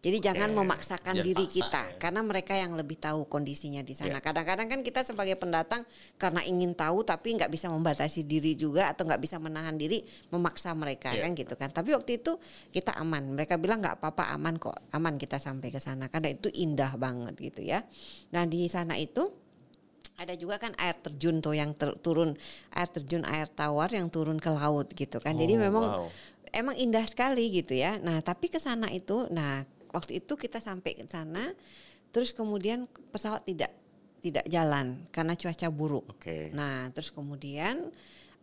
Jadi 0.00 0.16
jangan 0.16 0.56
memaksakan 0.56 1.12
Jangan 1.20 1.26
diri 1.28 1.44
paksa 1.44 1.56
kita 1.60 1.82
ya. 1.84 1.96
karena 2.00 2.20
mereka 2.24 2.56
yang 2.56 2.72
lebih 2.72 2.96
tahu 2.96 3.28
kondisinya 3.28 3.84
di 3.84 3.92
sana. 3.92 4.16
Iya. 4.16 4.24
Kadang-kadang 4.24 4.68
kan 4.72 4.80
kita 4.80 5.04
sebagai 5.04 5.36
pendatang 5.36 5.84
karena 6.16 6.40
ingin 6.40 6.72
tahu 6.72 7.04
tapi 7.04 7.36
nggak 7.36 7.52
bisa 7.52 7.68
membatasi 7.68 8.24
diri 8.24 8.56
juga 8.56 8.88
atau 8.88 9.04
nggak 9.04 9.20
bisa 9.20 9.36
menahan 9.36 9.76
diri 9.76 10.00
memaksa 10.32 10.72
mereka 10.72 11.12
Iya. 11.12 11.28
kan 11.28 11.30
gitu 11.36 11.52
kan. 11.52 11.68
Tapi 11.68 11.92
waktu 11.92 12.16
itu 12.16 12.40
kita 12.72 12.96
aman. 12.96 13.36
Mereka 13.36 13.60
bilang 13.60 13.84
nggak 13.84 14.00
apa-apa 14.00 14.32
aman 14.32 14.56
kok, 14.56 14.72
aman 14.88 15.20
kita 15.20 15.36
sampai 15.36 15.68
ke 15.68 15.76
sana 15.76 16.08
karena 16.08 16.32
itu 16.32 16.48
indah 16.48 16.96
banget 16.96 17.36
gitu 17.36 17.60
ya. 17.60 17.84
Nah 18.32 18.48
di 18.48 18.64
sana 18.66 18.96
itu 18.96 19.28
ada 20.16 20.32
juga 20.32 20.56
kan 20.56 20.72
air 20.76 20.96
terjun 20.96 21.40
tuh 21.40 21.52
yang 21.52 21.76
ter- 21.76 21.96
turun 22.00 22.32
air 22.72 22.88
terjun 22.88 23.20
air 23.28 23.48
tawar 23.48 23.92
yang 23.92 24.08
turun 24.08 24.40
ke 24.40 24.48
laut 24.48 24.88
gitu 24.92 25.20
kan. 25.20 25.36
Jadi 25.36 25.56
Oh, 25.56 25.60
memang 25.60 25.84
wow. 25.84 26.06
emang 26.52 26.76
indah 26.76 27.04
sekali 27.04 27.52
gitu 27.52 27.72
ya. 27.72 27.96
Nah, 27.96 28.20
tapi 28.20 28.48
ke 28.48 28.56
sana 28.56 28.88
itu, 28.88 29.28
nah 29.28 29.64
waktu 29.90 30.22
itu 30.22 30.38
kita 30.38 30.58
sampai 30.62 30.96
ke 30.98 31.04
sana, 31.06 31.54
terus 32.10 32.34
kemudian 32.34 32.86
pesawat 33.10 33.46
tidak 33.46 33.70
tidak 34.20 34.44
jalan 34.46 35.08
karena 35.10 35.34
cuaca 35.34 35.68
buruk. 35.72 36.04
Oke. 36.12 36.52
Nah, 36.52 36.92
terus 36.92 37.08
kemudian 37.10 37.88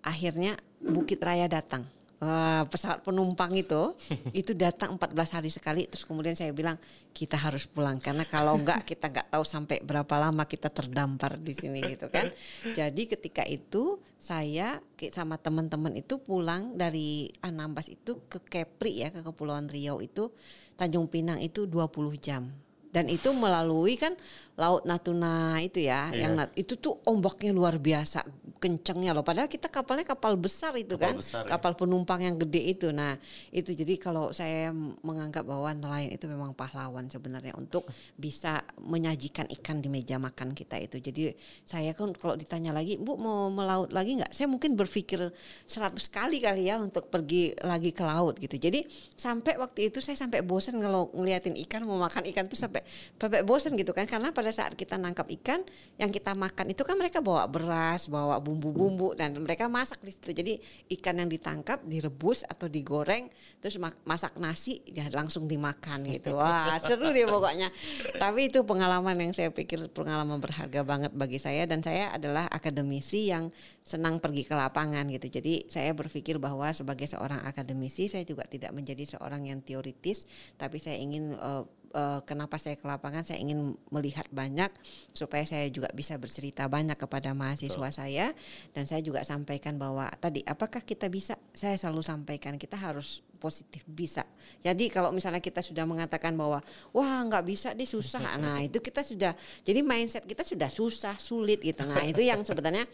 akhirnya 0.02 0.58
Bukit 0.82 1.22
Raya 1.22 1.46
datang. 1.50 1.86
Wah, 2.18 2.66
pesawat 2.66 3.06
penumpang 3.06 3.54
itu 3.54 3.94
itu 4.42 4.58
datang 4.58 4.98
14 4.98 5.38
hari 5.38 5.54
sekali 5.54 5.86
terus 5.86 6.02
kemudian 6.02 6.34
saya 6.34 6.50
bilang 6.50 6.74
kita 7.14 7.38
harus 7.38 7.70
pulang 7.70 8.02
karena 8.02 8.26
kalau 8.26 8.58
enggak 8.58 8.90
kita 8.90 9.14
enggak 9.14 9.30
tahu 9.30 9.46
sampai 9.46 9.86
berapa 9.86 10.18
lama 10.18 10.42
kita 10.50 10.74
terdampar 10.74 11.38
di 11.38 11.54
sini 11.54 11.78
gitu 11.86 12.10
kan. 12.10 12.34
Jadi 12.74 13.06
ketika 13.06 13.46
itu 13.46 14.02
saya 14.18 14.82
sama 15.14 15.38
teman-teman 15.38 15.94
itu 15.94 16.18
pulang 16.18 16.74
dari 16.74 17.30
Anambas 17.46 17.86
itu 17.94 18.26
ke 18.26 18.42
Kepri 18.42 19.06
ya 19.06 19.14
ke 19.14 19.22
Kepulauan 19.22 19.70
Riau 19.70 20.02
itu 20.02 20.34
Tanjung 20.78 21.10
Pinang 21.10 21.42
itu 21.42 21.66
20 21.66 22.22
jam. 22.22 22.54
Dan 22.88 23.08
itu 23.08 23.30
melalui 23.32 23.96
kan 23.96 24.16
laut 24.58 24.90
Natuna 24.90 25.62
itu 25.62 25.86
ya, 25.86 26.10
Iya. 26.10 26.18
yang 26.26 26.34
nat- 26.34 26.56
itu 26.58 26.74
tuh 26.76 26.98
ombaknya 27.06 27.54
luar 27.54 27.78
biasa 27.78 28.26
kencengnya 28.58 29.14
loh. 29.14 29.22
Padahal 29.22 29.46
kita 29.46 29.70
kapalnya 29.70 30.02
kapal 30.02 30.34
besar 30.34 30.74
itu 30.74 30.98
Kapal 30.98 31.14
kan, 31.14 31.14
besar, 31.22 31.42
ya. 31.46 31.50
kapal 31.54 31.78
penumpang 31.78 32.26
yang 32.26 32.42
gede 32.42 32.74
itu. 32.74 32.90
Nah 32.90 33.14
itu 33.54 33.70
jadi 33.70 34.02
kalau 34.02 34.34
saya 34.34 34.74
menganggap 35.06 35.46
bahwa 35.46 35.70
nelayan 35.72 36.10
itu 36.10 36.26
memang 36.26 36.58
pahlawan 36.58 37.06
sebenarnya 37.06 37.54
untuk 37.54 37.86
bisa 38.18 38.66
menyajikan 38.82 39.46
ikan 39.62 39.78
di 39.78 39.94
meja 39.94 40.18
makan 40.18 40.58
kita 40.58 40.82
itu. 40.82 40.98
Jadi 40.98 41.38
saya 41.62 41.94
kan 41.94 42.10
kalau 42.18 42.34
ditanya 42.34 42.74
lagi, 42.74 42.98
Bu 42.98 43.14
mau 43.14 43.54
melaut 43.54 43.94
lagi 43.94 44.18
nggak? 44.18 44.34
Saya 44.34 44.50
mungkin 44.50 44.74
berpikir 44.74 45.22
100 45.70 46.10
kali 46.10 46.42
kali 46.42 46.66
ya 46.66 46.82
untuk 46.82 47.14
pergi 47.14 47.54
lagi 47.62 47.94
ke 47.94 48.02
laut 48.02 48.42
gitu. 48.42 48.58
Jadi 48.58 48.90
sampai 49.14 49.54
waktu 49.62 49.94
itu 49.94 50.02
saya 50.02 50.18
sampai 50.18 50.42
bosan 50.42 50.82
kalau 50.82 51.14
ngeliatin 51.14 51.54
ikan 51.70 51.86
mau 51.86 52.02
makan 52.02 52.26
ikan 52.34 52.50
tuh 52.50 52.58
sampai 52.58 52.77
sampai 53.20 53.44
bosan 53.44 53.76
gitu 53.76 53.92
kan 53.92 54.06
karena 54.08 54.32
pada 54.32 54.50
saat 54.54 54.74
kita 54.74 54.96
nangkap 54.96 55.28
ikan 55.42 55.62
yang 56.00 56.10
kita 56.14 56.32
makan 56.38 56.72
itu 56.72 56.82
kan 56.86 56.96
mereka 56.96 57.20
bawa 57.20 57.50
beras, 57.50 58.08
bawa 58.08 58.40
bumbu-bumbu 58.40 59.18
dan 59.18 59.36
mereka 59.38 59.68
masak 59.68 60.00
di 60.02 60.12
situ. 60.14 60.32
Jadi 60.34 60.54
ikan 61.00 61.20
yang 61.20 61.30
ditangkap 61.30 61.84
direbus 61.84 62.48
atau 62.48 62.66
digoreng 62.72 63.30
terus 63.60 63.76
masak 64.06 64.38
nasi 64.40 64.80
ya 64.88 65.10
langsung 65.12 65.50
dimakan 65.50 66.08
gitu. 66.08 66.38
Wah, 66.38 66.78
seru 66.80 67.12
deh 67.12 67.28
pokoknya. 67.28 67.70
Tapi 68.18 68.50
itu 68.50 68.64
pengalaman 68.64 69.18
yang 69.20 69.32
saya 69.34 69.50
pikir 69.52 69.90
pengalaman 69.92 70.40
berharga 70.40 70.82
banget 70.86 71.12
bagi 71.14 71.42
saya 71.42 71.66
dan 71.66 71.84
saya 71.84 72.14
adalah 72.14 72.48
akademisi 72.48 73.30
yang 73.30 73.50
senang 73.88 74.20
pergi 74.20 74.44
ke 74.44 74.52
lapangan 74.52 75.08
gitu. 75.08 75.32
Jadi 75.32 75.72
saya 75.72 75.96
berpikir 75.96 76.36
bahwa 76.38 76.68
sebagai 76.76 77.08
seorang 77.08 77.40
akademisi 77.48 78.12
saya 78.12 78.28
juga 78.28 78.44
tidak 78.44 78.76
menjadi 78.76 79.18
seorang 79.18 79.48
yang 79.48 79.64
teoritis, 79.64 80.28
tapi 80.60 80.78
saya 80.84 81.00
ingin 81.00 81.34
eh, 81.34 81.64
eh, 81.98 82.20
kenapa 82.30 82.62
saya 82.62 82.78
ke 82.78 82.86
lapangan 82.86 83.26
saya 83.26 83.42
ingin 83.42 83.74
melihat 83.90 84.30
banyak 84.30 84.70
supaya 85.18 85.42
saya 85.50 85.66
juga 85.74 85.90
bisa 85.98 86.14
bercerita 86.22 86.70
banyak 86.70 86.94
kepada 86.94 87.34
mahasiswa 87.34 87.90
saya 87.90 88.38
dan 88.78 88.86
saya 88.86 89.02
juga 89.02 89.26
sampaikan 89.26 89.82
bahwa 89.82 90.06
tadi 90.22 90.46
apakah 90.46 90.86
kita 90.86 91.10
bisa 91.10 91.34
saya 91.58 91.74
selalu 91.74 92.06
sampaikan 92.06 92.62
kita 92.62 92.78
harus 92.78 93.26
positif 93.38 93.86
bisa. 93.86 94.26
Jadi 94.66 94.90
kalau 94.90 95.14
misalnya 95.14 95.40
kita 95.40 95.62
sudah 95.62 95.86
mengatakan 95.86 96.34
bahwa 96.34 96.60
wah 96.92 97.22
nggak 97.26 97.46
bisa 97.46 97.72
deh 97.78 97.86
susah, 97.86 98.38
nah 98.42 98.58
itu 98.68 98.82
kita 98.82 99.06
sudah 99.06 99.38
jadi 99.62 99.86
mindset 99.86 100.26
kita 100.26 100.42
sudah 100.42 100.68
susah 100.68 101.16
sulit 101.22 101.62
gitu. 101.62 101.86
Nah 101.86 102.02
itu 102.04 102.26
yang 102.26 102.42
sebenarnya 102.42 102.90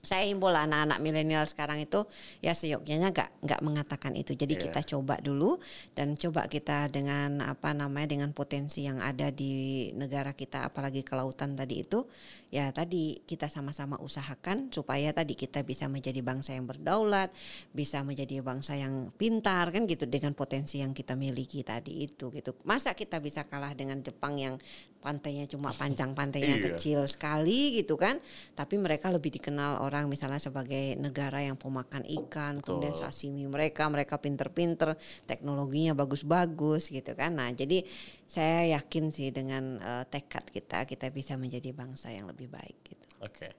saya 0.00 0.24
himbau 0.24 0.48
lah 0.48 0.64
anak-anak 0.64 0.98
milenial 1.04 1.44
sekarang 1.44 1.84
itu 1.84 2.08
ya 2.40 2.56
seyogyanya 2.56 3.12
nggak 3.12 3.30
nggak 3.44 3.60
mengatakan 3.60 4.16
itu. 4.16 4.32
Jadi 4.32 4.56
Iya. 4.56 4.62
kita 4.72 4.80
coba 4.96 5.20
dulu 5.20 5.60
dan 5.92 6.16
coba 6.16 6.48
kita 6.48 6.88
dengan 6.88 7.44
apa 7.44 7.76
namanya 7.76 8.16
dengan 8.16 8.32
potensi 8.32 8.88
yang 8.88 8.96
ada 9.04 9.28
di 9.28 9.92
negara 9.92 10.32
kita 10.32 10.72
apalagi 10.72 11.04
kelautan 11.04 11.52
tadi 11.52 11.84
itu 11.84 12.08
ya 12.48 12.72
tadi 12.72 13.20
kita 13.28 13.46
sama-sama 13.52 14.00
usahakan 14.00 14.72
supaya 14.72 15.12
tadi 15.12 15.36
kita 15.36 15.60
bisa 15.62 15.84
menjadi 15.86 16.24
bangsa 16.24 16.56
yang 16.56 16.64
berdaulat, 16.64 17.28
bisa 17.76 18.00
menjadi 18.00 18.40
bangsa 18.40 18.80
yang 18.80 19.12
pintar 19.14 19.68
kan 19.68 19.84
gitu 19.84 20.08
dengan 20.08 20.32
potensi 20.32 20.80
yang 20.80 20.96
kita 20.96 21.12
miliki 21.12 21.60
tadi 21.60 22.08
itu 22.08 22.32
gitu. 22.32 22.56
Masa 22.64 22.96
kita 22.96 23.20
bisa 23.20 23.44
kalah 23.44 23.76
dengan 23.76 24.00
Jepang 24.00 24.40
yang 24.40 24.56
pantainya 25.00 25.48
cuma 25.48 25.72
panjang 25.72 26.12
pantainya 26.12 26.60
Iya. 26.60 26.64
kecil 26.76 27.00
sekali 27.08 27.80
gitu 27.80 27.96
kan 27.96 28.20
tapi 28.52 28.76
mereka 28.76 29.08
lebih 29.08 29.32
dikenal 29.32 29.80
orang 29.80 29.88
misalnya 30.06 30.38
sebagai 30.38 30.94
negara 30.94 31.42
yang 31.42 31.58
pemakan 31.58 32.06
ikan 32.06 32.58
Betul. 32.62 32.78
kemudian 32.78 32.94
sashimi 32.94 33.44
mereka 33.50 33.90
mereka 33.90 34.16
pinter-pinter 34.22 34.94
teknologinya 35.26 35.98
bagus-bagus 35.98 36.94
gitu 36.94 37.12
kan 37.18 37.34
nah 37.34 37.50
jadi 37.50 37.82
saya 38.30 38.78
yakin 38.78 39.10
sih 39.10 39.34
dengan 39.34 39.82
eh, 39.82 40.04
tekad 40.06 40.46
kita 40.48 40.86
kita 40.86 41.10
bisa 41.10 41.34
menjadi 41.34 41.74
bangsa 41.74 42.14
yang 42.14 42.30
lebih 42.30 42.46
baik 42.46 42.78
gitu 42.86 43.06
Oke. 43.20 43.52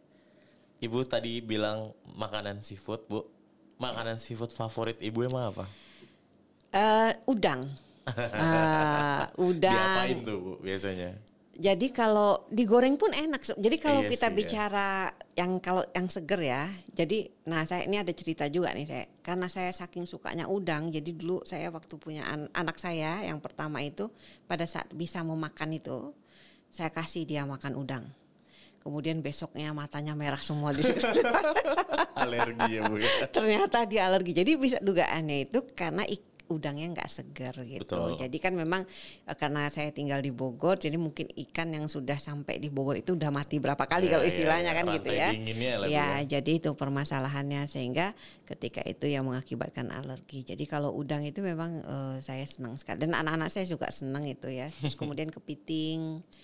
Ibu 0.82 1.06
tadi 1.06 1.38
bilang 1.46 1.94
makanan 2.18 2.66
seafood, 2.66 3.06
Bu. 3.06 3.22
Makanan 3.78 4.18
seafood 4.18 4.50
favorit 4.50 4.98
Ibu 4.98 5.30
emang 5.30 5.54
apa? 5.54 5.66
Eh, 6.74 7.12
udang 7.30 7.70
Ah, 8.10 9.30
udang 9.38 9.70
Diapain 9.78 10.18
tuh, 10.26 10.38
Bu, 10.42 10.54
biasanya? 10.66 11.14
Jadi 11.62 11.94
kalau 11.94 12.50
digoreng 12.50 12.98
pun 12.98 13.14
enak. 13.14 13.38
Jadi 13.54 13.78
kalau 13.78 14.02
Iya 14.02 14.10
kita 14.10 14.28
sih, 14.28 14.34
ya. 14.34 14.38
bicara 14.42 14.90
yang 15.38 15.62
kalau 15.62 15.86
yang 15.94 16.10
seger 16.10 16.42
ya. 16.42 16.64
Jadi 16.90 17.30
nah 17.46 17.62
saya 17.64 17.86
ini 17.86 18.02
ada 18.02 18.10
cerita 18.12 18.50
juga 18.50 18.74
nih 18.74 18.90
saya. 18.90 19.06
Karena 19.22 19.46
saya 19.46 19.70
saking 19.70 20.10
sukanya 20.10 20.50
udang, 20.50 20.90
jadi 20.90 21.14
dulu 21.14 21.46
saya 21.46 21.70
waktu 21.70 21.94
punya 22.02 22.26
an- 22.26 22.50
anak 22.52 22.82
saya 22.82 23.22
yang 23.22 23.38
pertama 23.38 23.78
itu 23.80 24.10
pada 24.50 24.66
saat 24.66 24.90
bisa 24.90 25.22
memakan 25.22 25.78
itu, 25.78 26.10
saya 26.74 26.90
kasih 26.90 27.30
dia 27.30 27.46
makan 27.46 27.78
udang. 27.78 28.06
Kemudian 28.82 29.22
besoknya 29.22 29.70
matanya 29.78 30.18
merah 30.18 30.42
semua 30.42 30.74
di 30.74 30.82
situ. 30.82 31.06
Alergi 32.18 32.82
ya, 32.82 32.90
Bu. 32.90 32.98
ya? 32.98 33.30
Ternyata 33.30 33.86
dia 33.86 34.10
alergi. 34.10 34.34
Jadi 34.34 34.58
bisa 34.58 34.82
dugaannya 34.82 35.46
itu 35.46 35.62
karena 35.78 36.02
ik- 36.06 36.31
udangnya 36.52 36.92
nggak 36.92 37.10
segar 37.10 37.56
gitu. 37.64 37.82
Betul. 37.88 38.20
Jadi 38.20 38.38
kan 38.38 38.54
memang 38.54 38.84
eh, 39.26 39.38
karena 39.40 39.72
saya 39.72 39.90
tinggal 39.96 40.20
di 40.20 40.30
Bogor, 40.30 40.78
jadi 40.78 41.00
mungkin 41.00 41.32
ikan 41.48 41.72
yang 41.72 41.88
sudah 41.88 42.20
sampai 42.20 42.60
di 42.60 42.68
Bogor 42.68 43.00
itu 43.00 43.16
udah 43.16 43.32
mati 43.32 43.58
berapa 43.58 43.82
kali 43.88 44.12
Ya, 44.12 44.20
kalau 44.20 44.26
ya, 44.26 44.32
istilahnya 44.34 44.72
ya, 44.72 44.78
kan 44.78 44.86
gitu 45.00 45.10
ya. 45.14 45.30
Ya, 45.32 45.80
ya. 45.88 46.08
jadi 46.28 46.52
itu 46.60 46.76
permasalahannya 46.76 47.66
sehingga 47.72 48.12
ketika 48.46 48.84
itu 48.84 49.08
yang 49.08 49.24
mengakibatkan 49.26 49.88
alergi. 49.90 50.44
Jadi 50.44 50.68
kalau 50.68 50.92
udang 50.92 51.24
itu 51.24 51.40
memang 51.40 51.80
eh, 51.80 52.16
saya 52.20 52.44
senang 52.44 52.76
sekali 52.76 53.02
dan 53.02 53.16
anak-anak 53.16 53.50
saya 53.50 53.64
juga 53.66 53.88
senang 53.90 54.28
itu 54.28 54.52
ya. 54.52 54.68
Terus 54.70 55.00
kemudian 55.00 55.32
kepiting. 55.32 56.20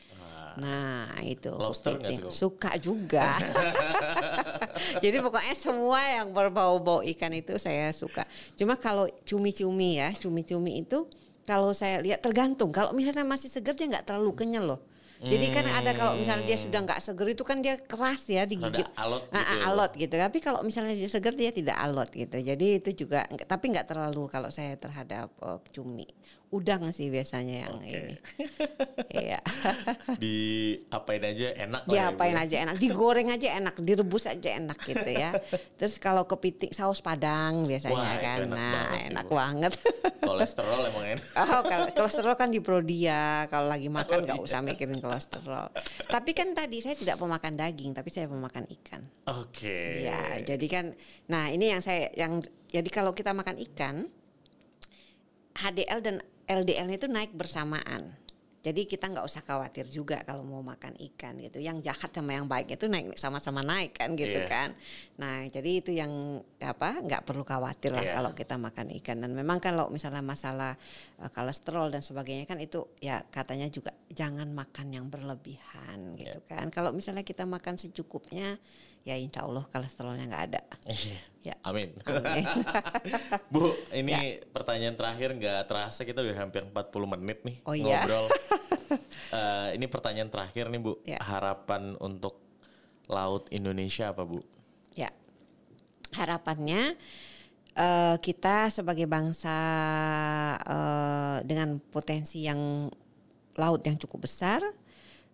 Nah, 0.57 1.13
itu 1.21 1.53
Lobster? 1.53 2.01
Suka 2.33 2.73
juga. 2.81 3.29
Jadi 5.03 5.17
pokoknya 5.19 5.55
semua 5.55 5.99
yang 6.03 6.31
berbau-bau 6.31 7.03
ikan 7.15 7.33
itu 7.35 7.55
saya 7.59 7.91
suka. 7.91 8.23
Cuma 8.55 8.79
kalau 8.79 9.05
cumi-cumi 9.27 9.99
ya, 9.99 10.13
cumi-cumi 10.15 10.83
itu 10.83 11.07
kalau 11.47 11.71
saya 11.71 12.03
lihat 12.03 12.19
tergantung. 12.19 12.75
Kalau 12.75 12.91
misalnya 12.91 13.23
masih 13.23 13.47
segar 13.47 13.75
dia 13.75 13.87
nggak 13.87 14.07
terlalu 14.07 14.31
kenyal 14.35 14.65
loh. 14.75 14.81
Jadi 15.17 15.49
kan 15.49 15.65
ada 15.65 15.97
kalau 15.97 16.13
misalnya 16.13 16.45
dia 16.45 16.57
sudah 16.61 16.79
nggak 16.85 17.01
segar 17.01 17.25
itu 17.25 17.41
kan 17.41 17.57
dia 17.57 17.81
keras 17.81 18.21
ya 18.29 18.45
digigit. 18.45 18.85
Rada 18.85 19.01
alot 19.01 19.23
Ah, 19.33 19.41
gitu 19.41 19.41
ah, 19.41 19.41
ya, 19.41 19.57
Bu? 19.57 19.65
alot 19.73 19.91
gitu. 19.97 20.13
Tapi 20.13 20.37
kalau 20.45 20.59
misalnya 20.61 20.93
dia 20.93 21.09
segar 21.09 21.33
dia 21.33 21.49
tidak 21.49 21.73
alot 21.73 22.09
gitu. 22.13 22.37
Jadi 22.37 22.67
itu 22.77 22.89
juga 22.93 23.25
tapi 23.49 23.65
nggak 23.73 23.89
terlalu 23.89 24.29
kalau 24.29 24.53
saya 24.53 24.77
terhadap 24.77 25.33
oh, 25.41 25.57
cumi. 25.73 26.05
Udang 26.47 26.87
sih 26.95 27.11
biasanya 27.11 27.67
yang 27.67 27.75
Oke. 27.75 27.91
ini. 27.91 28.15
Iya. 29.07 29.39
Di 30.23 30.37
apain 30.91 31.23
aja 31.23 31.47
enak 31.57 31.87
lah 31.87 31.95
ya, 31.95 32.07
Bu, 32.11 32.19
Diapain 32.19 32.35
ya? 32.35 32.43
aja 32.43 32.55
enak, 32.67 32.75
digoreng 32.77 33.27
aja 33.33 33.47
enak, 33.59 33.75
direbus 33.81 34.29
aja 34.29 34.49
enak 34.55 34.77
gitu 34.83 35.09
ya. 35.09 35.31
Terus 35.79 35.99
kalau 35.99 36.27
kepiting 36.27 36.71
saus 36.71 37.03
padang 37.03 37.65
biasanya 37.65 37.97
Wah, 37.97 38.15
kan, 38.19 38.37
enak 38.45 38.55
nah 38.55 38.71
banget 38.71 38.99
sih, 38.99 39.09
enak 39.11 39.25
Bu. 39.25 39.33
banget. 39.35 39.73
Kolesterol 40.23 40.79
emang 40.91 41.05
enak. 41.17 41.25
Oh, 41.35 41.61
kolesterol 41.97 42.35
kan 42.35 42.49
di 42.51 42.59
Prodia, 42.63 43.47
kalau 43.51 43.67
lagi 43.67 43.87
makan 43.91 44.27
nggak 44.27 44.37
iya. 44.39 44.45
usah 44.47 44.59
mikirin 44.63 44.99
kolesterol. 44.99 45.67
Tapi 46.07 46.31
kan 46.31 46.51
tadi 46.55 46.77
saya 46.79 46.95
tidak 46.95 47.17
pemakan 47.19 47.53
daging, 47.59 47.91
tapi 47.95 48.07
saya 48.11 48.27
pemakan 48.27 48.67
ikan. 48.79 49.01
Oke. 49.27 50.03
Ya, 50.03 50.39
jadi 50.43 50.67
kan, 50.67 50.85
nah 51.27 51.51
ini 51.51 51.75
yang 51.75 51.81
saya, 51.83 52.11
yang 52.15 52.39
jadi 52.71 52.87
kalau 52.91 53.11
kita 53.15 53.31
makan 53.31 53.55
ikan, 53.71 54.07
HDL 55.57 55.99
dan 56.05 56.15
LDL 56.47 56.87
itu 56.89 57.05
naik 57.05 57.35
bersamaan. 57.35 58.15
Jadi 58.57 58.83
kita 58.83 59.07
nggak 59.07 59.23
usah 59.23 59.47
khawatir 59.47 59.87
juga 59.87 60.19
kalau 60.27 60.43
mau 60.43 60.59
makan 60.59 60.91
ikan 60.99 61.39
gitu. 61.39 61.55
Yang 61.61 61.87
jahat 61.87 62.11
sama 62.11 62.35
yang 62.35 62.51
baik 62.51 62.75
itu 62.75 62.89
naik 62.91 63.15
sama-sama 63.15 63.63
naik 63.63 63.95
kan 63.95 64.11
gitu 64.17 64.43
Iya. 64.43 64.49
kan. 64.49 64.69
Nah 65.15 65.47
jadi 65.47 65.71
itu 65.79 65.95
yang 65.95 66.43
apa 66.59 66.99
nggak 66.99 67.23
perlu 67.23 67.47
khawatir 67.47 67.95
lah 67.95 68.03
Iya. 68.03 68.13
kalau 68.19 68.31
kita 68.35 68.59
makan 68.59 68.91
ikan. 68.99 69.23
Dan 69.23 69.31
memang 69.39 69.63
kalau 69.63 69.87
misalnya 69.87 70.19
masalah 70.19 70.75
eh, 71.15 71.29
kolesterol 71.31 71.95
dan 71.95 72.03
sebagainya 72.03 72.43
kan 72.43 72.59
itu 72.59 72.91
ya 72.99 73.23
katanya 73.31 73.71
juga 73.71 73.95
jangan 74.11 74.51
makan 74.51 74.91
yang 74.91 75.07
berlebihan 75.07 76.19
gitu 76.19 76.43
Iya. 76.43 76.49
kan. 76.51 76.67
Kalau 76.67 76.91
misalnya 76.91 77.23
kita 77.23 77.47
makan 77.47 77.79
secukupnya 77.79 78.59
ya 79.07 79.15
insya 79.15 79.47
Allah 79.47 79.63
kolesterolnya 79.71 80.27
nggak 80.27 80.43
ada. 80.51 80.61
Iya. 80.85 81.19
Ya. 81.47 81.55
Amin. 81.63 81.95
Amin. 82.03 82.43
Bu, 83.53 83.71
ini 83.95 84.11
Ya. 84.11 84.19
pertanyaan 84.51 84.99
terakhir 84.99 85.31
nggak 85.31 85.63
terasa 85.63 86.03
kita 86.03 86.19
udah 86.19 86.35
hampir 86.35 86.59
40 86.67 86.75
menit 87.15 87.39
nih 87.47 87.57
Oh 87.63 87.71
iya? 87.71 88.03
ngobrol. 88.03 88.27
Eh, 89.27 89.75
ini 89.75 89.83
pertanyaan 89.91 90.31
terakhir 90.31 90.71
nih 90.71 90.79
Bu. 90.79 90.95
Ya. 91.03 91.19
Harapan 91.19 91.99
untuk 91.99 92.39
laut 93.07 93.51
Indonesia 93.51 94.15
apa 94.15 94.23
Bu? 94.23 94.39
Ya, 94.95 95.11
harapannya 96.15 96.95
eh, 97.75 98.15
kita 98.23 98.71
sebagai 98.71 99.03
bangsa 99.03 99.51
eh, 100.63 101.37
dengan 101.43 101.83
potensi 101.83 102.47
yang 102.47 102.87
laut 103.59 103.83
yang 103.83 103.99
cukup 103.99 104.23
besar 104.23 104.63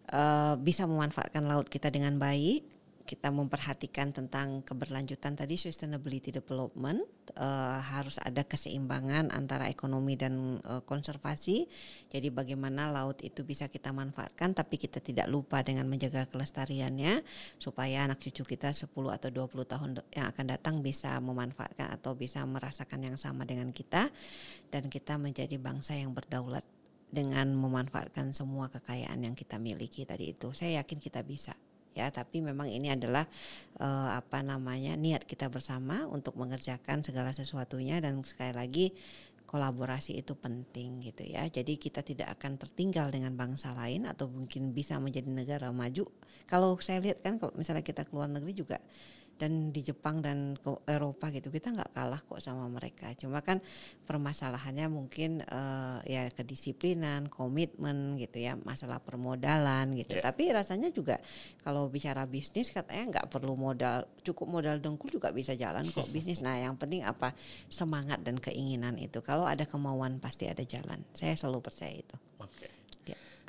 eh, 0.10 0.54
bisa 0.58 0.90
memanfaatkan 0.90 1.46
laut 1.46 1.70
kita 1.70 1.94
dengan 1.94 2.18
baik 2.18 2.66
kita 3.14 3.30
memperhatikan 3.30 4.10
tentang 4.10 4.66
keberlanjutan 4.66 5.38
tadi 5.38 5.54
sustainability 5.54 6.34
development 6.34 7.06
uh, 7.38 7.78
harus 7.78 8.18
ada 8.18 8.42
keseimbangan 8.42 9.30
antara 9.30 9.70
ekonomi 9.70 10.18
dan 10.18 10.58
uh, 10.66 10.82
konservasi. 10.82 11.70
Jadi 12.10 12.34
bagaimana 12.34 12.90
laut 12.90 13.22
itu 13.22 13.46
bisa 13.46 13.70
kita 13.70 13.94
manfaatkan 13.94 14.58
tapi 14.58 14.82
kita 14.82 14.98
tidak 14.98 15.30
lupa 15.30 15.62
dengan 15.62 15.86
menjaga 15.86 16.26
kelestariannya 16.26 17.22
supaya 17.62 18.10
anak 18.10 18.18
cucu 18.18 18.58
kita 18.58 18.74
10 18.74 18.90
atau 18.90 19.30
20 19.30 19.62
tahun 19.62 19.90
yang 20.10 20.34
akan 20.34 20.46
datang 20.50 20.82
bisa 20.82 21.14
memanfaatkan 21.22 21.94
atau 21.94 22.18
bisa 22.18 22.42
merasakan 22.50 23.14
yang 23.14 23.18
sama 23.22 23.46
dengan 23.46 23.70
kita 23.70 24.10
dan 24.74 24.90
kita 24.90 25.22
menjadi 25.22 25.62
bangsa 25.62 25.94
yang 25.94 26.18
berdaulat 26.18 26.66
dengan 27.14 27.54
memanfaatkan 27.54 28.34
semua 28.34 28.74
kekayaan 28.74 29.22
yang 29.22 29.38
kita 29.38 29.62
miliki 29.62 30.02
tadi 30.02 30.34
itu. 30.34 30.50
Saya 30.58 30.82
yakin 30.82 30.98
kita 30.98 31.22
bisa 31.22 31.54
ya 31.94 32.10
tapi 32.10 32.42
memang 32.42 32.70
ini 32.70 32.90
adalah 32.94 33.26
uh, 33.82 34.18
apa 34.18 34.42
namanya 34.42 34.98
niat 34.98 35.26
kita 35.26 35.50
bersama 35.50 36.06
untuk 36.10 36.36
mengerjakan 36.38 37.06
segala 37.06 37.34
sesuatunya 37.34 38.02
dan 38.02 38.22
sekali 38.26 38.54
lagi 38.54 38.86
kolaborasi 39.54 40.18
itu 40.18 40.34
penting 40.34 41.06
gitu 41.06 41.30
ya. 41.30 41.46
Jadi 41.46 41.78
kita 41.78 42.02
tidak 42.02 42.42
akan 42.42 42.58
tertinggal 42.58 43.14
dengan 43.14 43.38
bangsa 43.38 43.70
lain 43.78 44.10
atau 44.10 44.26
mungkin 44.26 44.74
bisa 44.74 44.98
menjadi 44.98 45.30
negara 45.30 45.70
maju. 45.70 46.10
Kalau 46.50 46.74
saya 46.82 46.98
lihat 47.06 47.22
kan 47.22 47.38
kalau 47.38 47.54
misalnya 47.54 47.86
kita 47.86 48.02
keluar 48.10 48.26
negeri 48.26 48.58
juga 48.58 48.82
dan 49.38 49.74
di 49.74 49.82
Jepang 49.82 50.22
dan 50.22 50.54
ke 50.56 50.70
Eropa 50.86 51.34
gitu 51.34 51.50
kita 51.50 51.74
nggak 51.74 51.92
kalah 51.92 52.22
kok 52.22 52.38
sama 52.38 52.70
mereka. 52.70 53.10
Cuma 53.18 53.42
kan 53.42 53.60
permasalahannya 54.06 54.88
mungkin 54.94 55.42
uh, 55.50 56.00
ya 56.06 56.30
kedisiplinan 56.30 57.28
komitmen 57.28 58.16
gitu 58.22 58.38
ya 58.38 58.54
masalah 58.62 59.02
permodalan 59.02 59.98
gitu. 59.98 60.22
Yeah. 60.22 60.26
tapi 60.30 60.54
rasanya 60.54 60.94
juga 60.94 61.18
kalau 61.66 61.90
bicara 61.90 62.30
bisnis 62.30 62.70
katanya 62.70 63.20
nggak 63.20 63.28
perlu 63.34 63.58
modal 63.58 64.06
cukup 64.22 64.48
modal 64.48 64.78
dengkul 64.78 65.10
juga 65.10 65.34
bisa 65.34 65.58
jalan 65.58 65.84
kok 65.90 66.06
bisnis. 66.16 66.40
Nah 66.40 66.62
yang 66.62 66.78
penting 66.78 67.02
apa? 67.02 67.34
Semangat 67.68 68.22
dan 68.22 68.38
keinginan 68.38 69.02
itu. 69.02 69.20
Kalau 69.26 69.50
ada 69.50 69.66
kemauan 69.66 70.22
pasti 70.22 70.46
ada 70.46 70.62
jalan. 70.62 71.02
Saya 71.18 71.34
selalu 71.34 71.66
percaya 71.66 71.98
itu. 71.98 72.16
Oke. 72.38 72.53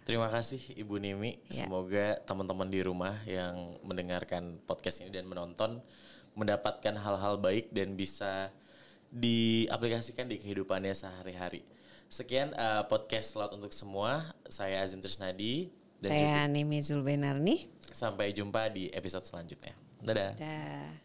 Terima 0.04 0.28
kasih 0.28 0.60
Ibu 0.76 1.00
Nimi. 1.00 1.40
Ya. 1.48 1.64
Semoga 1.64 2.20
teman-teman 2.28 2.68
di 2.68 2.84
rumah 2.84 3.16
yang 3.24 3.80
mendengarkan 3.80 4.60
podcast 4.68 5.00
ini 5.00 5.08
dan 5.08 5.24
menonton 5.24 5.80
mendapatkan 6.36 6.92
hal-hal 6.92 7.40
baik 7.40 7.72
dan 7.72 7.96
bisa 7.96 8.52
diaplikasikan 9.08 10.28
di 10.28 10.36
kehidupannya 10.36 10.92
sehari-hari. 10.92 11.64
Sekian 12.12 12.52
uh, 12.52 12.84
podcast 12.84 13.32
Laut 13.32 13.56
untuk 13.56 13.72
semua. 13.72 14.36
Saya 14.52 14.84
Azim 14.84 15.00
Trisnadi 15.00 15.72
dan 16.04 16.10
saya 16.12 16.20
juga, 16.20 16.52
Nimi 16.52 16.78
Zulbenarni. 16.84 17.56
Sampai 17.88 18.36
jumpa 18.36 18.68
di 18.68 18.92
episode 18.92 19.24
selanjutnya. 19.24 19.72
Dadah. 20.04 20.36
Dadah. 20.36 21.03